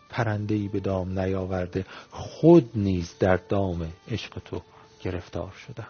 پرندهی 0.09 0.67
به 0.67 0.79
دام 0.79 1.19
نیاورده 1.19 1.85
خود 2.11 2.71
نیز 2.75 3.15
در 3.19 3.35
دام 3.49 3.87
عشق 4.11 4.39
تو 4.45 4.61
گرفتار 5.01 5.51
شدم. 5.51 5.87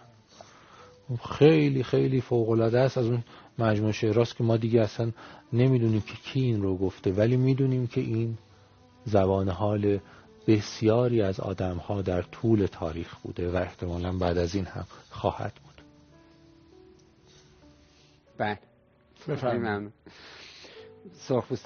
خیلی 1.38 1.82
خیلی 1.82 2.20
فوق 2.20 2.50
العاده 2.50 2.80
است 2.80 2.98
از 2.98 3.06
اون 3.06 3.24
مجموعه 3.58 3.92
شعراست 3.92 4.36
که 4.36 4.44
ما 4.44 4.56
دیگه 4.56 4.80
اصلا 4.80 5.12
نمی‌دونیم 5.52 6.00
که 6.00 6.14
کی 6.14 6.40
این 6.40 6.62
رو 6.62 6.76
گفته 6.76 7.12
ولی 7.12 7.36
می‌دونیم 7.36 7.86
که 7.86 8.00
این 8.00 8.38
زبان 9.04 9.48
حال 9.48 9.98
بسیاری 10.46 11.22
از 11.22 11.40
آدم 11.40 11.76
ها 11.76 12.02
در 12.02 12.22
طول 12.22 12.66
تاریخ 12.66 13.16
بوده 13.16 13.50
و 13.50 13.56
احتمالا 13.56 14.12
بعد 14.12 14.38
از 14.38 14.54
این 14.54 14.64
هم 14.64 14.86
خواهد 15.10 15.52
بود. 15.54 15.84
بله. 18.38 18.58
بفرمایید. 19.28 19.92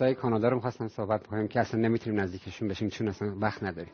های 0.00 0.14
کانادا 0.14 0.48
رو 0.48 0.54
می‌خواستم 0.54 0.88
صحبت 0.88 1.22
بکنیم 1.22 1.48
که 1.48 1.60
اصلا 1.60 1.80
نمی‌تونیم 1.80 2.20
نزدیکشون 2.20 2.68
بشیم 2.68 2.88
چون 2.88 3.08
اصلا 3.08 3.36
وقت 3.40 3.62
نداریم. 3.62 3.92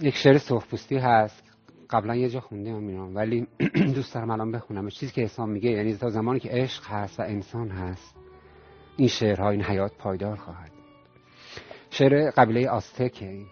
یک 0.00 0.16
شعر 0.16 0.38
سرخپوستی 0.38 0.96
هست. 0.96 1.44
قبلا 1.90 2.16
یه 2.16 2.28
جا 2.28 2.40
خونده 2.40 2.70
هم 2.70 3.16
ولی 3.16 3.46
دوست 3.94 4.14
دارم 4.14 4.30
الان 4.30 4.52
بخونم 4.52 4.88
چیزی 4.88 5.12
که 5.12 5.24
اسلام 5.24 5.50
میگه 5.50 5.70
یعنی 5.70 5.96
تا 5.96 6.10
زمانی 6.10 6.40
که 6.40 6.48
عشق 6.48 6.86
هست 6.86 7.20
و 7.20 7.22
انسان 7.22 7.68
هست 7.68 8.16
این 8.96 9.08
شعرها 9.08 9.50
این 9.50 9.62
حیات 9.62 9.92
پایدار 9.98 10.36
خواهد 10.36 10.70
شعر 11.90 12.30
قبیله 12.30 12.70
آستکه 12.70 13.28
این. 13.28 13.46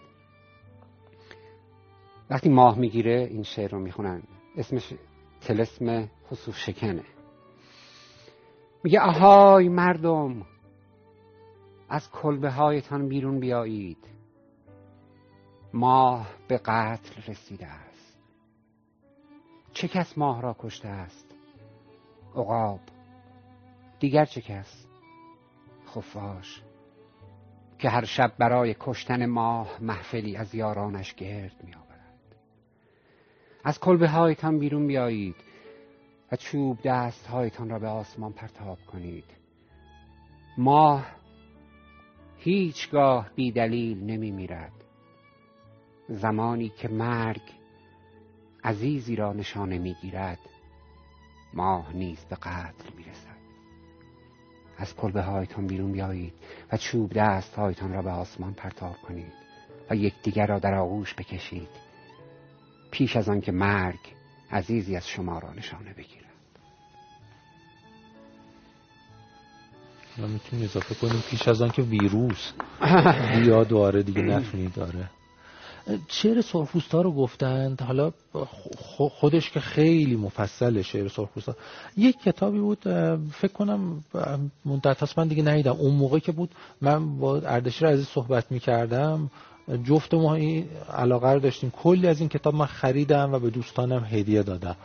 وقتی 2.29 2.49
ماه 2.49 2.79
می‌گیره 2.79 3.27
این 3.31 3.43
شعر 3.43 3.71
رو 3.71 3.79
می‌خونن. 3.79 4.23
اسمش 4.57 4.93
تلسم 5.41 6.09
خصوص 6.27 6.55
شکنه. 6.55 7.03
میگه 8.83 8.99
آهای 8.99 9.69
مردم 9.69 10.45
از 11.89 12.11
کلبه 12.11 12.51
هایتان 12.51 13.07
بیرون 13.07 13.39
بیایید. 13.39 13.97
ماه 15.73 16.29
به 16.47 16.57
قتل 16.57 17.31
رسیده 17.31 17.67
است. 17.67 18.17
چه 19.73 19.87
کس 19.87 20.17
ماه 20.17 20.41
را 20.41 20.55
کشته 20.59 20.87
است؟ 20.87 21.35
عقاب. 22.35 22.79
دیگر 23.99 24.25
چه 24.25 24.41
کس؟ 24.41 24.85
خفاش. 25.87 26.61
که 27.79 27.89
هر 27.89 28.05
شب 28.05 28.33
برای 28.37 28.75
کشتن 28.79 29.25
ماه 29.25 29.77
محفلی 29.81 30.35
از 30.35 30.55
یارانش 30.55 31.15
گرد 31.15 31.63
می 31.63 31.73
آورد 31.73 32.35
از 33.63 33.79
کلبه 33.79 34.09
هایتان 34.09 34.59
بیرون 34.59 34.87
بیایید 34.87 35.35
و 36.31 36.35
چوب 36.35 36.79
دست 36.83 37.27
هایتان 37.27 37.69
را 37.69 37.79
به 37.79 37.87
آسمان 37.87 38.33
پرتاب 38.33 38.77
کنید. 38.91 39.25
ماه 40.57 41.05
هیچگاه 42.37 43.29
بی 43.35 43.51
دلیل 43.51 44.03
نمی 44.03 44.31
میرد 44.31 44.82
زمانی 46.09 46.69
که 46.69 46.87
مرگ 46.87 47.41
عزیزی 48.63 49.15
را 49.15 49.33
نشانه 49.33 49.77
می‌گیرد 49.77 50.39
ماه 51.53 51.93
نیز 51.93 52.25
به 52.25 52.35
قتل 52.35 52.93
می‌رسد. 52.97 53.43
از 54.77 54.95
کلبه 54.95 55.21
هایتان 55.21 55.67
بیرون 55.67 55.91
بیایید 55.91 56.33
و 56.71 56.77
چوب 56.77 57.13
دست 57.13 57.55
هایتان 57.55 57.93
را 57.93 58.01
به 58.01 58.09
آسمان 58.09 58.53
پرتاب 58.53 58.95
کنید 59.07 59.33
و 59.89 59.95
یکدیگر 59.95 60.47
را 60.47 60.59
در 60.59 60.73
آغوش 60.73 61.13
بکشید. 61.13 61.69
پیش 62.91 63.15
از 63.15 63.29
آنکه 63.29 63.51
مرگ 63.51 63.99
عزیزی 64.51 64.95
از 64.95 65.07
شما 65.07 65.39
را 65.39 65.53
نشانه 65.53 65.93
بگیرد. 65.93 66.23
ما 70.17 70.27
می‌تونیم 70.27 70.65
اضافه 70.65 70.95
کنیم 70.95 71.23
پیش 71.29 71.47
از 71.47 71.61
آنکه 71.61 71.81
ویروس 71.81 72.51
بیا 73.39 73.63
دواره 73.63 74.03
دیگه 74.03 74.21
نتونی 74.21 74.67
داره 74.67 75.09
شعر 76.07 76.41
سرخپوستا 76.41 77.01
رو 77.01 77.11
گفتند 77.11 77.81
حالا 77.81 78.11
خودش 79.09 79.51
که 79.51 79.59
خیلی 79.59 80.15
مفصله 80.15 80.81
شعر 80.81 81.07
سرخپوستا 81.07 81.55
یک 81.97 82.19
کتابی 82.25 82.59
بود 82.59 82.79
فکر 83.31 83.53
کنم 83.53 84.03
مدت 84.65 85.17
من 85.17 85.27
دیگه 85.27 85.43
ندیدم. 85.43 85.71
اون 85.71 85.95
موقع 85.95 86.19
که 86.19 86.31
بود 86.31 86.49
من 86.81 87.17
با 87.17 87.37
اردشیر 87.37 87.87
عزیز 87.87 88.07
صحبت 88.07 88.51
می‌کردم. 88.51 89.31
جفت 89.83 90.13
ما 90.13 90.35
این 90.35 90.65
علاقه 90.93 91.31
رو 91.31 91.39
داشتیم. 91.39 91.69
کلی 91.69 92.07
از 92.07 92.19
این 92.19 92.29
کتاب 92.29 92.55
من 92.55 92.65
خریدم 92.65 93.33
و 93.33 93.39
به 93.39 93.49
دوستانم 93.49 94.07
هدیه 94.11 94.43
دادم. 94.43 94.75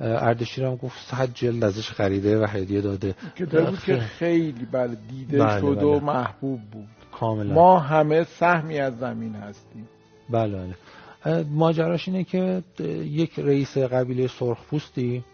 اردشیرم 0.00 0.76
گفت 0.76 0.98
صد 1.10 1.34
جلد 1.34 1.64
ازش 1.64 1.90
خریده 1.90 2.40
و 2.40 2.46
هدیه 2.46 2.80
داده. 2.80 3.14
کتابی 3.36 3.76
که 3.86 3.96
خیلی 3.96 4.66
بله 4.72 4.96
دیده 5.10 5.38
بله 5.38 5.60
شد 5.60 5.82
و 5.82 5.92
بله. 5.92 6.04
محبوب 6.04 6.60
بود. 6.72 6.88
کاملا. 7.12 7.54
ما 7.54 7.78
همه 7.78 8.24
سهمی 8.24 8.78
از 8.78 8.98
زمین 8.98 9.34
هستیم. 9.34 9.88
بله 10.30 10.56
بله. 10.56 11.44
ماجراش 11.44 12.08
اینه 12.08 12.24
که 12.24 12.62
یک 13.04 13.38
رئیس 13.38 13.78
قبیله 13.78 14.26
سرخپوستی 14.28 15.24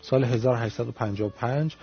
سال 0.00 0.24
1855 0.24 1.76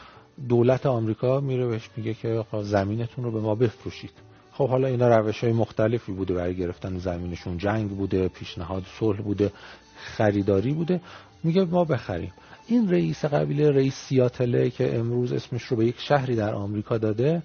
دولت 0.49 0.85
آمریکا 0.85 1.39
میره 1.39 1.67
بهش 1.67 1.89
میگه 1.97 2.13
که 2.13 2.45
زمینتون 2.61 3.23
رو 3.23 3.31
به 3.31 3.39
ما 3.39 3.55
بفروشید. 3.55 4.11
خب 4.51 4.69
حالا 4.69 4.87
اینا 4.87 5.17
روش 5.17 5.43
های 5.43 5.53
مختلفی 5.53 6.11
بوده 6.11 6.33
برای 6.33 6.55
گرفتن 6.55 6.97
زمینشون. 6.97 7.57
جنگ 7.57 7.89
بوده 7.89 8.27
پیشنهاد 8.27 8.83
صلح 8.99 9.21
بوده 9.21 9.51
خریداری 9.95 10.73
بوده. 10.73 11.01
میگه 11.43 11.65
ما 11.65 11.83
بخریم. 11.83 12.33
این 12.67 12.91
رئیس 12.91 13.25
قبیله 13.25 13.71
رئیس 13.71 13.95
سیاتله 13.95 14.69
که 14.69 14.95
امروز 14.99 15.33
اسمش 15.33 15.63
رو 15.63 15.77
به 15.77 15.85
یک 15.85 15.99
شهری 15.99 16.35
در 16.35 16.53
آمریکا 16.53 16.97
داده 16.97 17.43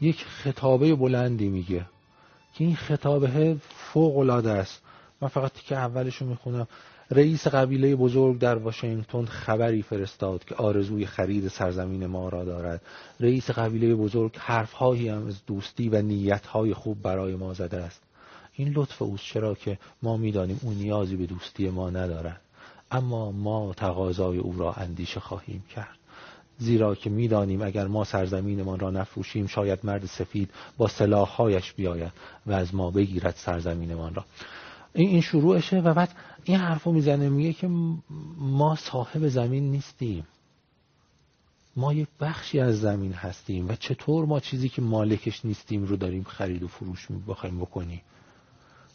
یک 0.00 0.24
خطابه 0.24 0.94
بلندی 0.94 1.48
میگه. 1.48 1.86
که 2.58 2.64
این 2.64 2.76
خطابه 2.76 3.56
فوق 3.92 4.18
العاده 4.18 4.50
است. 4.50 4.82
من 5.20 5.28
فقط 5.28 5.52
که 5.52 5.76
اولش 5.76 6.16
رو 6.16 6.26
می‌خونم. 6.26 6.68
رئیس 7.10 7.46
قبیله 7.46 7.96
بزرگ 7.96 8.38
در 8.38 8.56
واشنگتن 8.56 9.24
خبری 9.24 9.82
فرستاد 9.82 10.44
که 10.44 10.54
آرزوی 10.54 11.06
خرید 11.06 11.48
سرزمین 11.48 12.06
ما 12.06 12.28
را 12.28 12.44
دارد. 12.44 12.82
رئیس 13.20 13.50
قبیله 13.50 13.94
بزرگ 13.94 14.36
حرفهایی 14.38 15.08
هم 15.08 15.26
از 15.26 15.46
دوستی 15.46 15.88
و 15.88 16.02
نیتهای 16.02 16.74
خوب 16.74 17.02
برای 17.02 17.34
ما 17.34 17.54
زده 17.54 17.76
است. 17.76 18.02
این 18.52 18.72
لطف 18.76 19.02
اوست 19.02 19.24
چرا 19.24 19.54
که 19.54 19.78
ما 20.02 20.16
می‌دانیم 20.16 20.60
او 20.62 20.72
نیازی 20.72 21.16
به 21.16 21.26
دوستی 21.26 21.70
ما 21.70 21.90
ندارد. 21.90 22.40
اما 22.90 23.32
ما 23.32 23.74
تقاضای 23.76 24.38
او 24.38 24.58
را 24.58 24.72
اندیشه 24.72 25.20
خواهیم 25.20 25.64
کرد. 25.74 25.97
زیرا 26.58 26.94
که 26.94 27.10
می‌دانیم 27.10 27.62
اگر 27.62 27.86
ما 27.86 28.04
سرزمینمان 28.04 28.78
را 28.78 28.90
نفروشیم 28.90 29.46
شاید 29.46 29.78
مرد 29.84 30.06
سفید 30.06 30.50
با 30.76 30.88
سلاحهایش 30.88 31.72
بیاید 31.72 32.12
و 32.46 32.52
از 32.52 32.74
ما 32.74 32.90
بگیرد 32.90 33.34
سرزمینمان 33.36 34.14
را. 34.14 34.24
این 34.94 35.08
این 35.08 35.20
شروعشه 35.20 35.80
و 35.80 35.94
بعد 35.94 36.14
این 36.44 36.56
حرفو 36.56 36.92
می‌زنه 36.92 37.28
میگه 37.28 37.52
که 37.52 37.68
ما 38.38 38.76
صاحب 38.76 39.28
زمین 39.28 39.70
نیستیم. 39.70 40.26
ما 41.76 41.92
یک 41.92 42.08
بخشی 42.20 42.60
از 42.60 42.80
زمین 42.80 43.12
هستیم 43.12 43.68
و 43.68 43.74
چطور 43.74 44.26
ما 44.26 44.40
چیزی 44.40 44.68
که 44.68 44.82
مالکش 44.82 45.44
نیستیم 45.44 45.84
رو 45.84 45.96
داریم 45.96 46.24
خرید 46.24 46.62
و 46.62 46.68
فروش 46.68 47.08
بخوایم 47.28 47.58
بکنیم؟ 47.58 48.00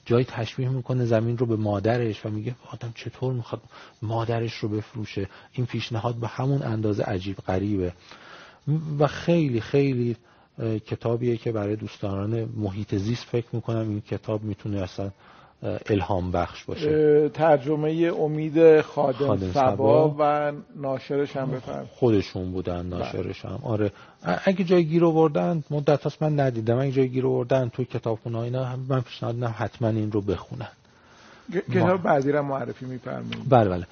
جایی 0.06 0.26
تشبیه 0.26 0.70
می‌کنه 0.70 1.06
زمین 1.06 1.38
رو 1.38 1.46
به 1.46 1.56
مادرش 1.56 2.26
و 2.26 2.30
میگه 2.30 2.56
آدم 2.72 2.92
چطور 2.96 3.34
می‌خواد 3.34 3.62
مادرش 4.02 4.54
رو 4.54 4.70
بفروشه؟ 4.70 5.30
این 5.54 5.66
پیشنهاد 5.66 6.16
به 6.16 6.28
همون 6.28 6.62
اندازه 6.62 7.04
عجیب 7.04 7.38
غریبه. 7.38 7.94
و 9.00 9.08
خیلی 9.08 9.62
خیلی 9.62 10.18
کتابیه 10.60 11.38
که 11.38 11.52
برای 11.52 11.76
دوستانان 11.76 12.50
محیط 12.56 12.96
زیست 12.96 13.24
فکر 13.24 13.48
می‌کنم 13.54 13.90
این 13.90 14.02
کتاب 14.02 14.44
می‌تونه 14.44 14.82
اصلا 14.82 15.12
الهام 15.86 16.32
بخش 16.32 16.64
باشه. 16.64 17.30
ترجمه 17.30 18.12
امید 18.20 18.82
خادم, 18.82 19.28
خادم 19.28 19.52
سبا 19.52 20.16
و 20.20 20.52
ناشرش 20.76 21.38
هم 21.38 21.52
بفرم 21.52 21.90
خودشون 21.94 22.52
بودن 22.52 22.90
بله. 22.90 23.00
ناشرش 23.00 23.46
هم. 23.46 23.60
آره. 23.64 23.92
اگه 24.46 24.64
جای 24.64 24.86
گیر 24.86 25.06
آوردن 25.06 25.64
مدت 25.72 26.06
هست 26.06 26.24
من 26.24 26.40
ندیدم. 26.40 26.80
اگه 26.80 26.92
جای 26.92 27.10
گیر 27.10 27.28
آوردن 27.28 27.70
توی 27.70 27.86
کتابخونه 27.86 28.40
اینا 28.40 28.76
من 28.90 29.02
پیشنهاد 29.02 29.36
نه 29.36 29.48
حتما 29.48 29.88
این 29.88 30.12
رو 30.12 30.22
بخونن. 30.22 30.68
کتاب 31.74 32.04
بعدی 32.04 32.32
را 32.32 32.42
معرفی 32.44 32.86
میفرمایید. 32.86 33.50
بله 33.50 33.70
بله. 33.70 33.88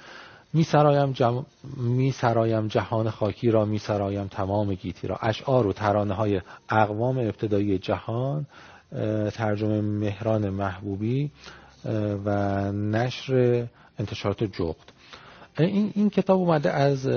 می 0.54 0.64
سرایم, 0.64 1.12
جم... 1.12 1.46
می 1.76 2.10
سرایم 2.12 2.68
جهان 2.68 3.10
خاکی 3.10 3.50
را 3.50 3.64
می 3.64 3.78
سرایم 3.78 4.26
تمام 4.26 4.74
گیتی 4.74 5.06
را. 5.06 5.18
اشعار 5.22 5.66
و 5.66 5.72
ترانه 5.72 6.14
های 6.14 6.40
اقوام 6.68 7.18
ابتدایی 7.18 7.78
جهان 7.78 8.46
ترجمه 9.34 9.80
مهران 9.80 10.50
محبوبی. 10.50 11.30
و 12.24 12.30
نشر 12.72 13.66
انتشارات 13.98 14.44
جغد. 14.44 14.92
این, 15.58 15.92
این 15.94 16.10
کتاب 16.10 16.40
اومده 16.40 16.72
از 16.72 17.08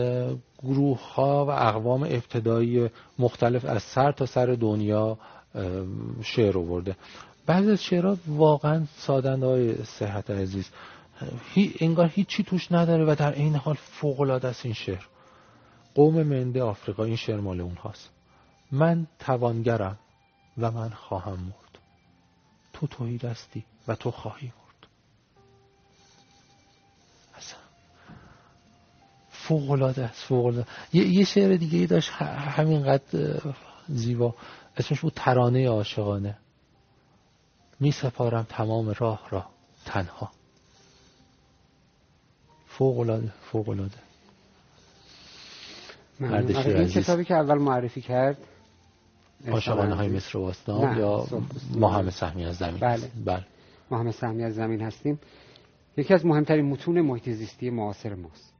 گروه 0.64 1.14
ها 1.14 1.46
و 1.46 1.50
اقوام 1.50 2.04
ابتدایی 2.04 2.90
مختلف 3.20 3.66
از 3.66 3.84
سر 3.84 4.12
تا 4.12 4.26
سر 4.26 4.46
دنیا 4.46 5.18
شعر 6.24 6.58
آورده. 6.58 6.96
بعضی 7.46 7.72
از 7.72 7.84
شعرها 7.84 8.18
واقعا 8.28 8.86
سادنده 8.98 9.46
های 9.46 9.84
صحت 9.84 10.30
عزیز. 10.30 10.70
هی 11.54 11.74
انگار 11.80 12.08
هیچی 12.08 12.44
توش 12.44 12.72
نداره 12.72 13.06
و 13.06 13.16
در 13.16 13.34
این 13.34 13.56
حال 13.56 13.76
فوق 13.76 14.22
است 14.22 14.66
این 14.66 14.74
شعر. 14.74 15.04
قوم 15.96 16.24
منده 16.24 16.64
آفریقا 16.64 17.04
این 17.04 17.16
شعر 17.16 17.40
مال 17.40 17.62
اونهاست. 17.62 18.10
من 18.72 19.08
توانگرم 19.20 19.98
و 20.58 20.72
من 20.72 20.90
خواهم 20.90 21.40
مرد. 21.40 21.80
تو 22.74 22.88
تویی 22.88 23.20
هستی 23.24 23.66
و 23.88 23.96
تو 23.96 24.12
خواهی 24.12 24.48
مرد 24.48 24.90
اصلا 27.36 27.60
فوق 29.30 29.72
العاده 29.72 30.06
است 30.06 30.24
فوق 30.24 30.46
العاده 30.46 30.68
یه،, 30.94 31.08
یه 31.08 31.26
شعر 31.26 31.56
دیگه 31.56 31.80
ای 31.80 31.88
داشت 31.88 32.12
همینقدر 32.12 33.42
زیبا. 33.88 34.36
اسمش 34.78 35.00
بود 35.00 35.14
ترانه 35.16 35.70
عاشقانه. 35.70 36.38
می 37.80 37.92
سپارم 37.92 38.46
تمام 38.50 38.94
راه 38.98 39.28
را 39.30 39.46
تنها. 39.86 40.32
فوق 42.68 43.00
العاده 43.00 43.34
فوق 43.52 43.70
العاده 43.70 43.98
آره، 46.22 46.80
این 46.80 46.88
کتابی 46.88 47.26
که 47.26 47.34
اول 47.34 47.58
معرفی 47.58 48.02
کرد. 48.02 48.38
عاشقانه 49.48 49.96
های 49.96 50.08
مصر 50.08 50.38
و 50.38 50.54
یا 50.98 51.28
محمد 51.76 52.10
سهمی 52.10 52.46
از 52.46 52.56
زمین. 52.56 52.78
بله. 52.80 53.12
بله. 53.26 53.46
محمد 53.92 54.12
سهمی 54.12 54.44
از 54.44 54.56
زمین 54.56 54.82
هستیم. 54.82 55.20
یکی 55.98 56.14
از 56.14 56.26
مهمترین 56.26 56.66
متون 56.66 57.02
محیط 57.02 57.30
زیستی 57.30 57.70
معاصر 57.70 58.16
ماست. 58.16 58.56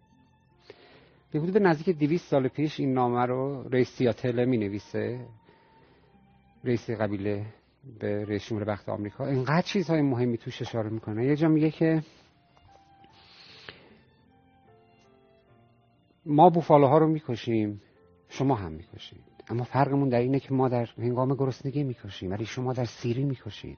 به 1.32 1.40
حدود 1.40 1.58
نزدیک 1.58 1.98
200 1.98 2.30
سال 2.30 2.48
پیش 2.48 2.80
این 2.80 2.94
نامه 2.94 3.26
رو 3.26 3.64
رئیس 3.70 3.90
سیاتل 3.90 4.46
می 4.46 4.58
نویسه 4.58 5.28
رئیس 6.64 6.90
قبیله 6.90 7.46
به 8.00 8.26
رئیس 8.26 8.46
جمهور 8.46 8.68
وقت 8.70 8.90
آمریکا. 8.90 9.28
اینقدر 9.28 9.62
چیزهای 9.62 10.02
مهمی 10.02 10.38
توش 10.38 10.62
اشاره 10.62 10.90
می‌کنه. 10.90 11.26
یه 11.26 11.36
جا 11.36 11.48
میگه 11.48 11.72
که 11.72 12.04
ما 16.26 16.50
بوفالوها 16.50 16.98
رو 16.98 17.08
می‌کشیم 17.08 17.82
شما 18.30 18.56
هم 18.56 18.72
می‌کشید. 18.72 19.24
اما 19.50 19.64
فرقمون 19.64 20.10
در 20.10 20.20
اینه 20.20 20.40
که 20.40 20.54
ما 20.54 20.70
در 20.70 20.86
هنگام 20.98 21.36
گرسنگی 21.36 21.84
می‌کشیم. 21.84 22.32
ولی 22.32 22.46
شما 22.46 22.74
در 22.74 22.86
سیری 22.86 23.24
می‌کشید. 23.24 23.78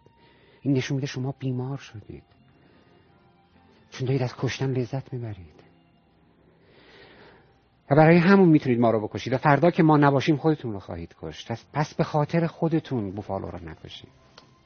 این 0.62 0.74
نشون 0.74 0.96
میده 0.96 1.08
شما 1.08 1.36
بیمار 1.40 1.78
شدید. 1.78 2.24
چون 3.92 4.08
دارید 4.08 4.24
از 4.24 4.34
کشتن 4.38 4.72
لذت 4.72 5.14
می‌برید. 5.14 5.58
و 7.92 7.96
برای 7.96 8.18
همون 8.18 8.50
می‌تونید 8.50 8.80
ما 8.80 8.92
رو 8.92 9.08
بکشید 9.08 9.34
و 9.34 9.38
فردا 9.38 9.72
که 9.72 9.84
ما 9.84 9.98
نباشیم 9.98 10.38
خودتون 10.38 10.74
رو 10.74 10.80
خواهید 10.80 11.16
کشت. 11.22 11.52
پس 11.74 11.94
به 11.94 12.04
خاطر 12.04 12.48
خودتون 12.48 13.12
بوفالو 13.12 13.46
رو 13.52 13.70
نکشید. 13.70 14.10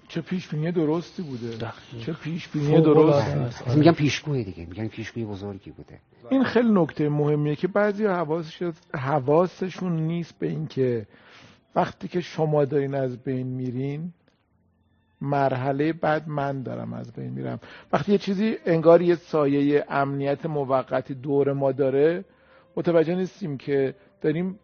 چه 0.08 0.22
پیش 0.22 0.48
بینی 0.48 0.72
درستی 0.72 1.24
بوده. 1.24 1.48
دقیق. 1.48 2.06
چه 2.06 2.14
پیش 2.14 2.48
بینی 2.48 2.82
درستی. 2.82 3.76
میگم 3.76 3.92
پیشگوی 3.92 4.44
دیگه. 4.44 4.66
میگن 4.66 4.88
پیشگوی 4.88 5.26
بزرگی 5.26 5.72
بوده. 5.72 6.00
این 6.30 6.44
خیلی 6.44 6.70
نکته 6.72 7.10
مهمیه 7.10 7.56
که 7.56 7.68
بعضی 7.68 8.06
حواسش 8.06 8.64
حواسشون 8.94 9.96
نیست 9.96 10.40
به 10.40 10.48
اینکه 10.48 11.08
وقتی 11.76 12.08
که 12.08 12.22
شما 12.22 12.66
دارین 12.66 12.96
از 12.96 13.24
بین 13.24 13.48
میرین 13.48 14.14
مرحله 15.22 15.94
بعد 15.94 16.28
من 16.28 16.64
دارم 16.64 16.94
از 16.94 17.14
بین 17.14 17.30
میرم. 17.30 17.60
وقتی 17.94 18.12
یه 18.12 18.18
چیزی 18.18 18.58
انگار 18.66 19.02
یه 19.02 19.16
سایه 19.16 19.86
امنیت 19.90 20.46
موقتی 20.46 21.14
دور 21.14 21.54
ما 21.54 21.72
داره 21.72 22.26
متوجه 22.76 23.16
نیستیم 23.16 23.58
که 23.58 23.96
داریم 24.22 24.60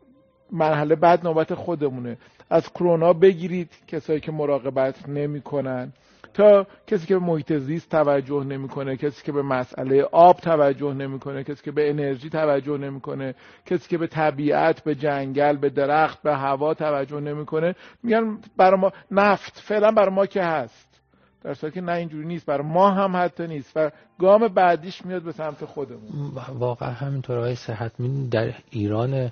مرحله 0.51 0.95
بعد 0.95 1.23
نوبت 1.27 1.53
خودمونه. 1.53 2.17
از 2.49 2.69
کرونا 2.69 3.13
بگیرید 3.13 3.69
کسایی 3.87 4.19
که 4.19 4.31
مراقبت 4.31 5.09
نمی‌کنن. 5.09 5.93
تا 6.37 6.67
کسی 6.87 7.07
که 7.07 7.19
به 7.19 7.25
محیط 7.25 7.53
زیست 7.53 7.89
توجه 7.91 8.43
نمی‌کنه 8.43 8.97
کسی 8.97 9.23
که 9.23 9.31
به 9.31 9.41
مسئله 9.41 10.03
آب 10.03 10.37
توجه 10.37 10.93
نمی‌کنه 10.93 11.43
کسی 11.43 11.63
که 11.63 11.71
به 11.71 11.89
انرژی 11.89 12.29
توجه 12.29 12.77
نمی‌کنه 12.77 13.35
کسی 13.65 13.89
که 13.89 13.97
به 13.97 14.07
طبیعت 14.07 14.83
به 14.83 14.95
جنگل 14.95 15.57
به 15.57 15.69
درخت 15.69 16.21
به 16.21 16.35
هوا 16.35 16.73
توجه 16.73 17.19
نمی‌کنه 17.19 17.75
میگن 18.03 18.37
برای 18.57 18.79
ما 18.79 18.91
نفت 19.11 19.59
فعلا 19.59 19.91
برای 19.91 20.15
ما 20.15 20.25
که 20.25 20.43
هست. 20.43 21.01
در 21.43 21.53
صورتی 21.53 21.75
که 21.79 21.81
نه 21.81 21.91
اینجوری 21.91 22.27
نیست 22.27 22.45
برای 22.45 22.67
ما 22.67 22.91
هم 22.91 23.15
حتی 23.15 23.47
نیست 23.47 23.71
و 23.75 23.91
گام 24.19 24.47
بعدیش 24.47 25.05
میاد 25.05 25.21
به 25.23 25.31
سمت 25.31 25.65
خودمون. 25.65 26.31
واقعا 26.53 26.89
همینطور 26.89 27.37
های 27.37 27.55
صحت 27.55 27.91
در 28.31 28.53
ایران 28.69 29.31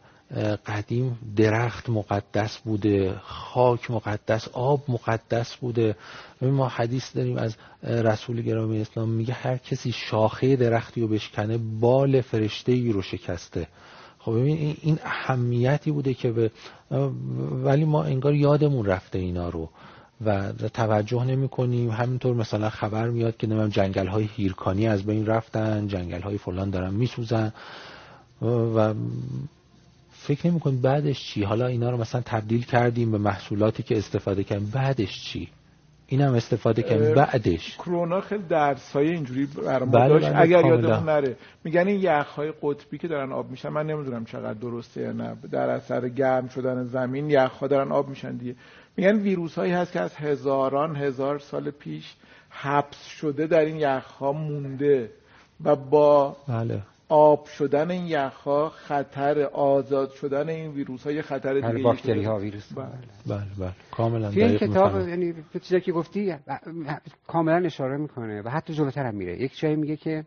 قدیم 0.65 1.19
درخت 1.35 1.89
مقدس 1.89 2.57
بوده 2.57 3.15
خاک 3.23 3.91
مقدس 3.91 4.47
آب 4.47 4.83
مقدس 4.87 5.55
بوده. 5.55 5.95
ما 6.41 6.67
حدیث 6.67 7.15
داریم 7.15 7.37
از 7.37 7.55
رسول 7.83 8.41
گرامی 8.41 8.81
اسلام 8.81 9.09
میگه 9.09 9.33
هر 9.33 9.57
کسی 9.57 9.91
شاخه 9.91 10.55
درختی 10.55 11.01
رو 11.01 11.07
بشکنه 11.07 11.57
بال 11.57 12.21
فرشته 12.21 12.71
ای 12.71 12.91
رو 12.91 13.01
شکسته. 13.01 13.67
خب 14.19 14.31
ببین 14.31 14.77
این 14.81 14.99
اهمیتی 15.03 15.91
بوده 15.91 16.13
که 16.13 16.31
به 16.31 16.51
ولی 17.51 17.85
ما 17.85 18.03
انگار 18.03 18.33
یادمون 18.33 18.85
رفته 18.85 19.19
اینا 19.19 19.49
رو 19.49 19.69
و 20.25 20.51
توجه 20.73 21.23
نمی 21.23 21.49
کنیم. 21.49 21.89
همینطور 21.91 22.35
مثلا 22.35 22.69
خبر 22.69 23.09
میاد 23.09 23.37
که 23.37 23.47
نمیم 23.47 23.67
جنگل 23.67 24.07
های 24.07 24.29
هیرکانی 24.35 24.87
از 24.87 25.03
بین 25.03 25.25
رفتن 25.25 25.87
جنگل 25.87 26.21
های 26.21 26.37
فلان 26.37 26.69
دارن 26.69 26.93
میسوزن. 26.93 27.53
و 28.41 28.93
فکر 30.25 30.47
نمی 30.47 30.59
کنیم 30.59 30.81
بعدش 30.81 31.33
چی؟ 31.33 31.43
حالا 31.43 31.67
اینا 31.67 31.89
رو 31.89 31.97
مثلا 31.97 32.21
تبدیل 32.25 32.65
کردیم 32.65 33.11
به 33.11 33.17
محصولاتی 33.17 33.83
که 33.83 33.97
استفاده 33.97 34.43
کردیم. 34.43 34.71
بعدش 34.73 35.23
چی؟ 35.23 35.49
این 36.07 36.21
هم 36.21 36.33
استفاده 36.33 36.83
کردیم. 36.83 37.15
بعدش. 37.15 37.77
کرونا 37.77 38.21
خیلی 38.21 38.43
درس 38.43 38.91
های 38.91 39.09
اینجوری 39.09 39.45
برام 39.45 39.91
بله 39.91 40.07
داشت. 40.07 40.29
بله 40.29 40.39
اگر. 40.39 40.65
یادمون 40.65 41.09
نره. 41.09 41.35
میگن 41.63 41.87
این 41.87 41.99
یخ 42.01 42.27
های 42.27 42.53
قطبی 42.61 42.97
که 42.97 43.07
دارن 43.07 43.31
آب 43.31 43.51
میشن 43.51 43.69
من 43.69 43.85
نمی‌دونم 43.87 44.25
چقدر 44.25 44.53
درسته 44.53 45.01
یا 45.01 45.11
نه. 45.11 45.35
در 45.51 45.69
اثر 45.69 46.09
گرم 46.09 46.47
شدن 46.47 46.83
زمین 46.83 47.29
یخ 47.29 47.51
ها 47.51 47.67
دارن 47.67 47.91
آب 47.91 48.09
میشن 48.09 48.35
دیگه. 48.35 48.55
میگن 48.97 49.15
ویروس 49.15 49.55
هایی 49.55 49.71
هست 49.71 49.91
که 49.91 49.99
از 49.99 50.15
هزاران 50.15 50.95
هزار 50.95 51.39
سال 51.39 51.71
پیش 51.71 52.13
حبس 52.49 53.05
شده 53.05 53.47
در 53.47 53.65
این 53.65 53.75
یخ 53.75 54.05
ها 54.05 54.31
مونده 54.31 55.09
و 55.63 55.75
با 55.75 56.37
بله. 56.47 56.81
آب 57.09 57.45
شدن 57.45 57.91
این 57.91 58.05
یخ 58.05 58.33
ها 58.33 58.69
خطر 58.69 59.41
آزاد 59.43 60.09
شدن 60.09 60.49
این 60.49 60.71
ویروس 60.71 61.03
های 61.03 61.21
خطر 61.21 61.53
دیگه 61.53 61.83
باکتری 61.83 62.23
ها 62.23 62.37
ویروس. 62.37 62.73
بله. 62.73 62.85
بله 63.27 63.45
بله. 63.59 63.71
کاملا 63.91 64.31
توی 64.31 64.43
این 64.43 64.57
کتاب. 64.57 65.07
یعنی 65.07 65.31
به 65.53 65.59
چیزی 65.59 65.81
که 65.81 65.91
گفتی 65.91 66.35
کاملا 67.27 67.65
اشاره 67.65 67.97
می‌کنه 67.97 68.41
و 68.41 68.49
حتی 68.49 68.73
جلوتر 68.73 69.05
هم 69.05 69.15
میره. 69.15 69.41
یک 69.41 69.59
جایی 69.59 69.75
میگه 69.75 69.95
که 69.95 70.25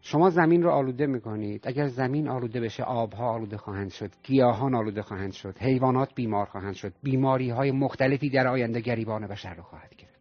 شما 0.00 0.30
زمین 0.30 0.62
رو 0.62 0.70
آلوده 0.70 1.06
می‌کنید. 1.06 1.68
اگر 1.68 1.86
زمین 1.86 2.28
آلوده 2.28 2.60
بشه 2.60 2.82
آبها 2.82 3.30
آلوده 3.30 3.56
خواهند 3.56 3.90
شد 3.90 4.10
گیاهان 4.22 4.74
آلوده 4.74 5.02
خواهند 5.02 5.32
شد 5.32 5.58
حیوانات 5.58 6.14
بیمار 6.14 6.46
خواهند 6.46 6.74
شد 6.74 6.92
بیماری 7.02 7.50
های 7.50 7.70
مختلفی 7.70 8.30
در 8.30 8.46
آینده 8.46 8.80
گریبان 8.80 9.26
بشر 9.26 9.54
رو 9.54 9.62
خواهد 9.62 9.94
گرفت. 9.98 10.15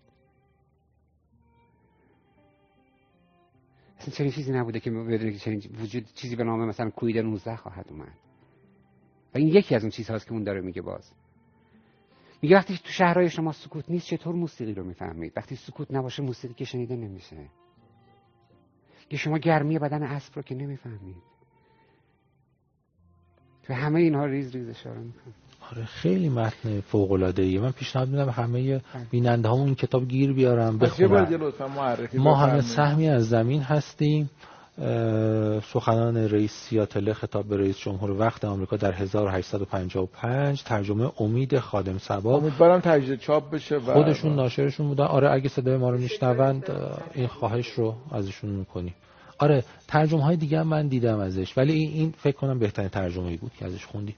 چنین 4.12 4.32
چیزی 4.32 4.52
نبوده 4.52 4.80
که 4.80 4.92
بدونی 4.92 5.32
که 5.32 5.40
چنین 5.40 5.62
وجود 5.82 6.06
چیزی 6.14 6.36
به 6.36 6.44
نام 6.44 6.68
مثلا 6.68 6.90
کوید 6.90 7.18
19 7.18 7.56
خواهد 7.56 7.86
اومد. 7.90 8.18
و 9.34 9.38
این 9.38 9.48
یکی 9.48 9.76
از 9.76 9.82
اون 9.82 9.92
چیزهاست 9.92 10.26
که 10.26 10.34
اون 10.34 10.44
داره 10.44 10.62
میگه 10.62 10.82
باز. 10.82 11.14
میگه 12.42 12.56
وقتی 12.56 12.78
تو 12.78 12.90
شهرهای 12.90 13.30
شما 13.30 13.52
سکوت 13.52 13.90
نیست 13.90 14.06
چطور 14.08 14.36
موسیقی 14.36 14.74
رو 14.74 14.84
می‌فهمید؟ 14.84 15.34
وقتی 15.36 15.56
سکوت 15.56 15.92
نباشه 15.92 16.24
موسیقی 16.24 16.54
که 16.54 16.66
شنیده 16.66 16.96
نمیشه. 16.96 17.50
که 19.10 19.18
شما 19.18 19.38
گرمی 19.38 19.80
بدن 19.80 20.04
اسب 20.04 20.36
رو 20.36 20.42
که 20.42 20.56
نمی‌فهمید. 20.56 21.24
تو 23.64 23.74
همه 23.74 24.00
اینها 24.00 24.26
ریز 24.26 24.56
ریز 24.56 24.70
اشاره 24.70 25.00
می‌کنه 25.00 25.34
آره 25.72 25.86
خیلی 25.86 26.30
متن 26.30 26.82
فوق 26.82 27.12
العاده 27.12 27.44
ای 27.44 27.58
من 27.60 27.72
پیشنهاد 27.72 28.10
میدم 28.10 28.30
همه 28.30 28.82
بیننده 29.12 29.50
هامون 29.50 29.66
این 29.66 29.76
کتاب 29.76 30.08
گیر 30.08 30.34
بیارم 30.34 30.78
بخونن. 30.78 31.08
ما 32.14 32.36
همه. 32.36 32.62
سهمی 32.62 33.10
از 33.10 33.30
زمین 33.30 33.62
هستیم. 33.62 34.30
سخنان 35.74 36.18
رئیس 36.18 36.52
سیاتله 36.52 37.14
خطاب 37.14 37.46
به 37.46 37.58
رئیس 37.58 37.78
جمهور 37.78 38.12
وقت 38.12 38.46
آمریکا 38.46 38.78
در 38.78 38.92
1855 38.94 40.64
ترجمه 40.64 41.12
امید 41.20 41.60
خادم 41.60 41.98
سبا 41.98 42.38
امیدوارم 42.38 42.80
تجدید 42.80 43.20
چاپ 43.20 43.52
بشه 43.52 43.76
و 43.76 43.94
خودشون 43.94 44.36
ناشرشون 44.36 44.88
بودن. 44.88 45.04
آره 45.04 45.32
اگه 45.32 45.50
صدای 45.50 45.78
ما 45.78 45.90
رو 45.90 45.98
میشنوند 45.98 46.72
این 47.14 47.28
خواهش 47.28 47.68
رو 47.70 47.96
ازشون 48.12 48.50
می‌کنیم. 48.50 48.94
آره 49.40 49.64
ترجمه 49.88 50.24
های 50.24 50.36
دیگه 50.36 50.64
من 50.64 50.88
دیدم 50.88 51.20
ازش 51.20 51.58
ولی 51.58 51.74
این 51.74 52.14
فکر 52.18 52.36
کنم 52.36 52.60
بهترین 52.60 52.90
ترجمه 52.90 53.28
ای 53.28 53.38
بود 53.38 53.52
که 53.60 53.66
ازش 53.66 53.86
خوندی 53.86 54.16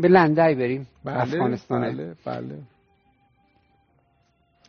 به 0.00 0.08
لندای 0.08 0.54
بریم 0.54 0.86
بله 1.04 1.20
افغانستان 1.20 1.80
بله 1.80 2.14
بله. 2.24 2.62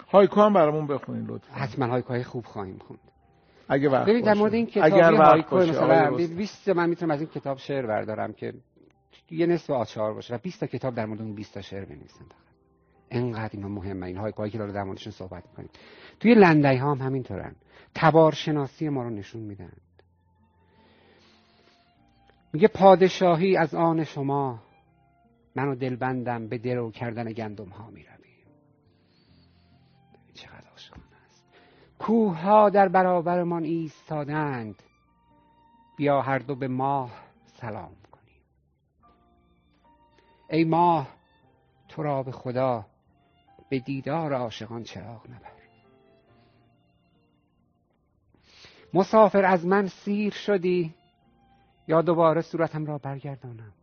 هایکو 0.08 0.42
هم 0.42 0.54
برامون 0.54 0.88
بخونین 0.88 1.26
لطفا. 1.26 1.54
حتما 1.54 1.86
هایکوهای 1.86 2.24
خوب 2.24 2.46
خواهیم 2.46 2.78
خوند. 2.78 3.00
اگه 3.70 3.90
وقت 3.90 4.10
ببین 4.10 4.22
در. 4.22 4.34
مورد 4.34 4.54
این 4.54 4.66
کتاب 4.66 4.84
اگر 4.84 5.14
هایکو 5.14 5.58
مثلا 5.58 6.10
آقای 6.10 6.24
رستم. 6.24 6.36
20 6.36 6.70
من 6.70 6.90
می‌تونم 6.90 7.12
از 7.12 7.22
این 7.22 7.30
کتاب 7.30 7.58
شعر 7.58 7.86
بردارم 7.86 8.34
که 8.34 8.54
یه 9.32 9.46
نصف 9.46 9.70
آچار 9.70 10.14
باشه 10.14 10.36
و 10.36 10.38
20 10.38 10.60
تا 10.60 10.68
کتاب 10.68 10.96
در 10.96 11.06
مورد 11.06 11.22
اون 11.22 11.34
20 11.34 11.54
تا 11.54 11.62
شعر 11.62 11.86
بنویسن 11.86 12.26
انقدر 13.12 13.50
اینا 13.54 13.68
مهمه. 13.68 14.06
این 14.06 14.18
هایکوهایی 14.18 14.52
که 14.52 14.58
داره 14.58 14.72
در 14.72 14.84
موردشون 14.84 15.14
صحبت 15.14 15.44
می‌کنیم. 15.50 15.70
توی 16.20 16.34
لندای 16.34 16.78
ها 16.78 16.92
هم 16.92 17.02
همینطورن. 17.02 17.56
تبار 17.96 18.32
شناسی 18.32 18.90
ما 18.90 19.04
رو 19.04 19.10
نشون 19.10 19.42
میدن 19.42 19.72
میگه 22.54 22.68
پادشاهی 22.68 23.58
از 23.58 23.76
آن 23.76 24.04
شما 24.04 24.60
منو 25.58 25.76
دلبندم 25.76 26.48
به 26.48 26.58
درو 26.58 26.92
کردن 26.92 27.32
گندم 27.32 27.70
ها 27.70 27.90
می‌رویم. 27.90 28.48
چقدر 30.34 30.68
عاشقانه 30.72 31.04
است. 31.30 31.46
کوه 32.00 32.42
ها 32.42 32.70
در 32.70 32.88
برابرمان 32.88 33.64
ایستادند. 33.64 34.84
بیا 35.98 36.22
هر 36.22 36.40
دو 36.40 36.56
به 36.56 36.68
ماه 36.68 37.12
سلام 37.46 37.96
کنیم. 38.12 38.42
ای 40.50 40.64
ماه 40.64 41.08
تو 41.88 42.04
را 42.04 42.24
به 42.24 42.32
خدا 42.32 42.86
به 43.70 43.80
دیدار 43.80 44.34
عاشقان 44.34 44.84
چراغ 44.84 45.30
نبر. 45.30 45.58
مسافر 48.94 49.46
از 49.46 49.66
من 49.66 49.88
سیر 49.88 50.34
شدی؟ 50.34 50.94
یا 51.88 52.02
دوباره 52.02 52.42
صورتم 52.42 52.86
را 52.86 52.98
برگردانم؟ 52.98 53.74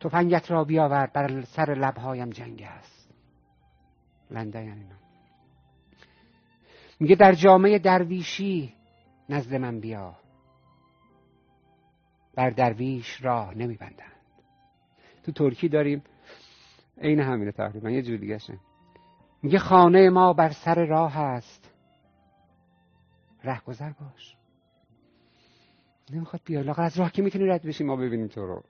تفنگت 0.00 0.50
را 0.50 0.64
بیاور 0.64 1.06
بر 1.06 1.42
سر 1.42 1.74
لبهایم 1.74 2.30
جنگ 2.30 2.62
است. 2.62 3.10
لنده 4.30 4.64
یعنی 4.64 4.80
اینا. 4.80 4.94
میگه 7.00 7.16
در 7.16 7.32
جامعه 7.32 7.78
درویشی 7.78 8.74
نزد 9.28 9.54
من 9.54 9.80
بیا. 9.80 10.16
بر 12.34 12.50
درویش 12.50 13.24
راه 13.24 13.54
نمیبندند. 13.54 14.12
تو 15.22 15.32
ترکی 15.32 15.68
داریم. 15.68 16.02
عین 17.00 17.20
همینه 17.20 17.52
تقریبا 17.52 17.90
یه 17.90 18.02
جور 18.02 18.16
دیگه 18.16 18.38
میگه 19.42 19.58
خانه 19.58 20.10
ما 20.10 20.32
بر 20.32 20.50
سر 20.50 20.84
راه 20.84 21.18
است. 21.18 21.70
رهگذر 23.44 23.90
باش. 23.90 24.36
نمی‌خواد 26.10 26.42
بیا 26.44 26.60
لاغر 26.60 26.82
از 26.82 26.98
راه 26.98 27.12
که 27.12 27.22
می‌تونی 27.22 27.44
رد 27.44 27.62
بشی 27.62 27.84
ما 27.84 27.96
ببینیم 27.96 28.26
تو 28.26 28.46
رو. 28.46 28.64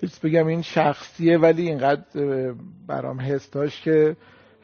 چیز 0.00 0.18
بگم 0.18 0.46
این 0.46 0.62
شخصیه 0.62 1.38
ولی 1.38 1.68
اینقدر 1.68 2.04
برام 2.86 3.20
حس 3.20 3.50
داشت 3.50 3.82
که 3.82 4.16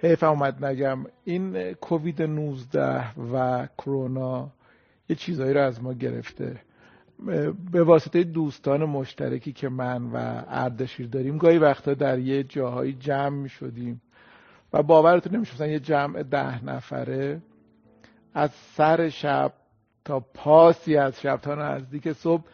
حیف 0.02 0.22
اومد 0.22 0.64
نگم. 0.64 1.04
این 1.24 1.72
کووید 1.72 2.22
19 2.22 3.18
و 3.32 3.66
کرونا 3.78 4.50
یه 5.08 5.16
چیزایی 5.16 5.54
رو 5.54 5.60
از 5.60 5.82
ما 5.82 5.92
گرفته. 5.92 6.60
به 7.72 7.82
واسطه 7.82 8.24
دوستان 8.24 8.84
مشترکی 8.84 9.52
که 9.52 9.68
من 9.68 10.02
و 10.04 10.42
اردشیر 10.48 11.06
داریم 11.06 11.38
گاهی 11.38 11.58
وقتا 11.58 11.94
در 11.94 12.18
یه 12.18 12.42
جاهایی 12.42 12.92
جمع 12.92 13.28
می 13.36 13.48
شدیم 13.48 14.00
و 14.72 14.82
باورتون 14.82 15.36
نمیشه 15.36 15.54
مثلا 15.54 15.66
یه 15.66 15.80
جمع 15.80 16.22
ده 16.22 16.64
نفره 16.64 17.40
از 18.34 18.50
سر 18.50 19.08
شب 19.08 19.52
تا 20.04 20.20
پاسی 20.20 20.96
از 20.96 21.20
شب 21.20 21.36
تا 21.36 21.54
نزدیک 21.54 22.12
صبح 22.12 22.44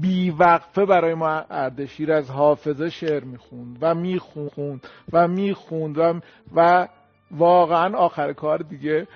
بیوقفه 0.00 0.86
برای 0.86 1.14
ما 1.14 1.28
اردشیر 1.50 2.12
از 2.12 2.30
حافظه 2.30 2.90
شعر 2.90 3.24
می‌خوند 3.24 3.78
و 3.80 3.94
می‌خوند 3.94 4.86
و 5.12 5.28
می‌خوند 5.28 5.98
و, 5.98 6.20
و 6.54 6.88
واقعا 7.30 7.96
آخر 7.96 8.32
کار 8.32 8.58
دیگه 8.58 9.06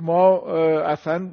ما 0.00 0.38
اصلا 0.80 1.30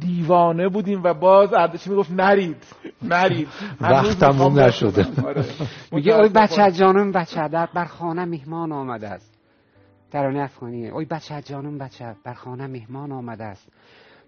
دیوانه 0.00 0.68
بودیم 0.68 1.02
و 1.04 1.14
باز 1.14 1.52
اردشیر 1.52 1.92
می‌گفت 1.92 2.10
نرید 2.10 2.64
نرید 3.02 3.48
وقتمون 3.80 4.32
می‌خوام 4.32 4.60
نشده. 4.60 5.06
آره. 5.26 5.44
میگه 5.92 6.12
اوی. 6.14 6.28
بچه 6.28 6.70
جانم 6.72 7.12
بچه 7.12 7.48
در 7.48 7.68
بر 7.74 7.84
خانه 7.84 8.24
مهمان 8.24 8.72
آمده 8.72 9.08
است 9.08 9.38
ترانه 10.10 10.40
افغانیه 10.40 10.90
اوی 10.90 11.04
بچه 11.04 11.42
جانم 11.42 11.78
بچه 11.78 12.16
بر 12.24 12.34
خانه 12.34 12.66
مهمان 12.66 13.12
آمده 13.12 13.44
است 13.44 13.68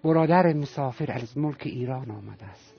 برادر 0.05 0.53
مسافر 0.53 1.13
از 1.13 1.39
ملک 1.39 1.63
ایران 1.65 2.11
آمده 2.11 2.45
است 2.45 2.70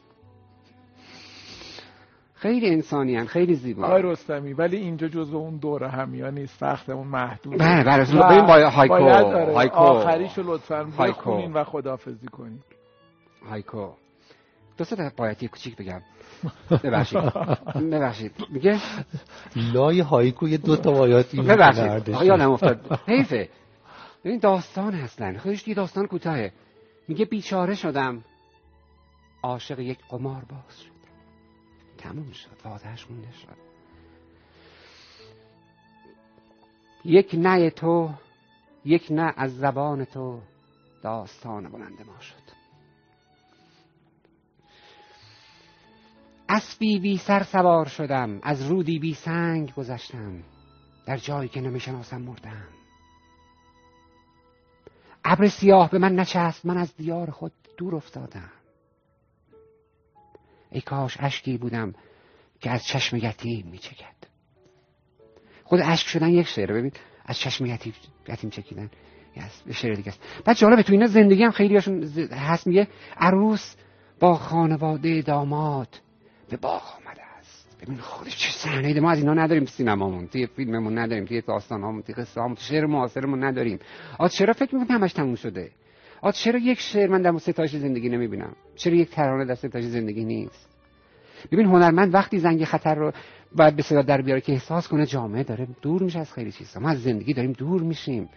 خیلی 2.42 2.70
انسانی 2.70 3.16
هن. 3.16 3.26
خیلی 3.26 3.56
زیبا. 3.56 3.86
آقای 3.86 4.02
رستمی 4.02 4.54
ولی 4.54 4.78
اینجا 4.78 5.08
جزو 5.08 5.38
اون 5.38 5.58
دوره 5.58 5.90
همیا 5.90 6.30
نیست؟ 6.30 6.64
وقتمون 6.64 7.08
محدود 7.08 7.60
بله 7.60 7.84
بله 7.84 8.20
و 8.20 8.30
ببین 8.30 8.46
با 8.46 8.70
هایکو 8.70 9.00
باید 9.00 9.50
هایکو. 9.56 9.76
آخریشو 9.76 10.42
لطفا. 10.46 10.84
بخونین 10.84 11.54
و 11.54 11.64
خداحافظی 11.64 12.28
کنین. 12.28 12.60
هایکو. 13.50 13.90
دو 14.78 14.84
سه 14.84 14.96
تا 14.96 15.12
بایتی 15.18 15.48
کوچیک 15.48 15.78
بگم. 15.78 16.02
ببخشید. 16.84 17.20
ببخشید. 17.76 18.32
میگه؟ 18.50 18.80
لای 19.74 20.00
هایکو 20.00 20.48
یه 20.48 20.58
دو 20.58 20.76
تا 20.76 21.06
این 21.06 21.48
ببخشید. 21.48 22.10
یادم 22.24 22.52
افتاد. 22.52 23.00
حیفه. 23.08 23.50
ببین 24.26 24.40
داستان 24.40 24.96
اصلا 24.96 25.38
خودش 25.40 25.68
یه 25.68 25.74
داستان 25.74 26.08
کوتاهه. 26.08 26.52
میگه 27.08 27.26
بیچاره 27.26 27.76
شدم. 27.76 28.24
عاشق 29.44 29.80
یک 29.80 29.98
قمار 30.10 30.42
تموم 32.02 32.32
شد. 32.32 32.66
وعدهش 32.66 33.08
مونده 33.10 33.32
شد. 33.32 33.72
یک 37.06 37.36
نه 37.38 37.70
تو 37.70 38.14
یک 38.86 39.08
نه 39.10 39.34
از 39.38 39.58
زبان 39.58 40.06
تو 40.06 40.42
داستان 41.04 41.70
بلند 41.70 42.08
ما 42.08 42.20
شد. 42.20 42.52
اسبی 46.50 47.00
بی 47.00 47.18
سر 47.18 47.44
سوار 47.44 47.86
شدم 47.86 48.40
از 48.44 48.62
رودی 48.62 49.00
بی 49.00 49.14
سنگ 49.14 49.74
گذشتم. 49.74 50.44
در 51.06 51.18
جایی 51.18 51.50
که 51.50 51.62
نمی‌شناسم 51.62 52.22
مردم. 52.22 52.68
ابر 55.24 55.48
سیاه 55.48 55.90
به 55.90 56.00
من 56.00 56.20
نچست 56.20 56.66
من 56.66 56.78
از 56.78 56.96
دیار 56.96 57.32
خود 57.32 57.52
دور 57.78 57.96
افتادم. 57.96 58.52
ای 60.72 60.82
کاش 60.82 61.18
اشکی 61.20 61.58
بودم 61.58 61.94
که 62.60 62.70
از 62.70 62.86
چشم 62.86 63.18
یتیم 63.18 63.68
میچکد. 63.72 64.16
خود 65.64 65.80
اشک 65.84 66.08
شدن 66.08 66.30
یک 66.30 66.48
شعر. 66.48 66.74
ببین 66.74 66.92
از 67.26 67.40
چشم 67.40 67.66
یتیم, 67.66 67.94
یتیم 68.28 68.50
چکیدن. 68.50 68.90
یه 69.68 69.74
شعر 69.74 69.94
دیگه 69.94 70.10
است. 70.10 70.22
بعد 70.46 70.58
جالبه 70.58 70.84
تو 70.84 70.94
اینا 70.94 71.08
زندگی 71.08 71.44
هم 71.44 71.52
خیلی 71.52 71.76
هاشون 71.76 72.04
هست. 72.32 72.68
میگه 72.68 72.88
عروس 73.18 73.76
با 74.20 74.36
خانواده 74.36 75.22
داماد 75.22 75.88
به 76.50 76.58
باغ 76.58 76.82
آمده 76.98 77.22
است. 77.24 77.78
ببین 77.82 77.98
خودش 77.98 78.38
چه 78.38 78.52
صحنه 78.52 79.00
ما 79.00 79.12
از 79.12 79.18
اینا 79.18 79.34
نداریم 79.34 79.66
سینمامون 79.66 80.28
توی 80.28 80.48
فیلممون 80.48 80.98
نداریم 80.98 81.26
توی 81.26 81.42
داستانهامون 81.42 82.02
توی 82.02 82.16
قصه 82.16 82.42
هامون 82.42 82.56
شعر 82.56 82.86
معاصرمون 82.86 83.44
نداریم. 83.44 83.80
آ 84.20 84.28
چرا 84.28 84.54
فکر 84.54 84.76
می‌کنم 84.76 84.98
همش 84.98 85.14
تموم 85.14 85.36
شده. 85.36 85.72
آ 86.22 86.32
چرا 86.32 86.60
یک 86.60 86.80
شعر 86.80 87.10
من 87.10 87.22
در 87.22 87.38
ستایش 87.38 87.76
زندگی 87.76 88.10
نمی‌بینم؟ 88.10 88.56
چرا 88.76 88.96
یک 88.96 89.10
ترانه 89.10 89.46
در 89.46 89.56
ستایش 89.56 89.86
زندگی 89.86 90.26
نیست؟ 90.26 90.70
ببین 91.52 91.66
هنرمند 91.66 92.14
وقتی 92.14 92.40
زنگ 92.40 92.64
خطر 92.64 92.96
رو 92.96 93.12
باید 93.56 93.76
به 93.76 93.84
صدا 93.84 94.02
در 94.02 94.22
بیاره 94.22 94.42
که 94.42 94.52
احساس 94.52 94.88
کنه 94.88 95.06
جامعه 95.06 95.44
داره 95.44 95.68
دور 95.82 96.04
میشه 96.04 96.20
از 96.20 96.34
خیلی 96.34 96.52
چیزا. 96.52 96.80
ما 96.80 96.90
از 96.90 97.02
زندگی 97.04 97.34
داریم 97.34 97.52
دور 97.52 97.82
میشیم. 97.82 98.30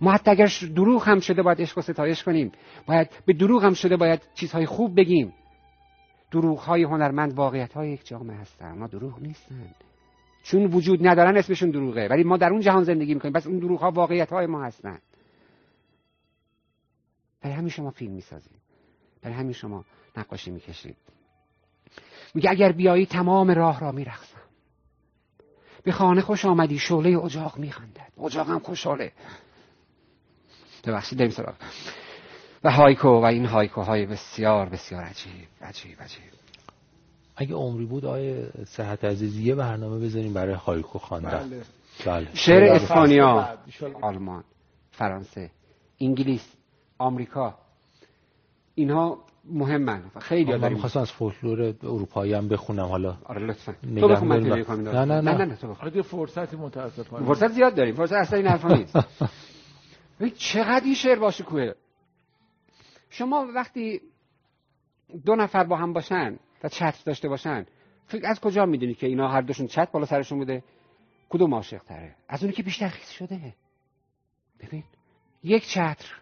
ما 0.00 0.12
حتی 0.12 0.30
اگر 0.30 0.50
دروغ 0.76 1.08
هم 1.08 1.20
شده 1.20 1.42
باید 1.42 1.60
عشق 1.60 1.78
و 1.78 1.80
ستایش 1.80 2.22
کنیم. 2.22 2.52
باید 2.86 3.08
به 3.26 3.32
دروغ 3.32 3.64
هم 3.64 3.74
شده 3.74 3.96
باید 3.96 4.20
چیزهای 4.34 4.66
خوب 4.66 4.96
بگیم. 4.96 5.32
دروغ 6.30 6.58
های 6.58 6.82
هنرمند 6.82 7.32
واقعیت 7.32 7.72
های 7.72 7.90
یک 7.90 8.06
جامعه 8.06 8.36
هستن. 8.36 8.78
ما 8.78 8.86
دروغ 8.86 9.22
نیستن. 9.22 9.74
چون 10.42 10.64
وجود 10.64 11.06
ندارن 11.06 11.36
اسمشون 11.36 11.70
دروغه. 11.70 12.08
ولی 12.10 12.24
ما 12.24 12.36
در 12.36 12.50
اون 12.50 12.60
جهان 12.60 12.82
زندگی 12.82 13.14
می‌کنیم. 13.14 13.32
بس 13.32 13.46
اون 13.46 13.58
دروغ 13.58 13.80
ها 13.80 13.90
واقعیت 13.90 14.30
های 14.30 14.46
ما 14.46 14.64
هستن. 14.64 14.98
برای 17.40 17.56
همین 17.56 17.68
شما 17.68 17.90
فیلم 17.90 18.12
می‌سازید. 18.12 18.60
برای 19.22 19.36
همین 19.36 19.52
شما 19.52 19.84
نقاشی 20.16 20.50
می‌کشید. 20.50 20.96
میگه 22.34 22.50
اگر 22.50 22.72
بیایی 22.72 23.06
تمام 23.06 23.50
راه 23.50 23.80
را 23.80 23.92
میرقصم 23.92 24.40
به 25.82 25.92
خانه 25.92 26.20
خوش 26.20 26.44
آمدی 26.44 26.78
شعله 26.78 27.24
اجاق 27.24 27.58
میخندد. 27.58 28.12
اجاق 28.24 28.48
هم 28.48 28.58
خوشحاله. 28.58 29.12
ببخشید 30.84 31.18
بریم 31.18 31.30
سراغ. 31.30 31.54
و 32.64 32.70
هایکو 32.70 33.08
و 33.08 33.24
این 33.24 33.46
هایکو 33.46 33.80
های 33.80 34.06
بسیار 34.06 34.68
بسیار 34.68 35.02
عجیب 35.02 35.48
عجیب 35.62 36.02
عجیب. 36.02 36.22
اگه 37.36 37.54
عمری 37.54 37.86
بود 37.86 38.04
آقای 38.04 38.50
صحت 38.66 39.04
عزیز 39.04 39.36
یه 39.38 39.54
برنامه 39.54 39.98
بذاریم 39.98 40.32
برای 40.34 40.54
هایکو 40.54 40.98
خواندن. 40.98 41.48
بله. 41.48 41.62
بله. 42.06 42.34
شعر 42.34 42.62
اسپانیا. 42.62 43.58
آلمان. 44.00 44.44
فرانسه. 44.90 45.50
انگلیس. 46.00 46.59
آمریکا. 47.00 47.58
اینها 48.74 49.24
مهمن 49.44 50.02
خیلی 50.20 50.56
من 50.56 50.72
می‌خواستم 50.72 51.00
از 51.00 51.12
فولکلور 51.12 51.74
اروپایی 51.82 52.32
هم 52.32 52.48
بخونم 52.48 52.86
حالا. 52.86 53.16
آره 53.24 53.46
لطفا. 53.46 53.74
تو 54.00 54.08
بخون 54.08 54.28
من 54.28 54.40
نه 54.40 55.04
نه 55.04 55.04
نه. 55.04 55.20
نه 55.20 55.44
نه 55.44 55.56
تو 55.56 55.76
آره 55.80 56.02
فرصتی 56.02 56.56
متاسفانه 56.56 57.26
فرصت 57.26 57.48
زیاد 57.48 57.74
داریم. 57.74 57.94
فرصت 57.94 58.12
اصلا 58.12 58.38
این 58.38 58.48
حرفا 58.48 58.68
نیست. 58.68 58.96
ببین 60.20 60.32
چقدر 60.36 60.84
این 60.84 60.94
شعر 60.94 61.18
باشه 61.18 61.44
کوه. 61.44 61.72
شما 63.10 63.46
وقتی 63.54 64.00
دو 65.24 65.36
نفر 65.36 65.64
با 65.64 65.76
هم 65.76 65.92
باشن 65.92 66.38
و 66.64 66.68
چتر 66.68 67.02
داشته 67.04 67.28
باشن 67.28 67.66
فکر 68.06 68.26
از 68.26 68.40
کجا 68.40 68.66
می‌دونی 68.66 68.94
که 68.94 69.06
اینا 69.06 69.28
هر 69.28 69.40
دوشون 69.40 69.66
چت 69.66 69.92
بالا 69.92 70.06
سرشون 70.06 70.38
بوده؟ 70.38 70.64
کدوم 71.28 71.54
عاشق 71.54 71.82
تره 71.82 72.14
از 72.28 72.42
اونی 72.42 72.52
که 72.54 72.62
بیشتر 72.62 72.88
خیس 72.88 73.10
شده. 73.10 73.54
ببین 74.60 74.84
یک 75.42 75.66
چتر. 75.68 76.14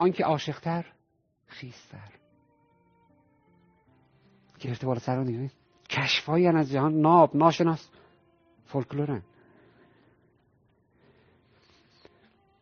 آنکه 0.00 0.24
عاشقتر 0.24 0.86
خیستر 1.46 2.08
گرفته 4.60 4.86
بالا 4.86 4.98
سر 4.98 5.24
دیگه 5.24 5.50
کشفایی 5.90 6.46
از 6.46 6.70
جهان 6.70 7.00
ناب 7.00 7.36
ناشناس. 7.36 7.88
فولکلورن. 8.66 9.22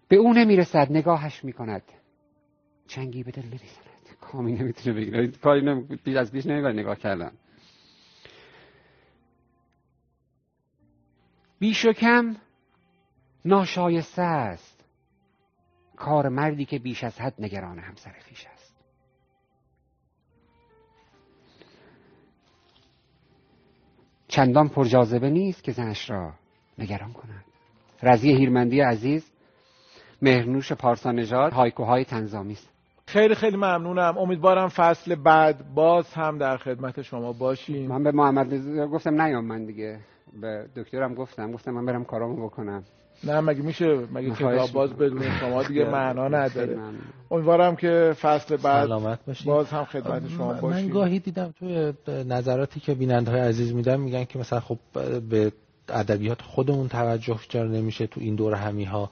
به 0.09 0.17
او 0.17 0.33
نمی‌رسد 0.33 0.87
نگاهش 0.91 1.45
می‌کند. 1.45 1.83
چنگی 2.87 3.23
به 3.23 3.31
دل 3.31 3.47
نمی‌زند. 3.47 4.17
کامی 4.21 4.53
نمی‌تونه 4.53 4.97
بگیره 4.97 5.29
کاری 5.29 5.63
نمی... 5.63 6.17
از 6.17 6.33
پیش 6.33 6.47
نمیبر 6.47 6.73
نگاه 6.73 6.97
کردن. 6.97 7.33
بیش 11.59 11.85
و 11.87 11.93
کم 11.93 12.37
ناشایسته 13.45 14.23
است. 14.23 14.68
کار 15.99 16.29
مردی 16.29 16.65
که 16.65 16.79
بیش 16.79 17.05
از 17.05 17.21
حد 17.21 17.35
نگران 17.39 17.79
همسر 17.79 18.11
خیش 18.11 18.47
است. 18.47 18.75
چندان 24.29 24.69
پرجاذبه 24.69 25.31
نیست 25.31 25.65
که 25.65 25.73
زنش 25.73 26.11
را 26.11 26.33
نگران 26.79 27.13
کند. 27.13 27.45
رضی 28.03 28.33
هیرمندی 28.33 28.81
عزیز 28.81 29.31
مهرنوش 30.23 30.73
پارسا 30.73 31.13
نژاد 31.13 31.53
هایکوهای 31.53 32.05
تنظامی 32.05 32.53
است. 32.53 32.69
خیلی 33.07 33.35
خیلی 33.35 33.57
ممنونم. 33.57 34.19
امیدوارم 34.19 34.69
فصل 34.69 35.15
بعد 35.15 35.75
باز 35.75 36.15
هم 36.15 36.39
در 36.39 36.57
خدمت 36.57 37.03
شما 37.03 37.33
باشیم. 37.33 37.89
من 37.89 38.03
به 38.03 38.13
محمد 38.13 38.55
گفتم 38.87 39.23
نیام 39.23 39.45
من 39.45 39.65
دیگه. 39.65 40.01
به 40.41 40.69
دکترم 40.77 41.15
گفتم 41.15 41.53
گفتم 41.53 41.71
من 41.71 41.87
برم 41.87 42.05
کارامو 42.05 42.47
بکنم. 42.47 42.85
نه 43.25 43.41
مگه 43.41 43.63
میشه؟ 43.63 43.99
مگه 44.13 44.31
کتاب 44.31 44.73
باز 44.73 44.91
بدون 44.93 45.23
شما 45.41 45.63
دیگه 45.63 45.85
معنا 45.91 46.29
نداره. 46.29 46.79
امیدوارم 47.31 47.77
که 47.77 48.15
فصل 48.21 48.57
بعد 48.57 48.89
باز 49.45 49.67
هم 49.67 49.85
خدمت 49.85 50.29
شما 50.29 50.53
باشیم. 50.53 50.87
من 50.87 50.93
گاهی 50.93 51.19
دیدم 51.19 51.55
توی 51.59 51.93
نظراتی 52.09 52.81
که 52.81 52.95
بیننده 52.95 53.31
های 53.31 53.41
عزیز 53.41 53.75
میدن 53.75 54.01
میگن 54.01 54.25
که 54.25 54.39
مثلا 54.39 54.61
خب 54.61 54.79
به 55.31 55.53
ادبیات 55.91 56.43
خودمون 56.43 56.89
توجه 56.89 57.39
چرا 57.49 57.65
نمیشه 57.65 58.07
تو 58.07 58.21
این 58.21 58.35
دور 58.35 58.55
همی 58.55 58.85
ها 58.85 59.11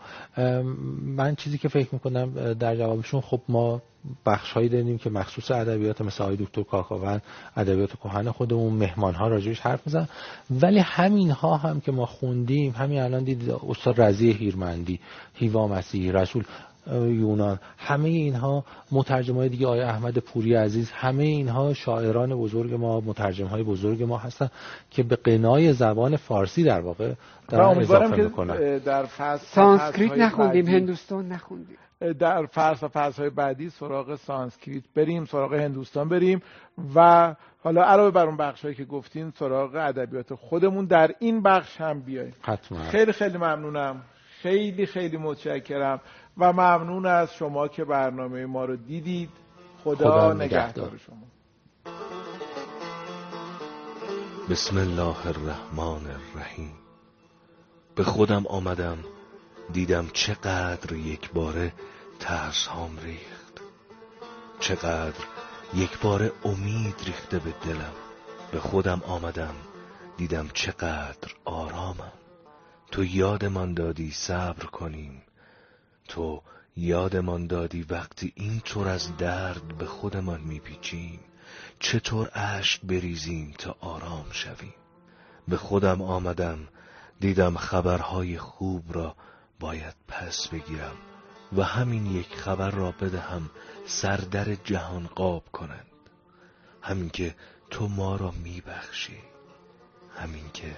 من 1.03 1.35
چیزی 1.35 1.59
که 1.59 1.69
فکر 1.69 1.89
می‌کنم 1.93 2.53
در 2.53 2.77
جوابشون 2.77 3.21
خب 3.21 3.41
ما 3.49 3.83
بخش 4.27 4.53
هایی 4.53 4.69
داریم 4.69 4.99
که 4.99 5.11
مخصوص 5.11 5.51
ادبیات 5.51 6.01
مثل 6.01 6.23
آقای 6.23 6.37
دکتر 6.37 6.63
کاکاون 6.63 7.21
ادبیات 7.57 7.91
کهن 7.97 8.31
خودمون 8.31 8.73
مهمان 8.73 9.15
ها 9.15 9.29
راجبش 9.29 9.61
حرف 9.61 9.87
میزنن 9.87 10.09
ولی 10.51 10.79
همین 10.79 11.31
ها 11.31 11.57
هم 11.57 11.81
که 11.81 11.93
ما 11.93 12.07
خوندیم 12.07 12.73
همین 12.73 13.01
الان 13.01 13.25
دید 13.25 13.51
استاد 13.51 14.01
رضی 14.01 14.33
هیرمندی 14.33 15.01
هیوا 15.35 15.69
مسیحی 15.69 16.13
رسول 16.13 16.45
یونان. 16.93 17.59
همه 17.79 18.09
اینها 18.09 18.65
مترجم 18.93 19.35
های 19.35 19.49
دیگه 19.49 19.67
آقای 19.67 19.81
احمد 19.81 20.19
پوری 20.19 20.55
عزیز 20.55 20.91
همه 20.91 21.23
اینها 21.23 21.75
شاعران 21.75 22.35
بزرگ 22.35 22.75
ما 22.75 23.01
مترجم 23.01 23.47
های 23.47 23.63
بزرگ 23.63 24.03
ما 24.03 24.19
هستن 24.19 24.49
که 24.91 25.03
به 25.03 25.17
غنای 25.17 25.73
زبان 25.73 26.17
فارسی 26.17 26.63
در 26.63 26.81
واقع 26.81 27.13
دارن 27.49 27.81
اضافه 27.81 28.23
می‌کنن. 28.23 28.79
در 28.79 29.05
فصل 29.05 29.47
سانسکریت 29.47 30.13
نخوندیم 30.13 30.67
هندوستان 30.67 31.29
نخوندیم. 31.29 31.77
در 32.19 32.47
فصل 32.47 32.87
و 32.87 32.89
فصل 32.89 33.23
های 33.23 33.31
بعدی 33.31 33.71
سراغ 33.71 34.15
سانسکریت 34.15 34.85
بریم 34.95 35.25
سراغ 35.25 35.55
هندوستان 35.55 36.09
بریم 36.09 36.43
و 36.95 37.35
حالا 37.63 37.85
علاوه 37.85 38.11
بر 38.11 38.27
اون 38.27 38.37
بخش 38.37 38.67
که 38.67 38.85
گفتین 38.85 39.33
سراغ 39.39 39.75
ادبیات 39.75 40.35
خودمون 40.35 40.85
در 40.85 41.11
این 41.19 41.43
بخش 41.43 41.81
هم 41.81 42.01
بیاییم. 42.01 42.35
حتما. 42.41 42.79
خیلی 42.79 43.13
خیلی 43.13 43.39
ممنونم. 43.39 44.03
خیلی 44.43 44.87
خیلی 44.87 45.17
متشکرم. 45.17 46.01
و 46.39 46.53
ممنون 46.53 47.07
از 47.07 47.35
شما 47.35 47.69
که 47.69 47.85
برنامه 47.85 48.47
ما 48.47 48.65
رو 48.65 48.77
دیدید. 48.77 49.31
خدا, 49.85 50.11
خدا 50.11 50.33
نگهدار 50.33 50.97
شما. 51.07 51.27
بسم 54.51 54.77
الله 54.77 55.27
الرحمن 55.27 56.07
الرحیم. 56.11 56.73
به 57.95 58.05
خودم 58.05 58.47
آمدم 58.47 58.99
دیدم 59.73 60.07
چقدر 60.13 60.93
یک 60.93 61.33
باره 61.33 61.73
ترس 62.21 62.67
هام 62.67 62.99
ریخت. 62.99 63.61
چقدر 64.61 65.25
یک 65.75 65.99
باره 66.01 66.33
امید 66.45 66.95
ریخته 67.07 67.39
به 67.39 67.55
دلم. 67.65 67.93
به 68.53 68.59
خودم 68.61 69.03
آمدم 69.07 69.55
دیدم 70.17 70.49
چقدر 70.55 71.33
آرامم. 71.45 72.13
تو 72.91 73.05
یادمان 73.05 73.75
دادی 73.75 74.11
صبر 74.11 74.67
کنیم. 74.67 75.23
تو 76.09 76.43
یادمان 76.77 77.47
دادی 77.47 77.83
وقتی 77.83 78.33
اینطور 78.37 78.89
از 78.89 79.17
درد 79.17 79.79
به 79.79 79.87
خودمان 79.87 80.41
میپیچیم؟ 80.41 81.21
چطور 81.79 82.31
اشک 82.35 82.81
بریزیم 82.81 83.55
تا 83.59 83.77
آرام 83.81 84.27
شویم؟ 84.33 84.75
به 85.49 85.57
خودم 85.57 86.03
آمدم 86.03 86.59
دیدم 87.21 87.57
خبرهای 87.57 88.39
خوب 88.39 88.95
را 88.95 89.17
باید 89.61 89.95
پس 90.09 90.49
بگیرم 90.49 90.97
و 91.57 91.63
همین 91.63 92.07
یک 92.07 92.37
خبر 92.37 92.71
را 92.71 92.91
بدهم 92.91 93.51
سردر 93.87 94.55
جهان 94.55 95.07
قاب 95.07 95.45
کنند. 95.53 95.87
همین 96.83 97.11
که 97.11 97.35
تو 97.71 97.89
ما 97.89 98.17
را 98.17 98.31
میبخشی 98.31 99.19
همین 100.17 100.51
که 100.55 100.77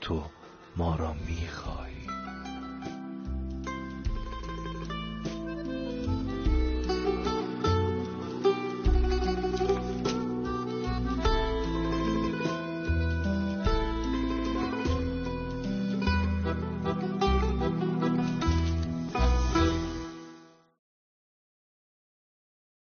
تو 0.00 0.24
ما 0.76 0.96
را 0.96 1.12
می‌خواهی 1.12 2.06